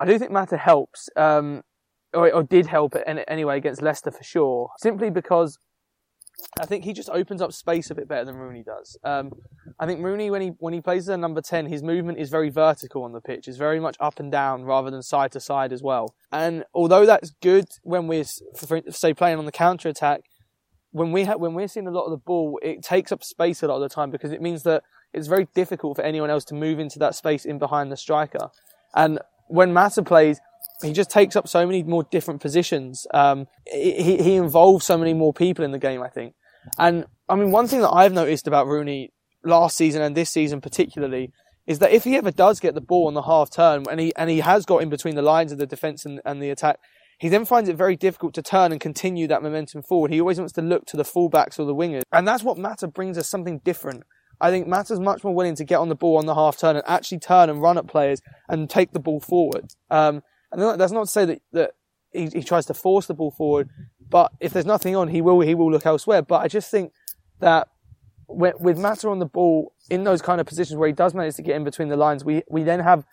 I 0.00 0.06
do 0.06 0.18
think 0.18 0.30
Mata 0.30 0.56
helps, 0.56 1.08
um, 1.16 1.62
or, 2.12 2.32
or 2.32 2.42
did 2.42 2.66
help 2.66 2.94
anyway 3.06 3.58
against 3.58 3.82
Leicester 3.82 4.10
for 4.10 4.22
sure. 4.22 4.70
Simply 4.78 5.10
because 5.10 5.58
I 6.60 6.66
think 6.66 6.84
he 6.84 6.92
just 6.92 7.08
opens 7.10 7.40
up 7.40 7.52
space 7.52 7.90
a 7.90 7.94
bit 7.94 8.08
better 8.08 8.24
than 8.24 8.36
Rooney 8.36 8.62
does. 8.62 8.98
Um, 9.04 9.32
I 9.78 9.86
think 9.86 10.04
Rooney, 10.04 10.30
when 10.30 10.42
he 10.42 10.48
when 10.58 10.74
he 10.74 10.80
plays 10.80 11.08
as 11.08 11.14
a 11.14 11.16
number 11.16 11.40
ten, 11.40 11.66
his 11.66 11.82
movement 11.82 12.18
is 12.18 12.30
very 12.30 12.50
vertical 12.50 13.04
on 13.04 13.12
the 13.12 13.20
pitch. 13.20 13.48
It's 13.48 13.56
very 13.56 13.80
much 13.80 13.96
up 14.00 14.20
and 14.20 14.30
down 14.30 14.64
rather 14.64 14.90
than 14.90 15.02
side 15.02 15.32
to 15.32 15.40
side 15.40 15.72
as 15.72 15.82
well. 15.82 16.14
And 16.30 16.64
although 16.74 17.06
that's 17.06 17.30
good 17.42 17.66
when 17.82 18.06
we're 18.06 18.24
say 18.24 19.14
playing 19.14 19.38
on 19.38 19.46
the 19.46 19.52
counter 19.52 19.88
attack, 19.88 20.22
when 20.90 21.12
we 21.12 21.24
ha- 21.24 21.36
when 21.36 21.54
we're 21.54 21.68
seeing 21.68 21.86
a 21.86 21.90
lot 21.90 22.04
of 22.04 22.10
the 22.10 22.18
ball, 22.18 22.58
it 22.62 22.82
takes 22.82 23.12
up 23.12 23.24
space 23.24 23.62
a 23.62 23.68
lot 23.68 23.76
of 23.76 23.82
the 23.82 23.94
time 23.94 24.10
because 24.10 24.32
it 24.32 24.42
means 24.42 24.62
that 24.64 24.82
it's 25.12 25.28
very 25.28 25.48
difficult 25.54 25.96
for 25.96 26.02
anyone 26.02 26.30
else 26.30 26.44
to 26.46 26.54
move 26.54 26.78
into 26.78 26.98
that 26.98 27.14
space 27.14 27.44
in 27.44 27.58
behind 27.58 27.90
the 27.90 27.96
striker. 27.96 28.50
And 28.94 29.20
when 29.48 29.72
Mata 29.72 30.02
plays, 30.02 30.40
he 30.82 30.92
just 30.92 31.10
takes 31.10 31.36
up 31.36 31.48
so 31.48 31.66
many 31.66 31.82
more 31.82 32.04
different 32.04 32.40
positions. 32.40 33.06
Um, 33.12 33.46
he, 33.66 34.16
he 34.22 34.34
involves 34.34 34.84
so 34.84 34.98
many 34.98 35.14
more 35.14 35.32
people 35.32 35.64
in 35.64 35.70
the 35.72 35.78
game, 35.78 36.02
I 36.02 36.08
think. 36.08 36.34
And 36.78 37.06
I 37.28 37.36
mean, 37.36 37.50
one 37.50 37.66
thing 37.66 37.80
that 37.80 37.90
I've 37.90 38.12
noticed 38.12 38.46
about 38.46 38.66
Rooney 38.66 39.12
last 39.44 39.76
season 39.76 40.02
and 40.02 40.16
this 40.16 40.30
season 40.30 40.60
particularly 40.60 41.32
is 41.66 41.78
that 41.80 41.92
if 41.92 42.04
he 42.04 42.16
ever 42.16 42.30
does 42.30 42.60
get 42.60 42.74
the 42.74 42.80
ball 42.80 43.06
on 43.06 43.14
the 43.14 43.22
half 43.22 43.50
turn 43.50 43.84
and 43.90 43.98
he, 44.00 44.14
and 44.16 44.30
he 44.30 44.40
has 44.40 44.64
got 44.64 44.82
in 44.82 44.88
between 44.88 45.16
the 45.16 45.22
lines 45.22 45.52
of 45.52 45.58
the 45.58 45.66
defense 45.66 46.04
and, 46.04 46.20
and 46.24 46.42
the 46.42 46.50
attack, 46.50 46.78
he 47.18 47.28
then 47.28 47.44
finds 47.44 47.68
it 47.68 47.76
very 47.76 47.96
difficult 47.96 48.34
to 48.34 48.42
turn 48.42 48.72
and 48.72 48.80
continue 48.80 49.26
that 49.26 49.42
momentum 49.42 49.82
forward. 49.82 50.12
He 50.12 50.20
always 50.20 50.38
wants 50.38 50.52
to 50.54 50.62
look 50.62 50.84
to 50.86 50.96
the 50.96 51.02
fullbacks 51.02 51.58
or 51.58 51.64
the 51.64 51.74
wingers. 51.74 52.02
And 52.12 52.28
that's 52.28 52.42
what 52.42 52.58
Mata 52.58 52.86
brings 52.86 53.16
us 53.16 53.28
something 53.28 53.60
different. 53.64 54.04
I 54.40 54.50
think 54.50 54.66
Mata's 54.66 55.00
much 55.00 55.24
more 55.24 55.34
willing 55.34 55.54
to 55.56 55.64
get 55.64 55.76
on 55.76 55.88
the 55.88 55.94
ball 55.94 56.18
on 56.18 56.26
the 56.26 56.34
half 56.34 56.58
turn 56.58 56.76
and 56.76 56.84
actually 56.86 57.20
turn 57.20 57.48
and 57.48 57.62
run 57.62 57.78
at 57.78 57.86
players 57.86 58.20
and 58.48 58.68
take 58.68 58.92
the 58.92 59.00
ball 59.00 59.18
forward. 59.18 59.72
Um, 59.90 60.22
and 60.52 60.80
that's 60.80 60.92
not 60.92 61.04
to 61.04 61.10
say 61.10 61.24
that, 61.24 61.42
that 61.52 61.70
he, 62.12 62.26
he 62.26 62.42
tries 62.42 62.66
to 62.66 62.74
force 62.74 63.06
the 63.06 63.14
ball 63.14 63.30
forward, 63.30 63.68
but 64.08 64.32
if 64.40 64.52
there's 64.52 64.66
nothing 64.66 64.96
on, 64.96 65.08
he 65.08 65.20
will 65.20 65.40
he 65.40 65.54
will 65.54 65.70
look 65.70 65.86
elsewhere. 65.86 66.22
But 66.22 66.42
I 66.42 66.48
just 66.48 66.70
think 66.70 66.92
that 67.40 67.68
with 68.28 68.78
Mata 68.78 69.08
on 69.08 69.18
the 69.18 69.26
ball 69.26 69.72
in 69.90 70.04
those 70.04 70.20
kind 70.22 70.40
of 70.40 70.46
positions 70.46 70.76
where 70.78 70.88
he 70.88 70.92
does 70.92 71.14
manage 71.14 71.36
to 71.36 71.42
get 71.42 71.56
in 71.56 71.64
between 71.64 71.88
the 71.88 71.96
lines, 71.96 72.24
we, 72.24 72.42
we 72.50 72.62
then 72.62 72.80
have 72.80 73.04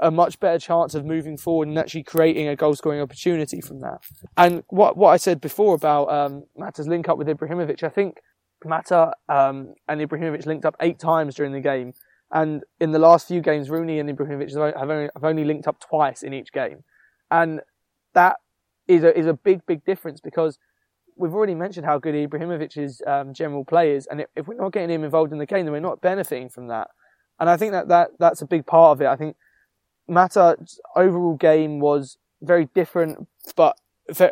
a 0.00 0.10
much 0.10 0.38
better 0.40 0.58
chance 0.58 0.94
of 0.94 1.04
moving 1.04 1.36
forward 1.36 1.68
and 1.68 1.78
actually 1.78 2.02
creating 2.02 2.48
a 2.48 2.56
goal 2.56 2.74
scoring 2.74 3.00
opportunity 3.00 3.60
from 3.60 3.80
that. 3.80 3.98
And 4.36 4.62
what, 4.68 4.96
what 4.96 5.10
I 5.10 5.16
said 5.16 5.40
before 5.40 5.74
about, 5.74 6.10
um, 6.10 6.44
Mata's 6.56 6.88
link 6.88 7.08
up 7.08 7.16
with 7.16 7.28
Ibrahimovic, 7.28 7.82
I 7.82 7.88
think 7.88 8.18
Mata, 8.64 9.12
um, 9.28 9.74
and 9.88 10.00
Ibrahimovic 10.00 10.46
linked 10.46 10.64
up 10.64 10.76
eight 10.80 10.98
times 10.98 11.34
during 11.36 11.52
the 11.52 11.60
game. 11.60 11.94
And 12.36 12.64
in 12.80 12.92
the 12.92 12.98
last 12.98 13.28
few 13.28 13.40
games, 13.40 13.70
Rooney 13.70 13.98
and 13.98 14.10
Ibrahimovic 14.10 14.52
have 14.78 14.90
only, 14.90 15.08
have 15.14 15.24
only 15.24 15.44
linked 15.44 15.66
up 15.66 15.80
twice 15.80 16.22
in 16.22 16.34
each 16.34 16.52
game. 16.52 16.84
And 17.30 17.62
that 18.12 18.36
is 18.86 19.04
a, 19.04 19.18
is 19.18 19.26
a 19.26 19.32
big, 19.32 19.64
big 19.64 19.86
difference 19.86 20.20
because 20.20 20.58
we've 21.16 21.32
already 21.32 21.54
mentioned 21.54 21.86
how 21.86 21.98
good 21.98 22.14
Ibrahimovic's 22.14 23.00
um, 23.06 23.32
general 23.32 23.64
play 23.64 23.92
is, 23.92 24.06
and 24.06 24.26
if 24.36 24.46
we're 24.46 24.60
not 24.60 24.72
getting 24.72 24.90
him 24.90 25.02
involved 25.02 25.32
in 25.32 25.38
the 25.38 25.46
game, 25.46 25.64
then 25.64 25.72
we're 25.72 25.80
not 25.80 26.02
benefiting 26.02 26.50
from 26.50 26.68
that. 26.68 26.90
And 27.40 27.48
I 27.48 27.56
think 27.56 27.72
that, 27.72 27.88
that 27.88 28.10
that's 28.18 28.42
a 28.42 28.46
big 28.46 28.66
part 28.66 28.92
of 28.92 29.00
it. 29.00 29.06
I 29.06 29.16
think 29.16 29.34
Mata's 30.06 30.78
overall 30.94 31.36
game 31.36 31.80
was 31.80 32.18
very 32.42 32.68
different, 32.74 33.28
but 33.56 33.78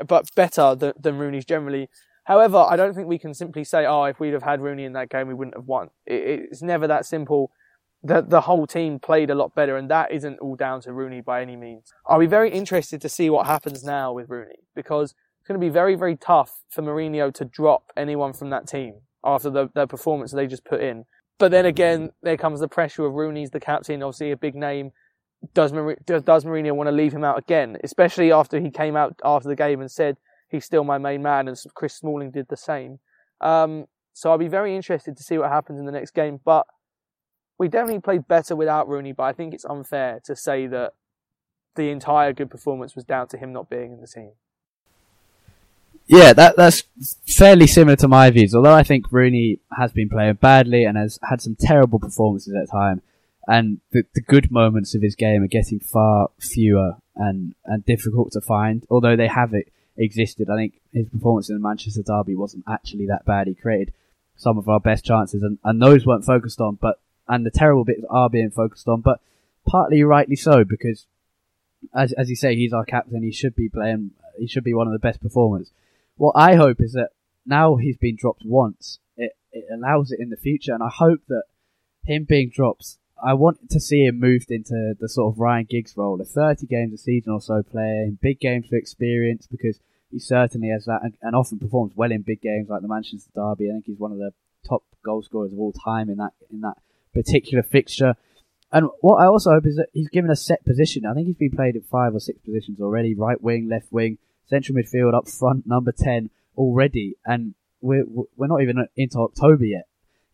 but 0.07 0.35
better 0.35 0.75
than, 0.75 0.93
than 1.01 1.17
Rooney's 1.17 1.47
generally. 1.47 1.89
However, 2.25 2.59
I 2.59 2.77
don't 2.77 2.95
think 2.95 3.09
we 3.09 3.19
can 3.19 3.33
simply 3.33 3.65
say, 3.65 3.87
"Oh, 3.87 4.05
if 4.05 4.21
we'd 4.21 4.35
have 4.35 4.43
had 4.43 4.61
Rooney 4.61 4.85
in 4.85 4.93
that 4.93 5.09
game, 5.09 5.27
we 5.27 5.35
wouldn't 5.35 5.57
have 5.57 5.67
won." 5.67 5.89
It, 6.05 6.49
it's 6.51 6.63
never 6.63 6.87
that 6.87 7.07
simple. 7.07 7.51
The 8.05 8.21
the 8.21 8.43
whole 8.43 8.67
team 8.67 8.99
played 8.99 9.31
a 9.31 9.35
lot 9.35 9.55
better, 9.55 9.77
and 9.77 9.91
that 9.91 10.13
isn't 10.13 10.39
all 10.41 10.57
down 10.57 10.83
to 10.83 10.93
Rooney 10.93 11.23
by 11.23 11.41
any 11.41 11.57
means. 11.57 11.93
I'll 12.07 12.21
be 12.21 12.27
very 12.27 12.51
interested 12.51 13.01
to 13.01 13.09
see 13.09 13.31
what 13.31 13.47
happens 13.47 13.83
now 13.83 14.13
with 14.13 14.29
Rooney 14.29 14.61
because 14.75 15.15
it's 15.41 15.49
going 15.49 15.61
to 15.61 15.67
be 15.67 15.71
very, 15.71 15.95
very 15.95 16.17
tough 16.17 16.63
for 16.71 16.83
Mourinho 16.83 17.33
to 17.35 17.45
drop 17.45 17.93
anyone 17.97 18.33
from 18.33 18.51
that 18.51 18.67
team 18.67 19.01
after 19.25 19.51
the, 19.51 19.69
the 19.75 19.87
performance 19.87 20.33
they 20.33 20.47
just 20.47 20.65
put 20.65 20.81
in. 20.81 21.05
But 21.39 21.51
then 21.51 21.67
again, 21.67 22.11
there 22.23 22.37
comes 22.37 22.61
the 22.61 22.69
pressure 22.69 23.05
of 23.05 23.15
Rooney's 23.15 23.51
the 23.51 23.61
captain, 23.61 24.03
obviously 24.03 24.31
a 24.31 24.37
big 24.37 24.55
name. 24.55 24.93
Does, 25.53 25.73
does 25.73 26.45
Mourinho 26.45 26.73
want 26.73 26.89
to 26.89 26.93
leave 26.93 27.13
him 27.13 27.25
out 27.25 27.39
again? 27.39 27.77
Especially 27.85 28.33
after 28.33 28.61
he 28.61 28.71
came 28.71 28.97
out 28.97 29.19
after 29.25 29.49
the 29.49 29.57
game 29.57 29.81
and 29.81 29.91
said 29.91 30.17
he's 30.49 30.65
still 30.65 30.85
my 30.85 30.99
main 30.99 31.23
man, 31.23 31.49
and 31.49 31.63
Chris 31.75 31.95
Smalling 31.95 32.31
did 32.31 32.49
the 32.49 32.57
same. 32.57 33.01
Um, 33.41 33.87
so 34.15 34.31
I'll 34.31 34.39
be 34.39 34.49
very 34.49 34.75
interested 34.75 35.17
to 35.17 35.23
see 35.23 35.37
what 35.37 35.51
happens 35.51 35.79
in 35.79 35.87
the 35.87 35.93
next 35.93 36.13
game. 36.13 36.41
But 36.43 36.67
we 37.59 37.69
definitely 37.69 38.01
played 38.01 38.27
better 38.29 38.57
without 38.57 38.89
Rooney, 38.89 39.13
but 39.13 39.25
I 39.25 39.33
think 39.33 39.55
it's 39.55 39.65
unfair 39.65 40.21
to 40.25 40.35
say 40.35 40.67
that 40.67 40.95
the 41.77 41.91
entire 41.91 42.33
good 42.33 42.51
performance 42.51 42.95
was 42.95 43.05
down 43.05 43.29
to 43.29 43.39
him 43.39 43.53
not 43.53 43.69
being 43.69 43.93
in 43.93 44.01
the 44.01 44.07
team. 44.07 44.33
Yeah, 46.07 46.35
that 46.35 46.57
that's 46.57 46.85
fairly 47.27 47.67
similar 47.67 47.97
to 47.97 48.09
my 48.09 48.31
views. 48.31 48.55
Although 48.55 48.75
I 48.75 48.83
think 48.83 49.11
Rooney 49.11 49.61
has 49.79 49.93
been 49.93 50.11
playing 50.11 50.35
badly 50.35 50.85
and 50.85 50.99
has 50.99 51.19
had 51.29 51.41
some 51.41 51.57
terrible 51.59 51.99
performances 51.99 52.55
at 52.55 52.71
time, 52.71 53.01
and 53.47 53.81
the 53.91 54.05
the 54.15 54.21
good 54.21 54.51
moments 54.51 54.95
of 54.95 55.01
his 55.01 55.15
game 55.15 55.43
are 55.43 55.49
getting 55.49 55.81
far 55.81 56.29
fewer 56.39 56.97
and 57.17 57.55
and 57.65 57.87
difficult 57.87 58.33
to 58.33 58.43
find. 58.43 58.85
Although 58.91 59.17
they 59.17 59.29
have 59.29 59.55
it 59.55 59.73
existed, 59.97 60.51
I 60.51 60.57
think 60.57 60.81
his 60.93 61.09
performance 61.09 61.49
in 61.49 61.57
the 61.57 61.67
Manchester 61.67 62.03
derby 62.03 62.35
wasn't 62.35 62.65
actually 62.69 63.07
that 63.07 63.25
bad. 63.25 63.47
He 63.47 63.55
created 63.55 63.95
some 64.37 64.59
of 64.59 64.69
our 64.69 64.81
best 64.81 65.07
chances, 65.07 65.43
and, 65.43 65.59
and 65.65 65.81
those 65.81 66.05
weren't 66.05 66.27
focused 66.27 66.61
on. 66.61 66.77
But 66.81 66.99
and 67.29 67.45
the 67.45 67.51
terrible 67.51 67.85
bits 67.85 68.03
are 68.11 68.31
being 68.31 68.51
focused 68.51 68.89
on, 68.89 69.01
but 69.01 69.21
partly 69.67 70.03
rightly 70.03 70.37
so 70.37 70.65
because, 70.65 71.07
as 71.95 72.13
as 72.15 72.31
you 72.31 72.37
say, 72.37 72.55
he's 72.55 72.73
our 72.73 72.85
captain. 72.85 73.23
He 73.23 73.33
should 73.33 73.55
be 73.55 73.69
playing. 73.69 74.13
He 74.39 74.47
should 74.47 74.65
be 74.65 74.75
one 74.75 74.87
of 74.87 74.93
the 74.93 74.99
best 74.99 75.21
performers 75.21 75.71
what 76.17 76.35
I 76.37 76.57
hope 76.57 76.81
is 76.81 76.93
that 76.93 77.11
now 77.47 77.77
he's 77.77 77.97
been 77.97 78.17
dropped 78.17 78.43
once, 78.45 78.99
it, 79.17 79.33
it 79.53 79.65
allows 79.73 80.11
it 80.11 80.21
in 80.21 80.31
the 80.31 80.37
future, 80.37 80.73
and 80.73 80.83
I 80.83 80.89
hope 80.89 81.21
that 81.29 81.45
him 82.05 82.25
being 82.25 82.51
dropped, 82.51 82.99
I 83.25 83.35
want 83.35 83.71
to 83.71 83.81
see 83.81 84.05
him 84.05 84.21
moved 84.21 84.51
into 84.51 84.95
the 84.99 85.09
sort 85.09 85.35
of 85.35 85.39
Ryan 85.39 85.67
Giggs 85.69 85.97
role, 85.97 86.21
a 86.21 86.25
30 86.25 86.67
games 86.67 86.93
a 86.93 86.99
season 86.99 87.33
or 87.33 87.41
so 87.41 87.63
player 87.63 88.11
big 88.21 88.41
games 88.41 88.67
for 88.69 88.77
experience, 88.77 89.47
because 89.47 89.81
he 90.11 90.19
certainly 90.19 90.69
has 90.69 90.85
that 90.85 91.01
and, 91.03 91.15
and 91.23 91.35
often 91.35 91.59
performs 91.59 91.93
well 91.97 92.13
in 92.13 92.23
big 92.23 92.41
games 92.41 92.69
like 92.69 92.83
the 92.83 92.89
Manchester 92.89 93.31
Derby. 93.35 93.69
I 93.69 93.73
think 93.73 93.87
he's 93.87 93.99
one 93.99 94.13
of 94.13 94.19
the 94.19 94.33
top 94.67 94.83
goal 95.05 95.23
scorers 95.23 95.53
of 95.53 95.59
all 95.59 95.73
time 95.73 96.09
in 96.09 96.17
that 96.19 96.33
in 96.51 96.61
that 96.61 96.79
particular 97.15 97.63
fixture. 97.63 98.15
And 98.73 98.89
what 99.01 99.17
I 99.17 99.27
also 99.27 99.51
hope 99.51 99.67
is 99.67 99.77
that 99.77 99.89
he's 99.93 100.09
given 100.09 100.31
a 100.31 100.37
set 100.37 100.65
position. 100.65 101.07
I 101.07 101.15
think 101.15 101.29
he's 101.29 101.37
been 101.37 101.57
played 101.57 101.77
at 101.77 101.85
five 101.85 102.15
or 102.15 102.21
six 102.21 102.41
positions 102.41 102.81
already: 102.81 103.15
right 103.15 103.41
wing, 103.41 103.69
left 103.69 103.93
wing, 103.93 104.19
central 104.47 104.77
midfield 104.77 105.15
up 105.15 105.29
front, 105.29 105.67
number 105.67 105.93
10 105.93 106.31
already, 106.57 107.17
and 107.25 107.55
we're, 107.81 108.05
we're 108.37 108.47
not 108.47 108.63
even 108.63 108.87
into 108.97 109.19
October 109.19 109.65
yet. 109.65 109.87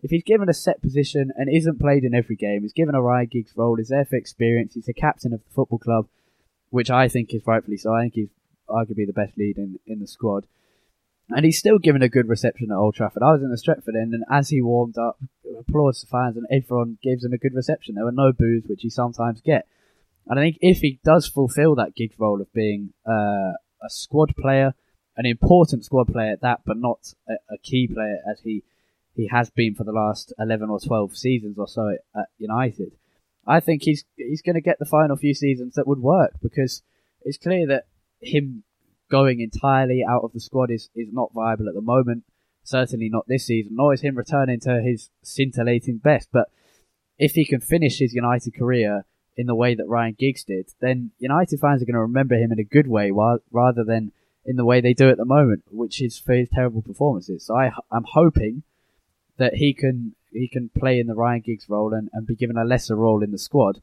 If 0.02 0.10
he's 0.10 0.24
given 0.24 0.48
a 0.48 0.54
set 0.54 0.80
position 0.80 1.30
and 1.36 1.54
isn't 1.54 1.80
played 1.80 2.04
in 2.04 2.14
every 2.14 2.36
game, 2.36 2.62
he's 2.62 2.72
given 2.72 2.94
a 2.94 3.02
Ryan 3.02 3.26
Giggs 3.26 3.52
role, 3.56 3.76
he's 3.76 3.88
there 3.88 4.04
for 4.04 4.16
experience, 4.16 4.74
he's 4.74 4.86
the 4.86 4.94
captain 4.94 5.32
of 5.32 5.40
the 5.40 5.54
football 5.54 5.78
club, 5.78 6.06
which 6.70 6.90
I 6.90 7.08
think 7.08 7.34
is 7.34 7.46
rightfully 7.46 7.76
so. 7.76 7.94
I 7.94 8.02
think 8.02 8.14
he's 8.14 8.28
arguably 8.68 9.06
the 9.06 9.12
best 9.12 9.36
lead 9.36 9.58
in, 9.58 9.78
in 9.86 10.00
the 10.00 10.06
squad. 10.06 10.46
And 11.30 11.44
he's 11.44 11.58
still 11.58 11.78
given 11.78 12.02
a 12.02 12.08
good 12.08 12.28
reception 12.28 12.70
at 12.70 12.76
Old 12.76 12.94
Trafford. 12.94 13.22
I 13.22 13.32
was 13.32 13.42
in 13.42 13.50
the 13.50 13.56
Stretford 13.56 14.00
end, 14.00 14.14
and 14.14 14.24
as 14.30 14.48
he 14.48 14.60
warmed 14.60 14.98
up, 14.98 15.18
applause 15.58 16.00
to 16.00 16.06
fans, 16.06 16.36
and 16.36 16.46
everyone 16.50 16.98
gives 17.02 17.24
him 17.24 17.32
a 17.32 17.38
good 17.38 17.54
reception. 17.54 17.94
There 17.94 18.04
were 18.04 18.12
no 18.12 18.32
boos, 18.32 18.64
which 18.66 18.82
he 18.82 18.90
sometimes 18.90 19.40
get. 19.40 19.66
And 20.26 20.38
I 20.38 20.42
think 20.42 20.58
if 20.60 20.78
he 20.78 21.00
does 21.04 21.26
fulfil 21.26 21.74
that 21.76 21.94
Giggs 21.94 22.18
role 22.18 22.40
of 22.40 22.52
being 22.52 22.92
uh, 23.06 23.52
a 23.82 23.88
squad 23.88 24.34
player, 24.36 24.74
an 25.16 25.26
important 25.26 25.84
squad 25.84 26.08
player 26.12 26.32
at 26.32 26.42
that, 26.42 26.60
but 26.64 26.76
not 26.76 27.14
a, 27.28 27.34
a, 27.52 27.58
key 27.58 27.88
player 27.88 28.18
as 28.30 28.40
he 28.40 28.62
he 29.14 29.28
has 29.28 29.50
been 29.50 29.74
for 29.74 29.84
the 29.84 29.92
last 29.92 30.32
eleven 30.38 30.70
or 30.70 30.78
twelve 30.78 31.16
seasons 31.16 31.58
or 31.58 31.66
so 31.66 31.96
at 32.14 32.26
United. 32.38 32.92
I 33.46 33.60
think 33.60 33.82
he's 33.82 34.04
he's 34.16 34.42
going 34.42 34.54
to 34.54 34.60
get 34.60 34.78
the 34.78 34.84
final 34.84 35.16
few 35.16 35.34
seasons 35.34 35.74
that 35.74 35.86
would 35.86 35.98
work 35.98 36.34
because 36.40 36.82
it's 37.22 37.38
clear 37.38 37.66
that 37.66 37.86
him 38.20 38.62
going 39.10 39.40
entirely 39.40 40.04
out 40.08 40.22
of 40.24 40.32
the 40.32 40.40
squad 40.40 40.70
is, 40.70 40.88
is 40.94 41.08
not 41.12 41.32
viable 41.34 41.68
at 41.68 41.74
the 41.74 41.80
moment. 41.80 42.24
Certainly 42.62 43.08
not 43.08 43.26
this 43.26 43.46
season, 43.46 43.72
nor 43.74 43.92
is 43.92 44.02
him 44.02 44.16
returning 44.16 44.60
to 44.60 44.80
his 44.82 45.10
scintillating 45.22 45.98
best. 45.98 46.28
But 46.32 46.48
if 47.18 47.32
he 47.32 47.44
can 47.44 47.60
finish 47.60 47.98
his 47.98 48.14
United 48.14 48.54
career 48.54 49.04
in 49.36 49.46
the 49.46 49.54
way 49.54 49.74
that 49.74 49.88
Ryan 49.88 50.16
Giggs 50.18 50.44
did, 50.44 50.70
then 50.80 51.10
United 51.18 51.58
fans 51.58 51.82
are 51.82 51.86
going 51.86 51.94
to 51.94 52.00
remember 52.00 52.34
him 52.34 52.52
in 52.52 52.58
a 52.58 52.64
good 52.64 52.86
way 52.86 53.10
while, 53.10 53.38
rather 53.50 53.84
than 53.84 54.12
in 54.44 54.56
the 54.56 54.64
way 54.64 54.80
they 54.80 54.94
do 54.94 55.10
at 55.10 55.16
the 55.16 55.24
moment, 55.24 55.64
which 55.70 56.00
is 56.02 56.18
for 56.18 56.34
his 56.34 56.48
terrible 56.48 56.82
performances. 56.82 57.46
So 57.46 57.56
I, 57.56 57.72
I'm 57.90 58.06
hoping 58.12 58.62
that 59.38 59.54
he 59.54 59.72
can 59.74 60.14
he 60.32 60.48
can 60.48 60.70
play 60.78 61.00
in 61.00 61.08
the 61.08 61.14
Ryan 61.14 61.40
Giggs 61.40 61.68
role 61.68 61.92
and, 61.92 62.08
and 62.12 62.26
be 62.26 62.36
given 62.36 62.56
a 62.56 62.64
lesser 62.64 62.94
role 62.94 63.22
in 63.22 63.32
the 63.32 63.38
squad. 63.38 63.80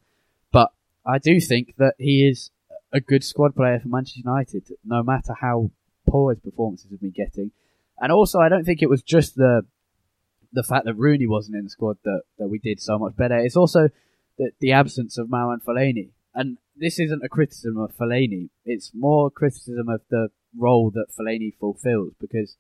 But 0.51 0.71
I 1.05 1.17
do 1.17 1.41
think 1.41 1.75
that 1.77 1.95
he 1.97 2.27
is 2.27 2.51
a 2.97 3.01
good 3.01 3.23
squad 3.23 3.55
player 3.55 3.79
for 3.79 3.87
Manchester 3.87 4.21
United, 4.25 4.63
no 4.83 5.03
matter 5.03 5.33
how 5.39 5.71
poor 6.09 6.33
his 6.33 6.41
performances 6.41 6.91
have 6.91 7.01
been 7.01 7.11
getting. 7.11 7.51
And 7.99 8.11
also, 8.11 8.39
I 8.39 8.49
don't 8.49 8.63
think 8.63 8.81
it 8.81 8.89
was 8.89 9.01
just 9.01 9.35
the 9.35 9.61
the 10.53 10.63
fact 10.63 10.85
that 10.85 10.95
Rooney 10.95 11.27
wasn't 11.27 11.57
in 11.57 11.65
the 11.65 11.69
squad 11.69 11.97
that, 12.05 12.21
that 12.39 12.47
we 12.47 12.57
did 12.57 12.79
so 12.79 12.97
much 12.97 13.15
better. 13.15 13.37
It's 13.37 13.57
also 13.57 13.89
the, 14.37 14.51
the 14.59 14.71
absence 14.71 15.17
of 15.17 15.27
Marouane 15.27 15.61
Fellaini. 15.61 16.11
And 16.33 16.57
this 16.75 16.99
isn't 16.99 17.23
a 17.23 17.29
criticism 17.29 17.77
of 17.77 17.95
Fellaini. 17.97 18.49
It's 18.65 18.91
more 18.93 19.29
criticism 19.29 19.89
of 19.89 20.01
the 20.09 20.29
role 20.57 20.89
that 20.91 21.07
Fellaini 21.17 21.53
fulfills 21.59 22.13
because 22.19 22.55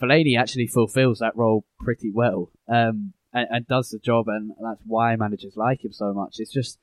Fellaini 0.00 0.38
actually 0.38 0.66
fulfills 0.66 1.20
that 1.20 1.36
role 1.36 1.64
pretty 1.80 2.10
well 2.10 2.50
um, 2.68 3.14
and, 3.32 3.48
and, 3.50 3.66
does 3.66 3.90
the 3.90 3.98
job, 3.98 4.28
and 4.28 4.52
that's 4.60 4.82
why 4.86 5.16
managers 5.16 5.56
like 5.56 5.84
him 5.84 5.92
so 5.92 6.12
much. 6.12 6.36
It's 6.38 6.52
just 6.52 6.78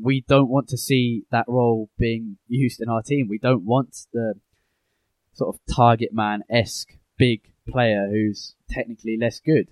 we 0.00 0.24
don't 0.28 0.48
want 0.48 0.68
to 0.68 0.76
see 0.76 1.24
that 1.30 1.46
role 1.48 1.90
being 1.98 2.38
used 2.46 2.80
in 2.80 2.88
our 2.88 3.02
team. 3.02 3.28
We 3.28 3.38
don't 3.38 3.64
want 3.64 4.06
the 4.12 4.34
sort 5.32 5.54
of 5.54 5.74
target 5.74 6.12
man 6.12 6.42
esque 6.50 6.92
big 7.16 7.52
player 7.68 8.08
who's 8.10 8.54
technically 8.70 9.16
less 9.20 9.40
good. 9.40 9.68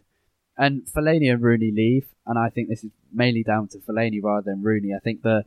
And 0.58 0.86
Fellaini 0.86 1.30
and 1.30 1.42
Rooney 1.42 1.70
leave, 1.70 2.06
and 2.26 2.38
I 2.38 2.48
think 2.48 2.68
this 2.68 2.84
is 2.84 2.90
mainly 3.12 3.42
down 3.42 3.68
to 3.68 3.78
Fellaini 3.78 4.22
rather 4.22 4.50
than 4.50 4.62
Rooney. 4.62 4.94
I 4.94 5.00
think 5.00 5.22
the 5.22 5.44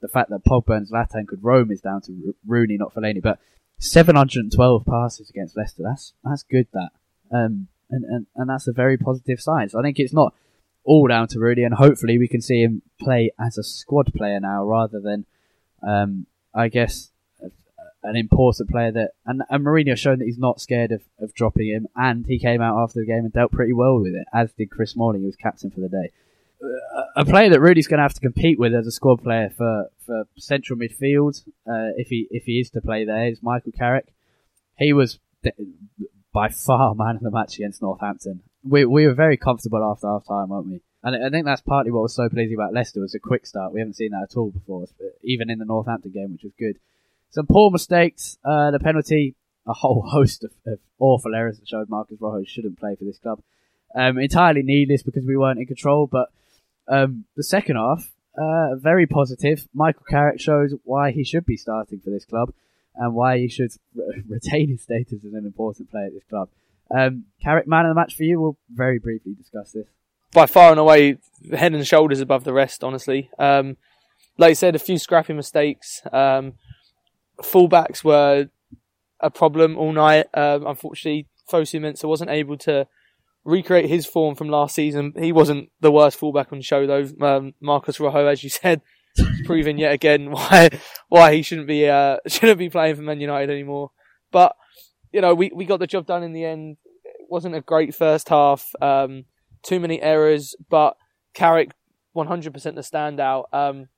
the 0.00 0.08
fact 0.08 0.30
that 0.30 0.44
Pogba 0.44 0.76
and 0.76 0.88
Zlatan 0.88 1.26
could 1.26 1.44
roam 1.44 1.70
is 1.70 1.80
down 1.80 2.00
to 2.02 2.34
Rooney, 2.46 2.78
not 2.78 2.94
Fellaini. 2.94 3.20
But 3.22 3.38
712 3.78 4.84
passes 4.86 5.30
against 5.30 5.56
Leicester, 5.56 5.82
that's 5.82 6.12
that's 6.24 6.42
good. 6.42 6.66
That 6.72 6.90
um, 7.32 7.68
and, 7.90 8.04
and 8.04 8.26
and 8.36 8.50
that's 8.50 8.68
a 8.68 8.72
very 8.72 8.98
positive 8.98 9.40
sign. 9.40 9.68
So 9.68 9.78
I 9.78 9.82
think 9.82 9.98
it's 9.98 10.12
not 10.12 10.34
all 10.90 11.06
down 11.06 11.28
to 11.28 11.38
Rooney, 11.38 11.62
and 11.62 11.74
hopefully 11.74 12.18
we 12.18 12.28
can 12.28 12.40
see 12.40 12.62
him 12.62 12.82
play 13.00 13.30
as 13.38 13.56
a 13.56 13.62
squad 13.62 14.12
player 14.14 14.40
now 14.40 14.64
rather 14.64 15.00
than, 15.00 15.24
um, 15.86 16.26
I 16.54 16.68
guess, 16.68 17.10
an 18.02 18.16
important 18.16 18.70
player 18.70 18.90
that 18.92 19.10
and, 19.26 19.42
and 19.50 19.64
Mourinho 19.64 19.96
shown 19.96 20.18
that 20.18 20.24
he's 20.24 20.38
not 20.38 20.58
scared 20.58 20.90
of, 20.90 21.02
of 21.18 21.34
dropping 21.34 21.68
him, 21.68 21.86
and 21.94 22.26
he 22.26 22.38
came 22.38 22.60
out 22.60 22.82
after 22.82 23.00
the 23.00 23.06
game 23.06 23.24
and 23.24 23.32
dealt 23.32 23.52
pretty 23.52 23.72
well 23.72 24.00
with 24.00 24.14
it, 24.14 24.26
as 24.32 24.52
did 24.52 24.70
Chris 24.70 24.92
Smalling, 24.92 25.20
who 25.20 25.26
was 25.26 25.36
captain 25.36 25.70
for 25.70 25.80
the 25.80 25.88
day 25.88 26.10
a 27.16 27.24
player 27.24 27.50
that 27.50 27.60
Rooney's 27.60 27.86
going 27.86 27.98
to 27.98 28.02
have 28.02 28.14
to 28.14 28.20
compete 28.20 28.58
with 28.58 28.74
as 28.74 28.86
a 28.86 28.92
squad 28.92 29.22
player 29.22 29.50
for, 29.56 29.90
for 30.04 30.26
central 30.36 30.78
midfield, 30.78 31.42
uh, 31.66 31.96
if 31.96 32.08
he 32.08 32.28
if 32.30 32.44
he 32.44 32.60
is 32.60 32.70
to 32.70 32.80
play 32.80 33.04
there, 33.04 33.28
is 33.28 33.42
Michael 33.42 33.72
Carrick. 33.72 34.12
He 34.76 34.92
was 34.92 35.18
by 36.32 36.48
far 36.48 36.94
man 36.98 37.16
of 37.16 37.22
the 37.22 37.30
match 37.30 37.56
against 37.56 37.82
Northampton. 37.82 38.42
We 38.62 38.84
we 38.84 39.06
were 39.06 39.14
very 39.14 39.36
comfortable 39.36 39.82
after 39.84 40.06
half 40.06 40.26
time, 40.26 40.48
weren't 40.48 40.66
we? 40.66 40.80
And 41.02 41.24
I 41.24 41.30
think 41.30 41.46
that's 41.46 41.62
partly 41.62 41.90
what 41.90 42.02
was 42.02 42.14
so 42.14 42.28
pleasing 42.28 42.54
about 42.54 42.74
Leicester 42.74 43.00
was 43.00 43.14
a 43.14 43.20
quick 43.20 43.46
start. 43.46 43.72
We 43.72 43.80
haven't 43.80 43.96
seen 43.96 44.10
that 44.10 44.28
at 44.30 44.36
all 44.36 44.50
before, 44.50 44.86
even 45.22 45.48
in 45.48 45.58
the 45.58 45.64
Northampton 45.64 46.12
game, 46.12 46.32
which 46.32 46.42
was 46.42 46.52
good. 46.58 46.78
Some 47.30 47.46
poor 47.46 47.70
mistakes, 47.70 48.36
uh, 48.44 48.70
the 48.70 48.80
penalty, 48.80 49.34
a 49.66 49.72
whole 49.72 50.02
host 50.06 50.44
of, 50.44 50.50
of 50.66 50.78
awful 50.98 51.34
errors 51.34 51.58
that 51.58 51.68
showed 51.68 51.88
Marcos 51.88 52.20
Rojo 52.20 52.44
shouldn't 52.44 52.78
play 52.78 52.96
for 52.96 53.04
this 53.04 53.18
club. 53.18 53.40
Um, 53.94 54.18
entirely 54.18 54.62
needless 54.62 55.02
because 55.02 55.24
we 55.24 55.36
weren't 55.36 55.58
in 55.58 55.66
control, 55.66 56.06
but 56.06 56.28
um, 56.86 57.24
the 57.36 57.42
second 57.42 57.76
half, 57.76 58.10
uh, 58.36 58.76
very 58.76 59.06
positive. 59.06 59.66
Michael 59.74 60.04
Carrick 60.08 60.40
shows 60.40 60.74
why 60.84 61.10
he 61.12 61.24
should 61.24 61.46
be 61.46 61.56
starting 61.56 62.00
for 62.00 62.10
this 62.10 62.24
club 62.24 62.52
and 62.94 63.14
why 63.14 63.38
he 63.38 63.48
should 63.48 63.72
re- 63.94 64.22
retain 64.28 64.68
his 64.68 64.82
status 64.82 65.24
as 65.24 65.32
an 65.32 65.46
important 65.46 65.90
player 65.90 66.06
at 66.06 66.12
this 66.12 66.24
club. 66.28 66.48
Um, 66.96 67.24
Carrick, 67.42 67.66
man 67.66 67.86
of 67.86 67.90
the 67.90 68.00
match 68.00 68.16
for 68.16 68.24
you. 68.24 68.40
We'll 68.40 68.58
very 68.70 68.98
briefly 68.98 69.34
discuss 69.34 69.72
this 69.72 69.86
by 70.32 70.46
far 70.46 70.70
and 70.70 70.80
away 70.80 71.16
head 71.52 71.72
and 71.72 71.86
shoulders 71.86 72.20
above 72.20 72.44
the 72.44 72.52
rest. 72.52 72.84
Honestly, 72.84 73.30
um, 73.38 73.76
like 74.38 74.50
I 74.50 74.54
said, 74.54 74.74
a 74.74 74.80
few 74.80 74.98
scrappy 74.98 75.32
mistakes. 75.32 76.02
Um, 76.12 76.54
fullbacks 77.42 78.04
were 78.04 78.48
a 79.20 79.30
problem 79.30 79.76
all 79.76 79.92
night. 79.92 80.26
Um, 80.34 80.66
unfortunately, 80.66 81.28
Fosu 81.50 81.80
Mensah 81.80 82.08
wasn't 82.08 82.30
able 82.30 82.56
to 82.58 82.86
recreate 83.44 83.88
his 83.88 84.06
form 84.06 84.34
from 84.34 84.48
last 84.48 84.74
season. 84.74 85.14
He 85.18 85.32
wasn't 85.32 85.70
the 85.80 85.90
worst 85.90 86.18
fullback 86.18 86.52
on 86.52 86.60
show 86.60 86.86
though. 86.86 87.08
Um, 87.20 87.54
Marcos 87.60 88.00
Rojo, 88.00 88.26
as 88.26 88.44
you 88.44 88.50
said, 88.50 88.82
proving 89.44 89.78
yet 89.78 89.92
again 89.92 90.30
why 90.30 90.70
why 91.08 91.34
he 91.34 91.42
shouldn't 91.42 91.66
be 91.66 91.88
uh, 91.88 92.18
shouldn't 92.26 92.58
be 92.58 92.70
playing 92.70 92.96
for 92.96 93.02
Man 93.02 93.20
United 93.20 93.50
anymore. 93.50 93.90
But 94.30 94.54
you 95.12 95.20
know, 95.20 95.34
we 95.34 95.50
we 95.54 95.64
got 95.64 95.80
the 95.80 95.86
job 95.86 96.06
done 96.06 96.22
in 96.22 96.32
the 96.32 96.44
end. 96.44 96.76
It 97.04 97.26
wasn't 97.28 97.54
a 97.54 97.60
great 97.60 97.94
first 97.94 98.28
half. 98.28 98.72
Um, 98.80 99.24
too 99.62 99.80
many 99.80 100.00
errors, 100.00 100.54
but 100.68 100.96
Carrick 101.34 101.72
100% 102.16 102.52
the 102.52 102.80
standout. 102.80 103.44
Um, 103.52 103.88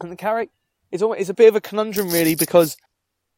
and 0.00 0.12
the 0.12 0.16
Carrick 0.16 0.50
is 0.90 1.02
almost, 1.02 1.20
it's 1.20 1.30
a 1.30 1.34
bit 1.34 1.48
of 1.48 1.56
a 1.56 1.60
conundrum 1.60 2.10
really 2.10 2.34
because 2.34 2.76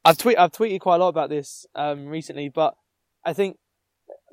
I've 0.05 0.18
tweet 0.18 0.38
I've 0.38 0.53
tweeted 0.53 0.81
quite 0.81 0.96
a 0.96 0.99
lot 0.99 1.09
about 1.09 1.31
this 1.31 1.66
um, 1.75 2.07
recently, 2.07 2.49
but 2.49 2.75
I 3.25 3.33
think 3.33 3.59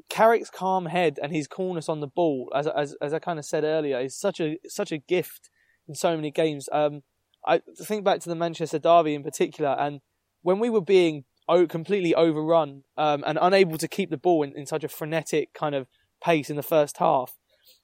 Carrick's 0.10 0.50
calm 0.50 0.86
head 0.86 1.20
and 1.22 1.34
his 1.34 1.48
coolness 1.48 1.90
on 1.90 2.00
the 2.00 2.08
ball, 2.08 2.52
as 2.56 2.68
as 2.68 2.96
as 3.02 3.14
I 3.14 3.20
kind 3.20 3.40
of 3.40 3.46
said 3.46 3.64
earlier, 3.64 4.00
is 4.00 4.16
such 4.16 4.40
a 4.40 4.58
such 4.68 4.92
a 4.92 4.98
gift 4.98 5.50
in 5.88 5.96
so 5.96 6.16
many 6.16 6.32
games. 6.32 6.70
Um, 6.72 7.04
I 7.46 7.62
think 7.82 8.04
back 8.04 8.22
to 8.22 8.30
the 8.30 8.36
Manchester 8.36 8.80
derby 8.80 9.14
in 9.14 9.24
particular, 9.24 9.76
and 9.78 10.00
when 10.42 10.60
we 10.60 10.70
were 10.70 10.82
being 10.82 11.26
completely 11.68 12.14
overrun 12.14 12.84
um, 12.98 13.24
and 13.26 13.38
unable 13.42 13.78
to 13.78 13.88
keep 13.88 14.10
the 14.10 14.18
ball 14.18 14.44
in, 14.44 14.56
in 14.56 14.66
such 14.66 14.84
a 14.84 14.90
frenetic 14.90 15.54
kind 15.54 15.76
of 15.76 15.88
pace 16.22 16.50
in 16.50 16.56
the 16.56 16.64
first 16.64 16.98
half. 16.98 17.36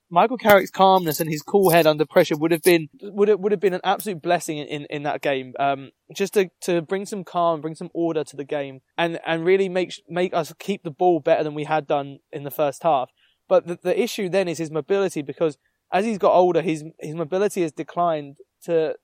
Michael 0.09 0.37
Carrick's 0.37 0.69
calmness 0.69 1.19
and 1.19 1.29
his 1.29 1.41
cool 1.41 1.71
head 1.71 1.87
under 1.87 2.05
pressure 2.05 2.37
would 2.37 2.51
have 2.51 2.61
been 2.61 2.87
would 3.01 3.29
have, 3.29 3.39
would 3.39 3.51
have 3.51 3.59
been 3.59 3.73
an 3.73 3.81
absolute 3.83 4.21
blessing 4.21 4.59
in, 4.59 4.67
in, 4.67 4.85
in 4.91 5.03
that 5.03 5.21
game. 5.21 5.53
Um, 5.59 5.89
just 6.15 6.35
to, 6.35 6.49
to 6.61 6.83
bring 6.83 7.07
some 7.07 7.23
calm, 7.23 7.61
bring 7.61 7.73
some 7.73 7.89
order 7.95 8.23
to 8.23 8.35
the 8.35 8.43
game, 8.43 8.81
and, 8.95 9.19
and 9.25 9.43
really 9.43 9.69
make 9.69 9.93
make 10.07 10.31
us 10.33 10.53
keep 10.59 10.83
the 10.83 10.91
ball 10.91 11.19
better 11.19 11.43
than 11.43 11.55
we 11.55 11.63
had 11.63 11.87
done 11.87 12.19
in 12.31 12.43
the 12.43 12.51
first 12.51 12.83
half. 12.83 13.09
But 13.49 13.65
the, 13.65 13.79
the 13.81 13.99
issue 13.99 14.29
then 14.29 14.47
is 14.47 14.59
his 14.59 14.69
mobility 14.69 15.23
because 15.23 15.57
as 15.91 16.05
he's 16.05 16.19
got 16.19 16.33
older, 16.33 16.61
his 16.61 16.83
his 16.99 17.15
mobility 17.15 17.63
has 17.63 17.71
declined 17.71 18.37
to 18.65 18.95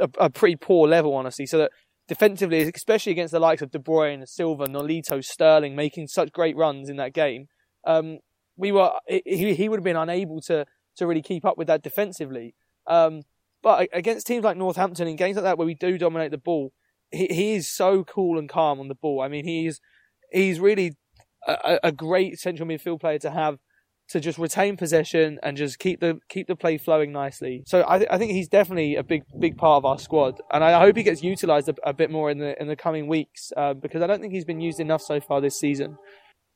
a, 0.00 0.08
a 0.18 0.30
pretty 0.30 0.56
poor 0.56 0.88
level, 0.88 1.14
honestly. 1.14 1.46
So 1.46 1.58
that 1.58 1.72
defensively, 2.08 2.70
especially 2.74 3.12
against 3.12 3.32
the 3.32 3.40
likes 3.40 3.62
of 3.62 3.70
De 3.70 3.78
Bruyne, 3.78 4.26
Silva, 4.26 4.66
Nolito, 4.66 5.24
Sterling, 5.24 5.76
making 5.76 6.08
such 6.08 6.32
great 6.32 6.56
runs 6.56 6.88
in 6.88 6.96
that 6.96 7.14
game, 7.14 7.48
um, 7.86 8.18
we 8.56 8.72
were 8.72 8.92
he, 9.08 9.54
he 9.54 9.68
would 9.68 9.78
have 9.78 9.84
been 9.84 9.96
unable 9.96 10.40
to 10.42 10.66
to 10.96 11.06
really 11.06 11.22
keep 11.22 11.44
up 11.44 11.56
with 11.56 11.68
that 11.68 11.82
defensively. 11.82 12.54
Um, 12.86 13.22
but 13.62 13.88
against 13.92 14.26
teams 14.26 14.44
like 14.44 14.56
Northampton 14.56 15.08
in 15.08 15.16
games 15.16 15.36
like 15.36 15.44
that 15.44 15.56
where 15.56 15.66
we 15.66 15.74
do 15.74 15.96
dominate 15.96 16.32
the 16.32 16.38
ball, 16.38 16.72
he, 17.10 17.26
he 17.26 17.54
is 17.54 17.70
so 17.70 18.04
cool 18.04 18.38
and 18.38 18.48
calm 18.48 18.80
on 18.80 18.88
the 18.88 18.94
ball. 18.94 19.20
I 19.22 19.28
mean, 19.28 19.44
he's 19.44 19.80
he's 20.30 20.60
really 20.60 20.96
a, 21.46 21.78
a 21.84 21.92
great 21.92 22.38
central 22.38 22.68
midfield 22.68 23.00
player 23.00 23.18
to 23.20 23.30
have 23.30 23.58
to 24.12 24.20
just 24.20 24.38
retain 24.38 24.76
possession 24.76 25.38
and 25.42 25.56
just 25.56 25.78
keep 25.78 26.00
the 26.00 26.20
keep 26.28 26.46
the 26.46 26.56
play 26.56 26.78
flowing 26.78 27.12
nicely. 27.12 27.62
So 27.66 27.84
I, 27.86 27.98
th- 27.98 28.10
I 28.10 28.18
think 28.18 28.32
he's 28.32 28.48
definitely 28.48 28.96
a 28.96 29.02
big 29.02 29.24
big 29.38 29.56
part 29.56 29.78
of 29.78 29.84
our 29.84 29.98
squad, 29.98 30.40
and 30.52 30.62
I 30.62 30.78
hope 30.78 30.96
he 30.96 31.02
gets 31.02 31.22
utilised 31.22 31.68
a, 31.68 31.74
a, 31.84 31.92
bit 31.92 32.10
more 32.10 32.30
in 32.30 32.38
the 32.38 32.60
in 32.60 32.68
the 32.68 32.76
coming 32.76 33.08
weeks 33.08 33.52
uh, 33.56 33.74
because 33.74 34.02
I 34.02 34.06
don't 34.06 34.20
think 34.20 34.32
he's 34.32 34.44
been 34.44 34.60
used 34.60 34.80
enough 34.80 35.02
so 35.02 35.20
far 35.20 35.40
this 35.40 35.58
season. 35.58 35.98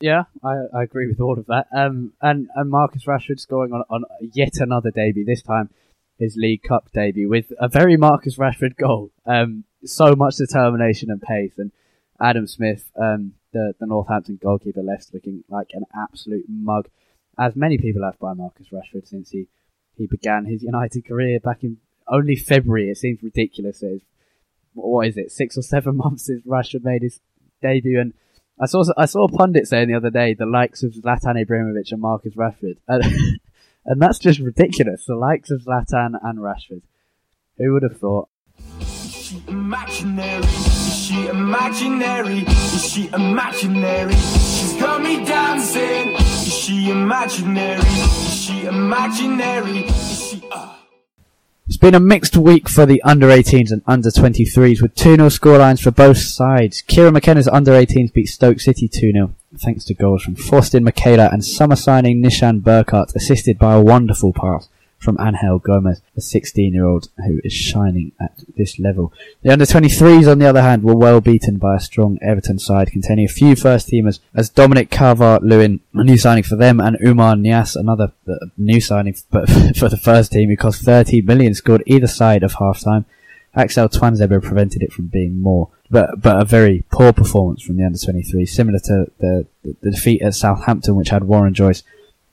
Yeah, 0.00 0.24
I, 0.44 0.78
I 0.78 0.82
agree 0.82 1.08
with 1.08 1.20
all 1.20 1.38
of 1.38 1.46
that. 1.46 1.66
Um, 1.74 2.12
and, 2.20 2.48
and 2.54 2.70
Marcus 2.70 3.04
Rashford 3.06 3.40
scoring 3.40 3.72
on, 3.72 3.82
on 3.88 4.04
yet 4.34 4.58
another 4.58 4.90
debut, 4.90 5.24
this 5.24 5.42
time 5.42 5.70
his 6.18 6.36
League 6.36 6.62
Cup 6.62 6.90
debut, 6.92 7.28
with 7.28 7.52
a 7.58 7.68
very 7.68 7.96
Marcus 7.96 8.36
Rashford 8.36 8.76
goal. 8.76 9.10
Um, 9.24 9.64
so 9.84 10.14
much 10.14 10.36
determination 10.36 11.10
and 11.10 11.20
pace. 11.20 11.54
And 11.56 11.72
Adam 12.20 12.46
Smith, 12.46 12.90
um, 13.00 13.34
the, 13.52 13.72
the 13.80 13.86
Northampton 13.86 14.38
goalkeeper, 14.42 14.82
left 14.82 15.14
looking 15.14 15.44
like 15.48 15.68
an 15.72 15.84
absolute 15.94 16.44
mug, 16.48 16.88
as 17.38 17.56
many 17.56 17.78
people 17.78 18.02
have 18.02 18.18
by 18.18 18.32
Marcus 18.32 18.68
Rashford 18.72 19.06
since 19.06 19.30
he, 19.30 19.48
he 19.96 20.06
began 20.06 20.46
his 20.46 20.62
United 20.62 21.06
career 21.06 21.40
back 21.40 21.62
in 21.62 21.78
only 22.08 22.36
February. 22.36 22.90
It 22.90 22.98
seems 22.98 23.22
ridiculous. 23.22 23.82
It's, 23.82 24.04
what 24.74 25.06
is 25.06 25.16
it, 25.16 25.30
six 25.30 25.56
or 25.56 25.62
seven 25.62 25.96
months 26.02 26.26
since 26.26 26.46
Rashford 26.46 26.84
made 26.84 27.02
his 27.02 27.20
debut 27.62 28.00
and 28.00 28.12
I 28.58 28.66
saw 28.66 28.84
I 28.96 29.04
saw 29.04 29.24
a 29.24 29.28
pundit 29.28 29.68
saying 29.68 29.88
the 29.88 29.94
other 29.94 30.08
day 30.08 30.32
the 30.32 30.46
likes 30.46 30.82
of 30.82 30.92
Zlatan 30.92 31.44
Ibrahimovic 31.44 31.92
and 31.92 32.00
Marcus 32.00 32.34
Rashford, 32.34 32.78
and, 32.88 33.04
and 33.84 34.00
that's 34.00 34.18
just 34.18 34.40
ridiculous. 34.40 35.04
The 35.04 35.14
likes 35.14 35.50
of 35.50 35.62
Zlatan 35.62 36.18
and 36.22 36.38
Rashford. 36.38 36.80
Who 37.58 37.74
would 37.74 37.82
have 37.82 37.98
thought? 37.98 38.28
Is 38.80 39.12
she 39.12 39.42
imaginary? 39.48 40.44
Is 40.44 41.06
she 41.06 41.26
imaginary? 41.26 42.38
Is 42.38 42.90
she 42.90 43.08
imaginary? 43.08 44.14
She's 44.14 44.80
got 44.80 45.02
me 45.02 45.22
dancing. 45.24 46.35
Is 46.46 46.54
she 46.54 46.90
imaginary? 46.90 47.80
Is 47.80 48.44
she 48.44 48.66
imaginary? 48.66 49.78
Is 49.80 50.28
she? 50.30 50.48
Uh... 50.48 50.76
It's 51.66 51.76
been 51.76 51.96
a 51.96 51.98
mixed 51.98 52.36
week 52.36 52.68
for 52.68 52.86
the 52.86 53.02
under 53.02 53.26
18s 53.26 53.72
and 53.72 53.82
under 53.84 54.10
23s 54.10 54.80
with 54.80 54.94
2 54.94 55.16
0 55.16 55.28
scorelines 55.28 55.82
for 55.82 55.90
both 55.90 56.18
sides. 56.18 56.82
Kieran 56.82 57.14
McKenna's 57.14 57.48
under 57.48 57.72
18s 57.72 58.12
beat 58.12 58.26
Stoke 58.26 58.60
City 58.60 58.86
2 58.86 59.10
0 59.10 59.34
thanks 59.58 59.84
to 59.86 59.94
goals 59.94 60.22
from 60.22 60.36
Faustin 60.36 60.84
Michaela 60.84 61.30
and 61.32 61.44
summer 61.44 61.74
signing 61.74 62.22
Nishan 62.22 62.60
Burkart 62.60 63.16
assisted 63.16 63.58
by 63.58 63.74
a 63.74 63.82
wonderful 63.82 64.32
pass 64.32 64.68
from 65.06 65.16
Angel 65.20 65.60
Gomez, 65.60 66.02
a 66.16 66.20
16 66.20 66.74
year 66.74 66.84
old 66.84 67.08
who 67.24 67.40
is 67.44 67.52
shining 67.52 68.10
at 68.20 68.32
this 68.56 68.76
level. 68.80 69.12
The 69.42 69.52
under 69.52 69.64
23s, 69.64 70.28
on 70.30 70.40
the 70.40 70.46
other 70.46 70.62
hand, 70.62 70.82
were 70.82 70.96
well 70.96 71.20
beaten 71.20 71.58
by 71.58 71.76
a 71.76 71.80
strong 71.80 72.18
Everton 72.20 72.58
side 72.58 72.90
containing 72.90 73.24
a 73.24 73.28
few 73.28 73.54
first 73.54 73.86
teamers 73.86 74.18
as 74.34 74.50
Dominic 74.50 74.90
Calvert 74.90 75.44
Lewin, 75.44 75.78
a 75.94 76.02
new 76.02 76.18
signing 76.18 76.42
for 76.42 76.56
them, 76.56 76.80
and 76.80 76.98
Oumar 76.98 77.40
Niasse, 77.40 77.76
another 77.76 78.12
uh, 78.28 78.46
new 78.58 78.80
signing 78.80 79.14
for 79.30 79.88
the 79.88 80.00
first 80.02 80.32
team 80.32 80.48
who 80.48 80.56
cost 80.56 80.82
13 80.82 81.24
million, 81.24 81.54
scored 81.54 81.84
either 81.86 82.08
side 82.08 82.42
of 82.42 82.54
half 82.54 82.80
time. 82.80 83.04
Axel 83.54 83.88
Tuanzebe 83.88 84.42
prevented 84.42 84.82
it 84.82 84.92
from 84.92 85.06
being 85.06 85.40
more. 85.40 85.70
But, 85.88 86.20
but 86.20 86.40
a 86.40 86.44
very 86.44 86.84
poor 86.90 87.12
performance 87.12 87.62
from 87.62 87.76
the 87.76 87.84
under 87.84 87.96
23, 87.96 88.44
similar 88.44 88.80
to 88.80 89.06
the, 89.20 89.46
the 89.62 89.92
defeat 89.92 90.20
at 90.20 90.34
Southampton, 90.34 90.96
which 90.96 91.10
had 91.10 91.24
Warren 91.24 91.54
Joyce 91.54 91.84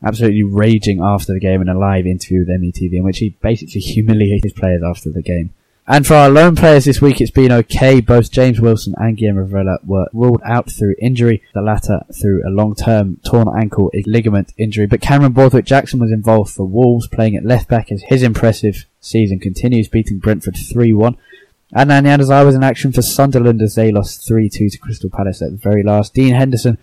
absolutely 0.03 0.43
raging 0.43 0.99
after 1.01 1.33
the 1.33 1.39
game 1.39 1.61
in 1.61 1.69
a 1.69 1.77
live 1.77 2.05
interview 2.05 2.39
with 2.39 2.49
MUTV 2.49 2.93
in 2.93 3.03
which 3.03 3.19
he 3.19 3.29
basically 3.29 3.81
humiliated 3.81 4.43
his 4.43 4.53
players 4.53 4.83
after 4.83 5.09
the 5.09 5.21
game. 5.21 5.53
And 5.85 6.07
for 6.07 6.13
our 6.13 6.29
loan 6.29 6.55
players 6.55 6.85
this 6.85 7.01
week, 7.01 7.19
it's 7.19 7.29
been 7.29 7.51
okay. 7.51 7.99
Both 7.99 8.31
James 8.31 8.61
Wilson 8.61 8.93
and 8.97 9.17
Guillermo 9.17 9.45
Varela 9.45 9.79
were 9.83 10.07
ruled 10.13 10.41
out 10.45 10.71
through 10.71 10.95
injury, 11.01 11.43
the 11.53 11.61
latter 11.61 12.05
through 12.21 12.41
a 12.47 12.49
long-term 12.49 13.19
torn 13.25 13.49
ankle 13.53 13.91
ligament 14.05 14.53
injury. 14.57 14.87
But 14.87 15.01
Cameron 15.01 15.33
Borthwick 15.33 15.65
Jackson 15.65 15.99
was 15.99 16.11
involved 16.11 16.53
for 16.53 16.63
Wolves, 16.63 17.07
playing 17.07 17.35
at 17.35 17.43
left 17.43 17.67
back 17.67 17.91
as 17.91 18.01
his 18.03 18.23
impressive 18.23 18.85
season 19.01 19.39
continues, 19.39 19.89
beating 19.89 20.19
Brentford 20.19 20.55
3-1. 20.55 21.17
And 21.73 21.89
Januzaj 21.89 22.45
was 22.45 22.55
in 22.55 22.63
action 22.63 22.93
for 22.93 23.01
Sunderland 23.01 23.61
as 23.61 23.75
they 23.75 23.91
lost 23.91 24.25
3-2 24.29 24.71
to 24.71 24.77
Crystal 24.77 25.09
Palace 25.09 25.41
at 25.41 25.51
the 25.51 25.57
very 25.57 25.83
last. 25.83 26.13
Dean 26.13 26.35
Henderson 26.35 26.77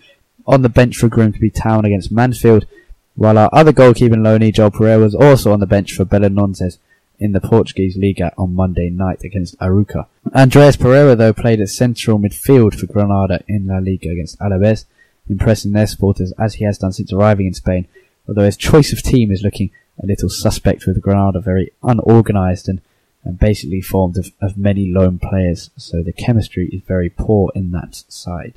on 0.45 0.61
the 0.61 0.69
bench 0.69 0.97
for 0.97 1.07
Grimsby 1.07 1.49
Town 1.49 1.85
against 1.85 2.11
Mansfield 2.11 2.67
while 3.15 3.37
our 3.37 3.49
other 3.51 3.73
goalkeeping 3.73 4.21
loanee, 4.21 4.53
Joel 4.53 4.71
Pereira, 4.71 5.03
was 5.03 5.15
also 5.15 5.51
on 5.51 5.59
the 5.59 5.67
bench 5.67 5.93
for 5.93 6.05
Belenenses 6.05 6.77
in 7.19 7.33
the 7.33 7.41
Portuguese 7.41 7.97
Liga 7.97 8.33
on 8.37 8.55
Monday 8.55 8.89
night 8.89 9.23
against 9.23 9.57
Arouca. 9.59 10.07
Andreas 10.33 10.75
Pereira, 10.75 11.15
though, 11.15 11.33
played 11.33 11.61
at 11.61 11.69
central 11.69 12.17
midfield 12.17 12.73
for 12.73 12.87
Granada 12.87 13.43
in 13.47 13.67
La 13.67 13.77
Liga 13.77 14.09
against 14.09 14.39
Alaves, 14.39 14.85
impressing 15.29 15.71
their 15.71 15.85
supporters 15.85 16.33
as 16.39 16.55
he 16.55 16.65
has 16.65 16.79
done 16.79 16.91
since 16.91 17.13
arriving 17.13 17.45
in 17.45 17.53
Spain, 17.53 17.87
although 18.27 18.45
his 18.45 18.57
choice 18.57 18.91
of 18.91 19.03
team 19.03 19.31
is 19.31 19.43
looking 19.43 19.69
a 20.01 20.05
little 20.05 20.29
suspect 20.29 20.87
with 20.87 21.01
Granada 21.01 21.39
very 21.39 21.71
unorganised 21.83 22.67
and, 22.67 22.81
and 23.23 23.37
basically 23.37 23.81
formed 23.81 24.17
of, 24.17 24.31
of 24.41 24.57
many 24.57 24.91
loan 24.91 25.19
players, 25.19 25.69
so 25.77 26.01
the 26.01 26.11
chemistry 26.13 26.69
is 26.69 26.81
very 26.87 27.09
poor 27.09 27.51
in 27.53 27.71
that 27.71 28.03
side. 28.07 28.55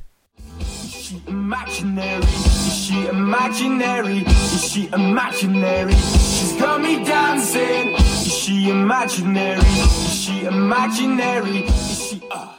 Imaginary? 1.27 2.23
Is 2.23 2.85
she 2.85 3.07
imaginary? 3.07 4.19
Is 4.19 4.73
she 4.73 4.89
imaginary? 4.93 5.93
She's 5.95 6.53
got 6.61 6.81
me 6.83 7.05
dancing. 7.05 7.95
Is 7.95 8.35
she 8.37 8.69
imaginary? 8.69 9.61
Is 9.61 10.23
she 10.23 10.45
imaginary? 10.45 11.65
Is 11.65 12.09
she 12.09 12.29
uh 12.31 12.55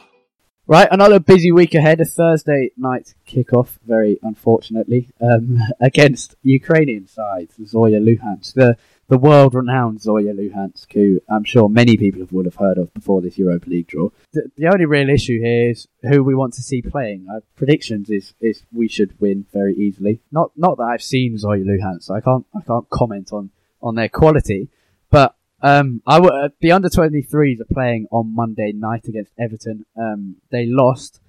Right, 0.68 0.88
another 0.90 1.20
busy 1.20 1.52
week 1.52 1.76
ahead. 1.76 2.00
A 2.00 2.04
Thursday 2.04 2.72
night 2.76 3.14
kickoff, 3.24 3.78
very 3.86 4.18
unfortunately, 4.20 5.10
um, 5.20 5.60
against 5.80 6.34
Ukrainian 6.42 7.06
side 7.06 7.50
Zorya 7.62 8.02
Luhansk, 8.02 8.54
the 8.54 8.76
the 9.08 9.18
world-renowned 9.18 10.00
Zorya 10.00 10.34
Luhansk, 10.34 10.92
who 10.92 11.20
I'm 11.28 11.44
sure 11.44 11.68
many 11.68 11.96
people 11.96 12.26
would 12.32 12.46
have 12.46 12.56
heard 12.56 12.78
of 12.78 12.92
before 12.92 13.20
this 13.20 13.38
Europa 13.38 13.68
League 13.68 13.86
draw. 13.86 14.10
The, 14.32 14.50
the 14.56 14.66
only 14.66 14.84
real 14.84 15.08
issue 15.08 15.40
here 15.40 15.70
is 15.70 15.86
who 16.02 16.24
we 16.24 16.34
want 16.34 16.54
to 16.54 16.62
see 16.62 16.82
playing. 16.82 17.26
Our 17.30 17.42
predictions 17.54 18.10
is, 18.10 18.34
is 18.40 18.62
we 18.72 18.88
should 18.88 19.18
win 19.20 19.46
very 19.52 19.74
easily. 19.74 20.20
Not 20.32 20.50
not 20.56 20.78
that 20.78 20.84
I've 20.84 21.02
seen 21.02 21.36
Zorya 21.36 21.64
Luhansk, 21.64 22.10
I 22.10 22.20
can't 22.20 22.46
I 22.56 22.60
can't 22.66 22.88
comment 22.90 23.32
on 23.32 23.50
on 23.80 23.94
their 23.94 24.08
quality, 24.08 24.68
but 25.10 25.36
um, 25.62 26.02
I 26.06 26.18
w- 26.18 26.34
uh, 26.34 26.48
the 26.60 26.72
under 26.72 26.88
23s 26.88 27.60
are 27.60 27.72
playing 27.72 28.08
on 28.10 28.34
Monday 28.34 28.72
night 28.72 29.06
against 29.06 29.32
Everton. 29.38 29.86
Um, 29.96 30.36
they 30.50 30.66
lost, 30.66 31.20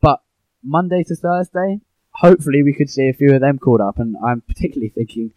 but 0.00 0.22
Monday 0.62 1.04
to 1.04 1.16
Thursday, 1.16 1.80
hopefully 2.10 2.62
we 2.62 2.74
could 2.74 2.90
see 2.90 3.08
a 3.08 3.14
few 3.14 3.34
of 3.34 3.40
them 3.40 3.58
called 3.58 3.80
up. 3.80 3.98
And 3.98 4.16
I'm 4.24 4.42
particularly 4.42 4.90
thinking 4.90 5.32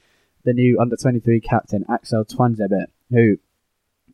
the 0.46 0.54
new 0.54 0.80
under 0.80 0.96
23 0.96 1.42
captain 1.42 1.84
Axel 1.90 2.24
Tuanzebe, 2.24 2.86
who 3.10 3.38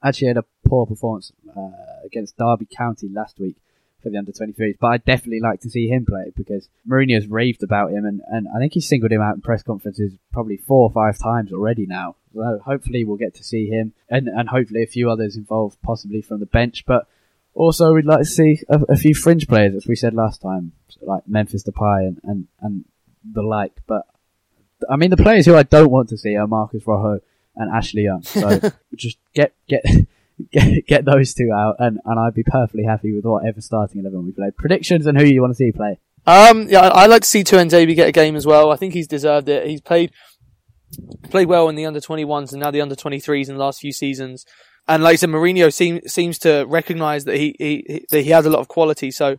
actually 0.03 0.29
had 0.29 0.37
a 0.37 0.45
poor 0.65 0.85
performance 0.85 1.31
uh, 1.55 1.69
against 2.05 2.37
Derby 2.37 2.65
County 2.65 3.09
last 3.09 3.39
week 3.39 3.57
for 4.01 4.09
the 4.09 4.17
under 4.17 4.31
23s. 4.31 4.77
But 4.79 4.87
I'd 4.87 5.05
definitely 5.05 5.41
like 5.41 5.61
to 5.61 5.69
see 5.69 5.87
him 5.87 6.05
play 6.05 6.31
because 6.35 6.67
Mourinho's 6.89 7.27
raved 7.27 7.63
about 7.63 7.91
him, 7.91 8.05
and, 8.05 8.21
and 8.27 8.47
I 8.55 8.59
think 8.59 8.73
he's 8.73 8.87
singled 8.87 9.11
him 9.11 9.21
out 9.21 9.35
in 9.35 9.41
press 9.41 9.61
conferences 9.61 10.13
probably 10.31 10.57
four 10.57 10.89
or 10.89 10.91
five 10.91 11.19
times 11.19 11.53
already 11.53 11.85
now. 11.85 12.15
So 12.33 12.59
hopefully 12.63 13.03
we'll 13.03 13.17
get 13.17 13.35
to 13.35 13.43
see 13.43 13.67
him, 13.67 13.93
and, 14.09 14.27
and 14.27 14.49
hopefully 14.49 14.83
a 14.83 14.87
few 14.87 15.11
others 15.11 15.35
involved, 15.35 15.77
possibly 15.83 16.21
from 16.21 16.39
the 16.39 16.45
bench. 16.45 16.85
But 16.85 17.07
also 17.53 17.93
we'd 17.93 18.05
like 18.05 18.19
to 18.19 18.25
see 18.25 18.61
a, 18.69 18.81
a 18.89 18.95
few 18.95 19.13
fringe 19.13 19.47
players, 19.47 19.75
as 19.75 19.87
we 19.87 19.95
said 19.95 20.13
last 20.13 20.41
time, 20.41 20.71
like 21.01 21.27
Memphis 21.27 21.63
Depay 21.63 22.07
and, 22.07 22.21
and, 22.23 22.47
and 22.61 22.85
the 23.23 23.43
like. 23.43 23.73
But 23.85 24.07
I 24.89 24.95
mean, 24.95 25.09
the 25.09 25.17
players 25.17 25.45
who 25.45 25.55
I 25.55 25.63
don't 25.63 25.91
want 25.91 26.09
to 26.09 26.17
see 26.17 26.35
are 26.35 26.47
Marcos 26.47 26.85
Rojo 26.85 27.19
and 27.55 27.69
Ashley 27.73 28.03
Young. 28.03 28.23
So 28.23 28.59
just 28.95 29.17
get 29.33 29.53
get 29.67 29.83
get 30.51 30.85
get 30.87 31.05
those 31.05 31.33
two 31.33 31.51
out, 31.53 31.75
and, 31.79 31.99
and 32.05 32.19
I'd 32.19 32.33
be 32.33 32.43
perfectly 32.43 32.83
happy 32.83 33.13
with 33.15 33.25
whatever 33.25 33.61
starting 33.61 34.01
eleven 34.01 34.25
we 34.25 34.31
play. 34.31 34.51
Predictions 34.55 35.05
and 35.05 35.17
who 35.19 35.25
you 35.25 35.41
want 35.41 35.51
to 35.51 35.55
see 35.57 35.71
play. 35.71 35.99
Um, 36.25 36.67
yeah, 36.69 36.81
I- 36.81 37.03
I'd 37.03 37.09
like 37.09 37.23
to 37.23 37.27
see 37.27 37.43
Tuanzebe 37.43 37.95
get 37.95 38.07
a 38.07 38.11
game 38.11 38.35
as 38.35 38.45
well. 38.45 38.71
I 38.71 38.75
think 38.75 38.93
he's 38.93 39.07
deserved 39.07 39.49
it. 39.49 39.67
He's 39.67 39.81
played 39.81 40.11
played 41.29 41.47
well 41.47 41.69
in 41.69 41.75
the 41.75 41.85
under 41.85 41.99
21s 42.01 42.51
and 42.51 42.61
now 42.61 42.69
the 42.69 42.81
under 42.81 42.95
23s 42.95 43.47
in 43.47 43.55
the 43.55 43.59
last 43.63 43.79
few 43.79 43.93
seasons. 43.93 44.45
And 44.87 45.03
like 45.03 45.13
I 45.13 45.15
said, 45.15 45.29
Mourinho 45.29 45.71
seem, 45.71 46.01
seems 46.07 46.37
to 46.39 46.65
recognise 46.67 47.23
that 47.25 47.37
he, 47.37 47.55
he 47.57 48.05
that 48.09 48.21
he 48.23 48.31
has 48.31 48.45
a 48.45 48.49
lot 48.49 48.59
of 48.59 48.67
quality. 48.67 49.09
So 49.11 49.37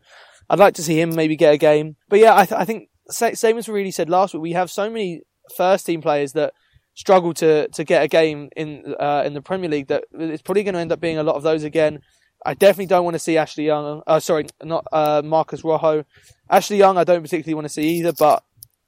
I'd 0.49 0.59
like 0.59 0.75
to 0.75 0.83
see 0.83 0.99
him 1.01 1.15
maybe 1.15 1.37
get 1.37 1.53
a 1.53 1.59
game. 1.59 1.97
But 2.09 2.21
yeah, 2.21 2.35
I, 2.37 2.47
th- 2.47 2.59
I 2.61 2.65
think 2.65 2.89
sa- 3.11 3.35
same 3.35 3.59
as 3.59 3.69
we 3.69 3.75
really 3.75 3.91
said 3.91 4.09
last 4.09 4.33
week. 4.35 4.43
We 4.43 4.53
have 4.53 4.71
so 4.71 4.89
many 4.89 5.23
first 5.57 5.87
team 5.87 6.01
players 6.01 6.33
that 6.33 6.55
struggle 6.95 7.33
to 7.33 7.69
to 7.69 7.85
get 7.85 8.03
a 8.03 8.09
game 8.09 8.51
in 8.57 8.95
uh, 8.99 9.23
in 9.25 9.35
the 9.35 9.43
Premier 9.43 9.71
League 9.71 9.89
that 9.89 10.05
it's 10.13 10.43
probably 10.43 10.63
going 10.63 10.75
to 10.75 10.81
end 10.81 10.93
up 10.93 11.01
being 11.01 11.19
a 11.19 11.23
lot 11.23 11.37
of 11.37 11.43
those 11.43 11.65
again. 11.65 12.01
I 12.45 12.55
definitely 12.55 12.87
don't 12.87 13.05
want 13.05 13.15
to 13.15 13.21
see 13.21 13.39
Ashley 13.39 13.67
Young. 13.67 14.03
Uh, 14.07 14.21
sorry, 14.21 14.47
not 14.63 14.87
uh, 14.93 15.23
Marcos 15.25 15.63
Rojo. 15.63 16.05
Ashley 16.51 16.77
Young, 16.77 16.99
I 16.99 17.05
don't 17.05 17.23
particularly 17.23 17.55
want 17.55 17.67
to 17.67 17.73
see 17.73 17.99
either. 17.99 18.13
But 18.13 18.43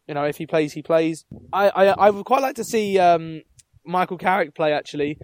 you 0.08 0.14
know, 0.14 0.24
if 0.24 0.36
he 0.36 0.46
plays, 0.46 0.72
he 0.72 0.82
plays. 0.82 1.24
I 1.52 1.68
I, 1.68 1.84
I 1.86 2.10
would 2.10 2.24
quite 2.24 2.42
like 2.42 2.56
to 2.56 2.64
see 2.64 2.98
um, 2.98 3.42
Michael 3.84 4.18
Carrick 4.18 4.54
play 4.54 4.72
actually, 4.72 5.18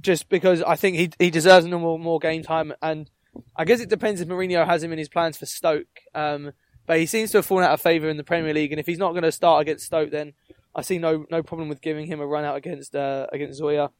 just 0.00 0.28
because 0.28 0.62
I 0.62 0.76
think 0.76 0.96
he 0.96 1.10
he 1.18 1.30
deserves 1.30 1.66
more 1.66 1.98
more 1.98 2.18
game 2.18 2.42
time. 2.42 2.72
And 2.82 3.10
I 3.54 3.64
guess 3.64 3.80
it 3.80 3.88
depends 3.88 4.20
if 4.20 4.28
Mourinho 4.28 4.66
has 4.66 4.82
him 4.82 4.92
in 4.92 4.98
his 4.98 5.08
plans 5.08 5.36
for 5.36 5.46
Stoke. 5.46 6.00
Um, 6.14 6.52
but 6.86 6.98
he 6.98 7.06
seems 7.06 7.32
to 7.32 7.38
have 7.38 7.46
fallen 7.46 7.64
out 7.64 7.72
of 7.72 7.80
favour 7.80 8.08
in 8.08 8.16
the 8.16 8.24
Premier 8.24 8.54
League, 8.54 8.72
and 8.72 8.80
if 8.80 8.86
he's 8.86 8.98
not 8.98 9.10
going 9.12 9.24
to 9.24 9.32
start 9.32 9.62
against 9.62 9.86
Stoke, 9.86 10.10
then 10.10 10.34
I 10.76 10.82
see 10.82 10.98
no 10.98 11.24
no 11.30 11.42
problem 11.42 11.70
with 11.70 11.80
giving 11.80 12.06
him 12.06 12.20
a 12.20 12.26
run 12.26 12.44
out 12.44 12.56
against 12.56 12.94
uh, 12.94 13.26
against 13.32 13.60
Zorya. 13.60 13.90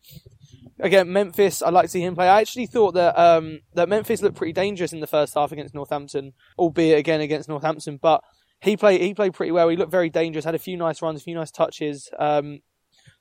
Again, 0.79 1.11
Memphis, 1.11 1.63
I'd 1.63 1.73
like 1.73 1.87
to 1.87 1.91
see 1.91 2.03
him 2.03 2.15
play. 2.15 2.29
I 2.29 2.43
actually 2.43 2.67
thought 2.67 2.93
that 2.93 3.19
um, 3.19 3.61
that 3.75 3.89
Memphis 3.89 4.21
looked 4.21 4.37
pretty 4.37 4.53
dangerous 4.53 4.93
in 4.93 5.01
the 5.01 5.07
first 5.07 5.33
half 5.35 5.51
against 5.53 5.75
Northampton, 5.75 6.35
albeit 6.59 6.99
again 6.99 7.23
against 7.23 7.49
Northampton. 7.49 7.99
But 8.01 8.23
he 8.61 8.77
played 8.77 9.01
he 9.01 9.15
played 9.15 9.33
pretty 9.33 9.53
well. 9.53 9.71
He 9.71 9.77
looked 9.77 9.91
very 9.91 10.11
dangerous. 10.11 10.45
Had 10.45 10.55
a 10.55 10.59
few 10.59 10.77
nice 10.77 11.01
runs, 11.01 11.21
a 11.23 11.25
few 11.25 11.35
nice 11.35 11.51
touches. 11.51 12.11
Um, 12.19 12.61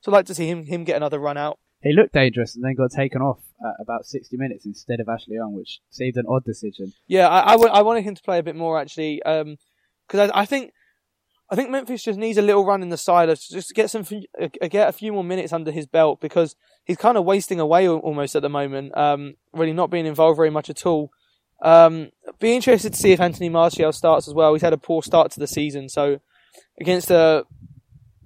so 0.02 0.12
I'd 0.12 0.16
like 0.16 0.26
to 0.26 0.34
see 0.34 0.48
him 0.50 0.66
him 0.66 0.84
get 0.84 0.96
another 0.96 1.18
run 1.18 1.38
out. 1.38 1.58
He 1.82 1.94
looked 1.94 2.12
dangerous 2.12 2.56
and 2.56 2.64
then 2.64 2.74
got 2.74 2.90
taken 2.90 3.22
off 3.22 3.40
at 3.64 3.74
about 3.80 4.06
60 4.06 4.36
minutes 4.36 4.66
instead 4.66 5.00
of 5.00 5.08
Ashley 5.08 5.36
Young, 5.36 5.54
which 5.54 5.80
seemed 5.90 6.16
an 6.16 6.24
odd 6.28 6.44
decision. 6.44 6.92
Yeah, 7.06 7.28
I, 7.28 7.50
I, 7.50 7.52
w- 7.52 7.70
I 7.70 7.82
wanted 7.82 8.02
him 8.02 8.14
to 8.14 8.22
play 8.22 8.38
a 8.38 8.42
bit 8.42 8.56
more 8.56 8.78
actually, 8.78 9.20
because 9.24 10.30
I, 10.30 10.40
I 10.40 10.46
think 10.46 10.72
I 11.48 11.54
think 11.54 11.70
Memphis 11.70 12.02
just 12.02 12.18
needs 12.18 12.38
a 12.38 12.42
little 12.42 12.64
run 12.64 12.82
in 12.82 12.88
the 12.88 12.96
side, 12.96 13.28
of 13.28 13.40
just 13.40 13.68
to 13.68 13.74
get 13.74 13.90
some 13.90 14.04
uh, 14.40 14.48
get 14.68 14.88
a 14.88 14.92
few 14.92 15.12
more 15.12 15.22
minutes 15.22 15.52
under 15.52 15.70
his 15.70 15.86
belt 15.86 16.20
because 16.20 16.56
he's 16.84 16.96
kind 16.96 17.16
of 17.16 17.24
wasting 17.24 17.60
away 17.60 17.88
almost 17.88 18.34
at 18.34 18.42
the 18.42 18.48
moment, 18.48 18.96
um, 18.96 19.34
really 19.52 19.72
not 19.72 19.90
being 19.90 20.06
involved 20.06 20.36
very 20.36 20.50
much 20.50 20.68
at 20.68 20.84
all. 20.84 21.10
Um, 21.62 22.10
be 22.40 22.54
interested 22.54 22.92
to 22.92 22.98
see 22.98 23.12
if 23.12 23.20
Anthony 23.20 23.48
Martial 23.48 23.92
starts 23.92 24.28
as 24.28 24.34
well. 24.34 24.52
He's 24.54 24.62
had 24.62 24.72
a 24.72 24.78
poor 24.78 25.02
start 25.02 25.30
to 25.32 25.40
the 25.40 25.46
season, 25.46 25.88
so 25.88 26.20
against 26.80 27.10
a 27.10 27.44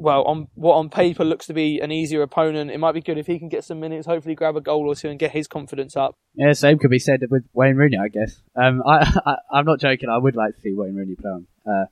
well, 0.01 0.23
on 0.23 0.49
what 0.55 0.77
on 0.77 0.89
paper 0.89 1.25
looks 1.25 1.47
to 1.47 1.53
be 1.53 1.79
an 1.79 1.93
easier 1.93 2.23
opponent, 2.23 2.71
it 2.71 2.79
might 2.79 2.93
be 2.93 3.03
good 3.03 3.19
if 3.19 3.27
he 3.27 3.39
can 3.39 3.51
get 3.51 3.65
some 3.65 3.81
minutes, 3.81 4.07
hopefully 4.07 4.35
grab 4.35 4.57
a 4.57 4.61
goal 4.63 4.89
or 4.89 4.95
two 4.95 5.11
and 5.11 5.19
get 5.19 5.31
his 5.33 5.47
confidence 5.47 5.95
up. 5.95 6.17
Yeah, 6.35 6.55
same 6.55 6.79
could 6.79 6.91
be 6.91 6.99
said 6.99 7.21
with 7.29 7.45
Wayne 7.53 7.77
Rooney, 7.77 7.99
I 7.99 8.09
guess. 8.09 8.41
Um, 8.57 8.83
I, 8.87 9.21
I, 9.27 9.37
I'm 9.53 9.67
not 9.67 9.79
joking. 9.79 10.09
I 10.09 10.17
would 10.17 10.35
like 10.35 10.55
to 10.55 10.61
see 10.63 10.73
Wayne 10.73 10.95
Rooney 10.95 11.17
play 11.17 11.31
on, 11.31 11.47
uh, 11.67 11.85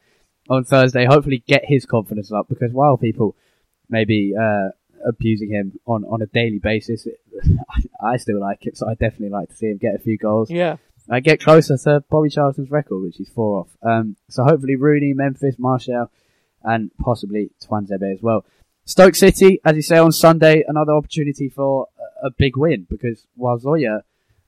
on 0.48 0.64
Thursday. 0.64 1.04
Hopefully, 1.04 1.42
get 1.46 1.64
his 1.64 1.86
confidence 1.86 2.32
up 2.32 2.48
because 2.48 2.72
while 2.72 2.96
people 2.96 3.36
may 3.88 4.04
be 4.04 4.34
uh, 4.38 4.68
abusing 5.06 5.50
him 5.50 5.78
on, 5.86 6.04
on 6.04 6.22
a 6.22 6.26
daily 6.26 6.58
basis, 6.58 7.06
it, 7.06 7.20
I 8.00 8.16
still 8.16 8.40
like 8.40 8.66
it. 8.66 8.76
So 8.76 8.88
I 8.88 8.94
definitely 8.94 9.30
like 9.30 9.48
to 9.50 9.56
see 9.56 9.66
him 9.66 9.78
get 9.78 9.94
a 9.94 9.98
few 9.98 10.18
goals. 10.18 10.50
Yeah. 10.50 10.76
I 11.10 11.20
get 11.20 11.40
closer 11.40 11.76
to 11.78 12.04
Bobby 12.10 12.28
Charlton's 12.28 12.70
record, 12.70 13.02
which 13.02 13.18
is 13.18 13.30
four 13.30 13.60
off. 13.60 13.68
Um, 13.82 14.16
so 14.28 14.44
hopefully 14.44 14.76
Rooney, 14.76 15.14
Memphis, 15.14 15.54
Martial, 15.58 16.10
and 16.62 16.90
possibly 16.98 17.50
Tuanzebe 17.62 18.12
as 18.12 18.20
well. 18.20 18.44
Stoke 18.84 19.14
City, 19.14 19.60
as 19.64 19.76
you 19.76 19.82
say 19.82 19.98
on 19.98 20.12
Sunday, 20.12 20.64
another 20.66 20.92
opportunity 20.92 21.48
for 21.48 21.88
a, 22.22 22.26
a 22.26 22.30
big 22.30 22.56
win 22.56 22.86
because 22.90 23.26
while 23.36 23.58
Zorya 23.58 24.02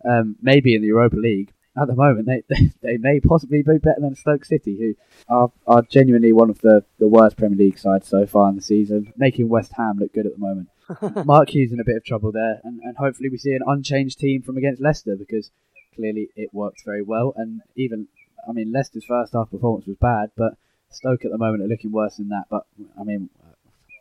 um, 0.08 0.36
may 0.42 0.60
be 0.60 0.74
in 0.74 0.82
the 0.82 0.88
Europa 0.88 1.16
League 1.16 1.52
at 1.80 1.88
the 1.88 1.94
moment, 1.94 2.26
they, 2.26 2.42
they 2.48 2.70
they 2.82 2.96
may 2.96 3.20
possibly 3.20 3.62
be 3.62 3.78
better 3.78 4.00
than 4.00 4.14
Stoke 4.14 4.44
City, 4.44 4.76
who 4.76 4.94
are 5.28 5.50
are 5.66 5.82
genuinely 5.82 6.32
one 6.32 6.50
of 6.50 6.58
the, 6.60 6.84
the 6.98 7.08
worst 7.08 7.36
Premier 7.36 7.58
League 7.58 7.78
sides 7.78 8.08
so 8.08 8.26
far 8.26 8.48
in 8.50 8.56
the 8.56 8.62
season, 8.62 9.12
making 9.16 9.48
West 9.48 9.72
Ham 9.76 9.98
look 9.98 10.12
good 10.12 10.26
at 10.26 10.32
the 10.32 10.38
moment. 10.38 10.68
Mark 11.26 11.50
Hughes 11.50 11.72
in 11.72 11.80
a 11.80 11.84
bit 11.84 11.96
of 11.96 12.04
trouble 12.04 12.32
there, 12.32 12.60
and, 12.64 12.80
and 12.82 12.96
hopefully 12.96 13.28
we 13.28 13.38
see 13.38 13.52
an 13.52 13.62
unchanged 13.66 14.18
team 14.18 14.42
from 14.42 14.56
against 14.56 14.82
Leicester 14.82 15.16
because 15.16 15.50
clearly 15.94 16.28
it 16.36 16.52
worked 16.52 16.84
very 16.84 17.02
well. 17.02 17.32
And 17.36 17.62
even, 17.76 18.08
I 18.48 18.52
mean, 18.52 18.72
Leicester's 18.72 19.04
first 19.04 19.32
half 19.32 19.50
performance 19.50 19.86
was 19.86 19.96
bad, 19.96 20.30
but 20.36 20.54
Stoke 20.90 21.24
at 21.24 21.30
the 21.30 21.38
moment 21.38 21.62
are 21.62 21.68
looking 21.68 21.92
worse 21.92 22.16
than 22.16 22.30
that. 22.30 22.44
But 22.50 22.66
I 22.98 23.04
mean, 23.04 23.30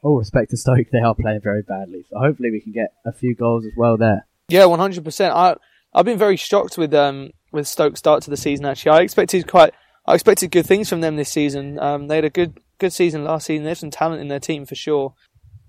all 0.03 0.17
respect 0.17 0.51
to 0.51 0.57
Stoke, 0.57 0.87
they 0.91 0.99
are 0.99 1.15
playing 1.15 1.41
very 1.41 1.61
badly. 1.61 2.05
So 2.09 2.17
hopefully 2.17 2.51
we 2.51 2.61
can 2.61 2.71
get 2.71 2.93
a 3.05 3.11
few 3.11 3.35
goals 3.35 3.65
as 3.65 3.73
well 3.77 3.97
there. 3.97 4.25
Yeah, 4.47 4.65
one 4.65 4.79
hundred 4.79 5.03
percent. 5.03 5.35
I 5.35 5.55
I've 5.93 6.05
been 6.05 6.17
very 6.17 6.35
shocked 6.35 6.77
with 6.77 6.93
um 6.93 7.31
with 7.51 7.67
Stoke's 7.67 7.99
start 7.99 8.23
to 8.23 8.29
the 8.29 8.37
season. 8.37 8.65
Actually, 8.65 8.91
I 8.91 9.01
expected 9.01 9.47
quite 9.47 9.73
I 10.05 10.13
expected 10.15 10.51
good 10.51 10.65
things 10.65 10.89
from 10.89 11.01
them 11.01 11.15
this 11.15 11.31
season. 11.31 11.79
Um, 11.79 12.07
they 12.07 12.15
had 12.15 12.25
a 12.25 12.29
good 12.29 12.59
good 12.79 12.93
season 12.93 13.23
last 13.23 13.45
season. 13.45 13.63
They 13.63 13.69
There's 13.69 13.79
some 13.79 13.91
talent 13.91 14.21
in 14.21 14.27
their 14.27 14.39
team 14.39 14.65
for 14.65 14.75
sure. 14.75 15.13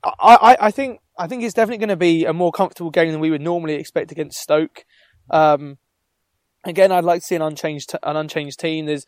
I, 0.02 0.12
I, 0.18 0.56
I 0.66 0.70
think 0.70 1.00
I 1.18 1.26
think 1.26 1.42
it's 1.42 1.54
definitely 1.54 1.78
going 1.78 1.88
to 1.90 1.96
be 1.96 2.24
a 2.24 2.32
more 2.32 2.52
comfortable 2.52 2.90
game 2.90 3.12
than 3.12 3.20
we 3.20 3.30
would 3.30 3.42
normally 3.42 3.74
expect 3.74 4.10
against 4.10 4.40
Stoke. 4.40 4.84
Um, 5.28 5.78
again, 6.64 6.92
I'd 6.92 7.04
like 7.04 7.20
to 7.20 7.26
see 7.26 7.34
an 7.34 7.42
unchanged 7.42 7.92
an 8.02 8.16
unchanged 8.16 8.58
team. 8.58 8.86
There's 8.86 9.06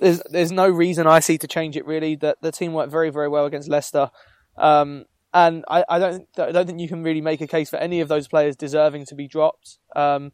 there's 0.00 0.22
there's 0.30 0.52
no 0.52 0.68
reason 0.68 1.06
I 1.06 1.20
see 1.20 1.38
to 1.38 1.46
change 1.46 1.76
it 1.76 1.86
really. 1.86 2.16
That 2.16 2.38
the 2.42 2.52
team 2.52 2.72
worked 2.72 2.90
very 2.90 3.10
very 3.10 3.28
well 3.28 3.46
against 3.46 3.68
Leicester, 3.68 4.10
um, 4.56 5.04
and 5.32 5.64
I, 5.68 5.84
I 5.88 5.98
don't 5.98 6.26
I 6.38 6.50
don't 6.50 6.66
think 6.66 6.80
you 6.80 6.88
can 6.88 7.02
really 7.02 7.20
make 7.20 7.40
a 7.40 7.46
case 7.46 7.70
for 7.70 7.76
any 7.76 8.00
of 8.00 8.08
those 8.08 8.26
players 8.26 8.56
deserving 8.56 9.06
to 9.06 9.14
be 9.14 9.28
dropped. 9.28 9.78
Um, 9.94 10.32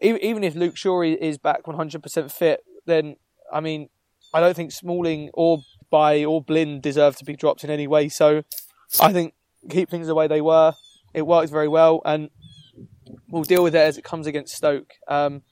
even, 0.00 0.44
if 0.44 0.54
Luke 0.54 0.76
Shaw 0.76 1.02
is 1.02 1.38
back 1.38 1.64
100% 1.64 2.30
fit, 2.30 2.64
then 2.86 3.16
I 3.52 3.60
mean 3.60 3.88
I 4.32 4.40
don't 4.40 4.54
think 4.54 4.72
Smalling 4.72 5.30
or 5.34 5.62
Bailly 5.90 6.24
or 6.24 6.42
Blind 6.42 6.82
deserve 6.82 7.16
to 7.16 7.24
be 7.24 7.36
dropped 7.36 7.64
in 7.64 7.70
any 7.70 7.86
way. 7.86 8.08
So 8.08 8.42
I 9.00 9.12
think 9.12 9.34
keep 9.68 9.90
things 9.90 10.06
the 10.06 10.14
way 10.14 10.28
they 10.28 10.40
were. 10.40 10.74
It 11.12 11.22
works 11.26 11.50
very 11.50 11.68
well, 11.68 12.00
and 12.04 12.30
we'll 13.28 13.42
deal 13.42 13.62
with 13.62 13.74
it 13.74 13.80
as 13.80 13.98
it 13.98 14.04
comes 14.04 14.26
against 14.26 14.54
Stoke. 14.54 14.92
Um, 15.08 15.42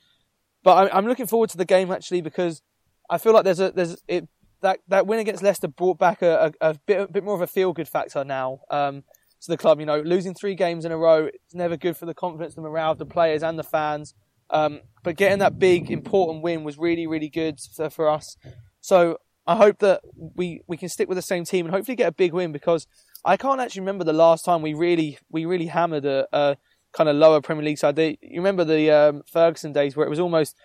but 0.63 0.77
I'm, 0.77 0.99
I'm 0.99 1.07
looking 1.07 1.27
forward 1.27 1.51
to 1.51 1.57
the 1.57 1.65
game 1.65 1.91
actually 1.91 2.21
because 2.21 2.63
I 3.11 3.19
feel 3.19 3.33
like 3.33 3.45
there's 3.45 3.61
a 3.61 3.73
there's 3.73 4.03
it 4.07 4.29
that 4.61 4.81
that 4.89 5.07
win 5.07 5.19
against 5.19 5.43
Leicester 5.43 5.69
brought 5.69 5.99
back 5.99 6.23
a, 6.23 6.53
a, 6.61 6.71
a 6.71 6.75
bit 6.87 7.01
a 7.01 7.09
bit 7.09 7.25
more 7.25 7.35
of 7.35 7.41
a 7.41 7.47
feel 7.47 7.73
good 7.73 7.89
factor 7.89 8.25
now 8.25 8.61
um, 8.71 9.03
to 9.41 9.49
the 9.49 9.57
club. 9.57 9.81
You 9.81 9.87
know, 9.87 10.01
losing 10.01 10.35
three 10.35 10.55
games 10.55 10.85
in 10.85 10.93
a 10.93 10.99
row 10.99 11.27
it's 11.27 11.55
never 11.55 11.77
good 11.77 11.97
for 11.97 12.07
the 12.07 12.15
confidence, 12.15 12.55
the 12.55 12.61
morale 12.61 12.93
of 12.93 12.99
the 12.99 13.07
players 13.07 13.43
and 13.43 13.59
the 13.59 13.65
fans. 13.65 14.15
Um, 14.51 14.81
but 15.03 15.17
getting 15.17 15.39
that 15.39 15.59
big 15.59 15.91
important 15.91 16.43
win 16.43 16.65
was 16.65 16.79
really 16.79 17.07
really 17.07 17.29
good 17.29 17.61
for, 17.61 17.91
for 17.91 18.09
us. 18.09 18.37
So 18.81 19.19
I 19.47 19.57
hope 19.57 19.79
that 19.79 20.03
we 20.15 20.63
we 20.67 20.77
can 20.77 20.89
stick 20.89 21.09
with 21.09 21.17
the 21.17 21.23
same 21.23 21.45
team 21.45 21.67
and 21.67 21.75
hopefully 21.75 21.97
get 21.97 22.09
a 22.09 22.13
big 22.13 22.33
win 22.33 22.53
because 22.53 22.87
I 23.25 23.37
can't 23.37 23.61
actually 23.61 23.81
remember 23.81 24.05
the 24.05 24.13
last 24.13 24.45
time 24.45 24.63
we 24.63 24.75
really 24.75 25.19
we 25.31 25.45
really 25.45 25.67
hammered 25.67 26.05
a, 26.05 26.27
a 26.33 26.57
kind 26.93 27.09
of 27.09 27.17
lower 27.17 27.41
Premier 27.41 27.65
League 27.65 27.79
side. 27.79 27.99
You 27.99 28.17
remember 28.37 28.65
the 28.65 28.91
um, 28.91 29.23
Ferguson 29.31 29.73
days 29.73 29.97
where 29.97 30.07
it 30.07 30.11
was 30.11 30.21
almost 30.21 30.57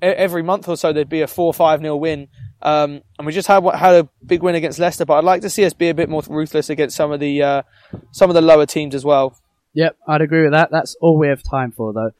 every 0.00 0.42
month 0.42 0.68
or 0.68 0.76
so 0.76 0.92
there'd 0.92 1.08
be 1.08 1.22
a 1.22 1.26
four 1.26 1.52
five 1.52 1.80
nil 1.80 1.98
win. 1.98 2.28
Um, 2.62 3.02
and 3.18 3.26
we 3.26 3.32
just 3.32 3.48
had 3.48 3.64
had 3.74 3.94
a 3.94 4.08
big 4.24 4.42
win 4.42 4.54
against 4.54 4.78
Leicester, 4.78 5.04
but 5.04 5.14
I'd 5.14 5.24
like 5.24 5.42
to 5.42 5.50
see 5.50 5.64
us 5.64 5.72
be 5.72 5.88
a 5.88 5.94
bit 5.94 6.08
more 6.08 6.22
ruthless 6.28 6.70
against 6.70 6.96
some 6.96 7.12
of 7.12 7.20
the 7.20 7.42
uh, 7.42 7.62
some 8.12 8.30
of 8.30 8.34
the 8.34 8.42
lower 8.42 8.66
teams 8.66 8.94
as 8.94 9.04
well. 9.04 9.36
Yep, 9.74 9.96
I'd 10.06 10.20
agree 10.20 10.42
with 10.42 10.52
that. 10.52 10.70
That's 10.70 10.94
all 11.00 11.18
we 11.18 11.28
have 11.28 11.42
time 11.42 11.72
for, 11.72 11.92
though. 11.92 12.12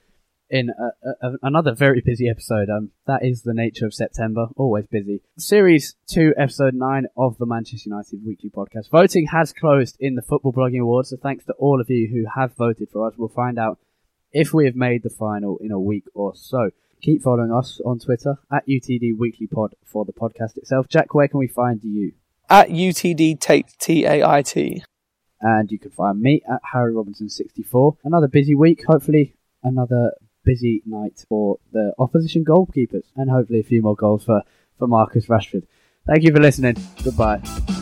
In 0.53 0.69
a, 0.69 1.07
a, 1.27 1.33
another 1.43 1.75
very 1.75 2.03
busy 2.03 2.29
episode, 2.29 2.69
um, 2.69 2.91
that 3.07 3.25
is 3.25 3.41
the 3.41 3.55
nature 3.55 3.87
of 3.87 3.95
September. 3.95 4.49
Always 4.55 4.87
busy. 4.87 5.23
Series 5.39 5.97
two, 6.07 6.35
episode 6.37 6.75
nine 6.75 7.07
of 7.17 7.39
the 7.39 7.47
Manchester 7.47 7.89
United 7.89 8.21
Weekly 8.23 8.51
Podcast. 8.51 8.91
Voting 8.91 9.29
has 9.29 9.55
closed 9.55 9.97
in 9.99 10.15
the 10.15 10.21
Football 10.21 10.53
Blogging 10.53 10.83
Awards, 10.83 11.09
so 11.09 11.17
thanks 11.17 11.47
to 11.47 11.55
all 11.55 11.81
of 11.81 11.89
you 11.89 12.07
who 12.13 12.27
have 12.39 12.55
voted 12.55 12.91
for 12.91 13.09
us. 13.09 13.15
We'll 13.17 13.31
find 13.31 13.59
out 13.59 13.79
if 14.31 14.53
we 14.53 14.67
have 14.67 14.77
made 14.77 15.05
the 15.05 15.09
final 15.09 15.57
in 15.57 15.73
a 15.73 15.81
week 15.81 16.05
or 16.13 16.37
so. 16.37 16.69
Keep 17.01 17.23
following 17.23 17.51
us 17.51 17.81
on 17.87 17.99
Twitter 17.99 18.37
at 18.53 18.69
UTD 18.69 19.17
Weekly 19.17 19.47
Pod 19.47 19.75
for 19.87 20.05
the 20.05 20.13
podcast 20.13 20.59
itself. 20.59 20.87
Jack, 20.87 21.15
where 21.15 21.29
can 21.29 21.39
we 21.39 21.49
find 21.49 21.83
you? 21.83 22.13
At 22.51 22.69
UTD 22.69 23.41
Tait, 23.41 23.75
T 23.81 24.05
A 24.05 24.23
I 24.23 24.43
T. 24.43 24.85
And 25.41 25.73
you 25.73 25.79
can 25.79 25.93
find 25.93 26.21
me 26.21 26.43
at 26.47 26.61
Harry 26.75 26.93
Robinson64. 26.93 27.97
Another 28.05 28.29
busy 28.29 28.55
week, 28.55 28.85
hopefully 28.87 29.35
another 29.63 30.13
busy 30.45 30.83
night 30.87 31.25
for 31.29 31.59
the 31.73 31.93
opposition 31.99 32.45
goalkeepers, 32.45 33.05
and 33.17 33.31
hopefully 33.31 33.61
a 33.61 33.65
few 33.65 33.83
more 33.83 33.97
goals 33.97 34.25
for, 34.25 34.43
for 34.79 34.87
Marcus 34.87 35.27
Rashford. 35.27 35.65
Thank 36.07 36.25
you 36.25 36.33
for 36.33 36.41
listening. 36.41 36.77
Goodbye. 37.03 37.82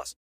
plus. 0.00 0.20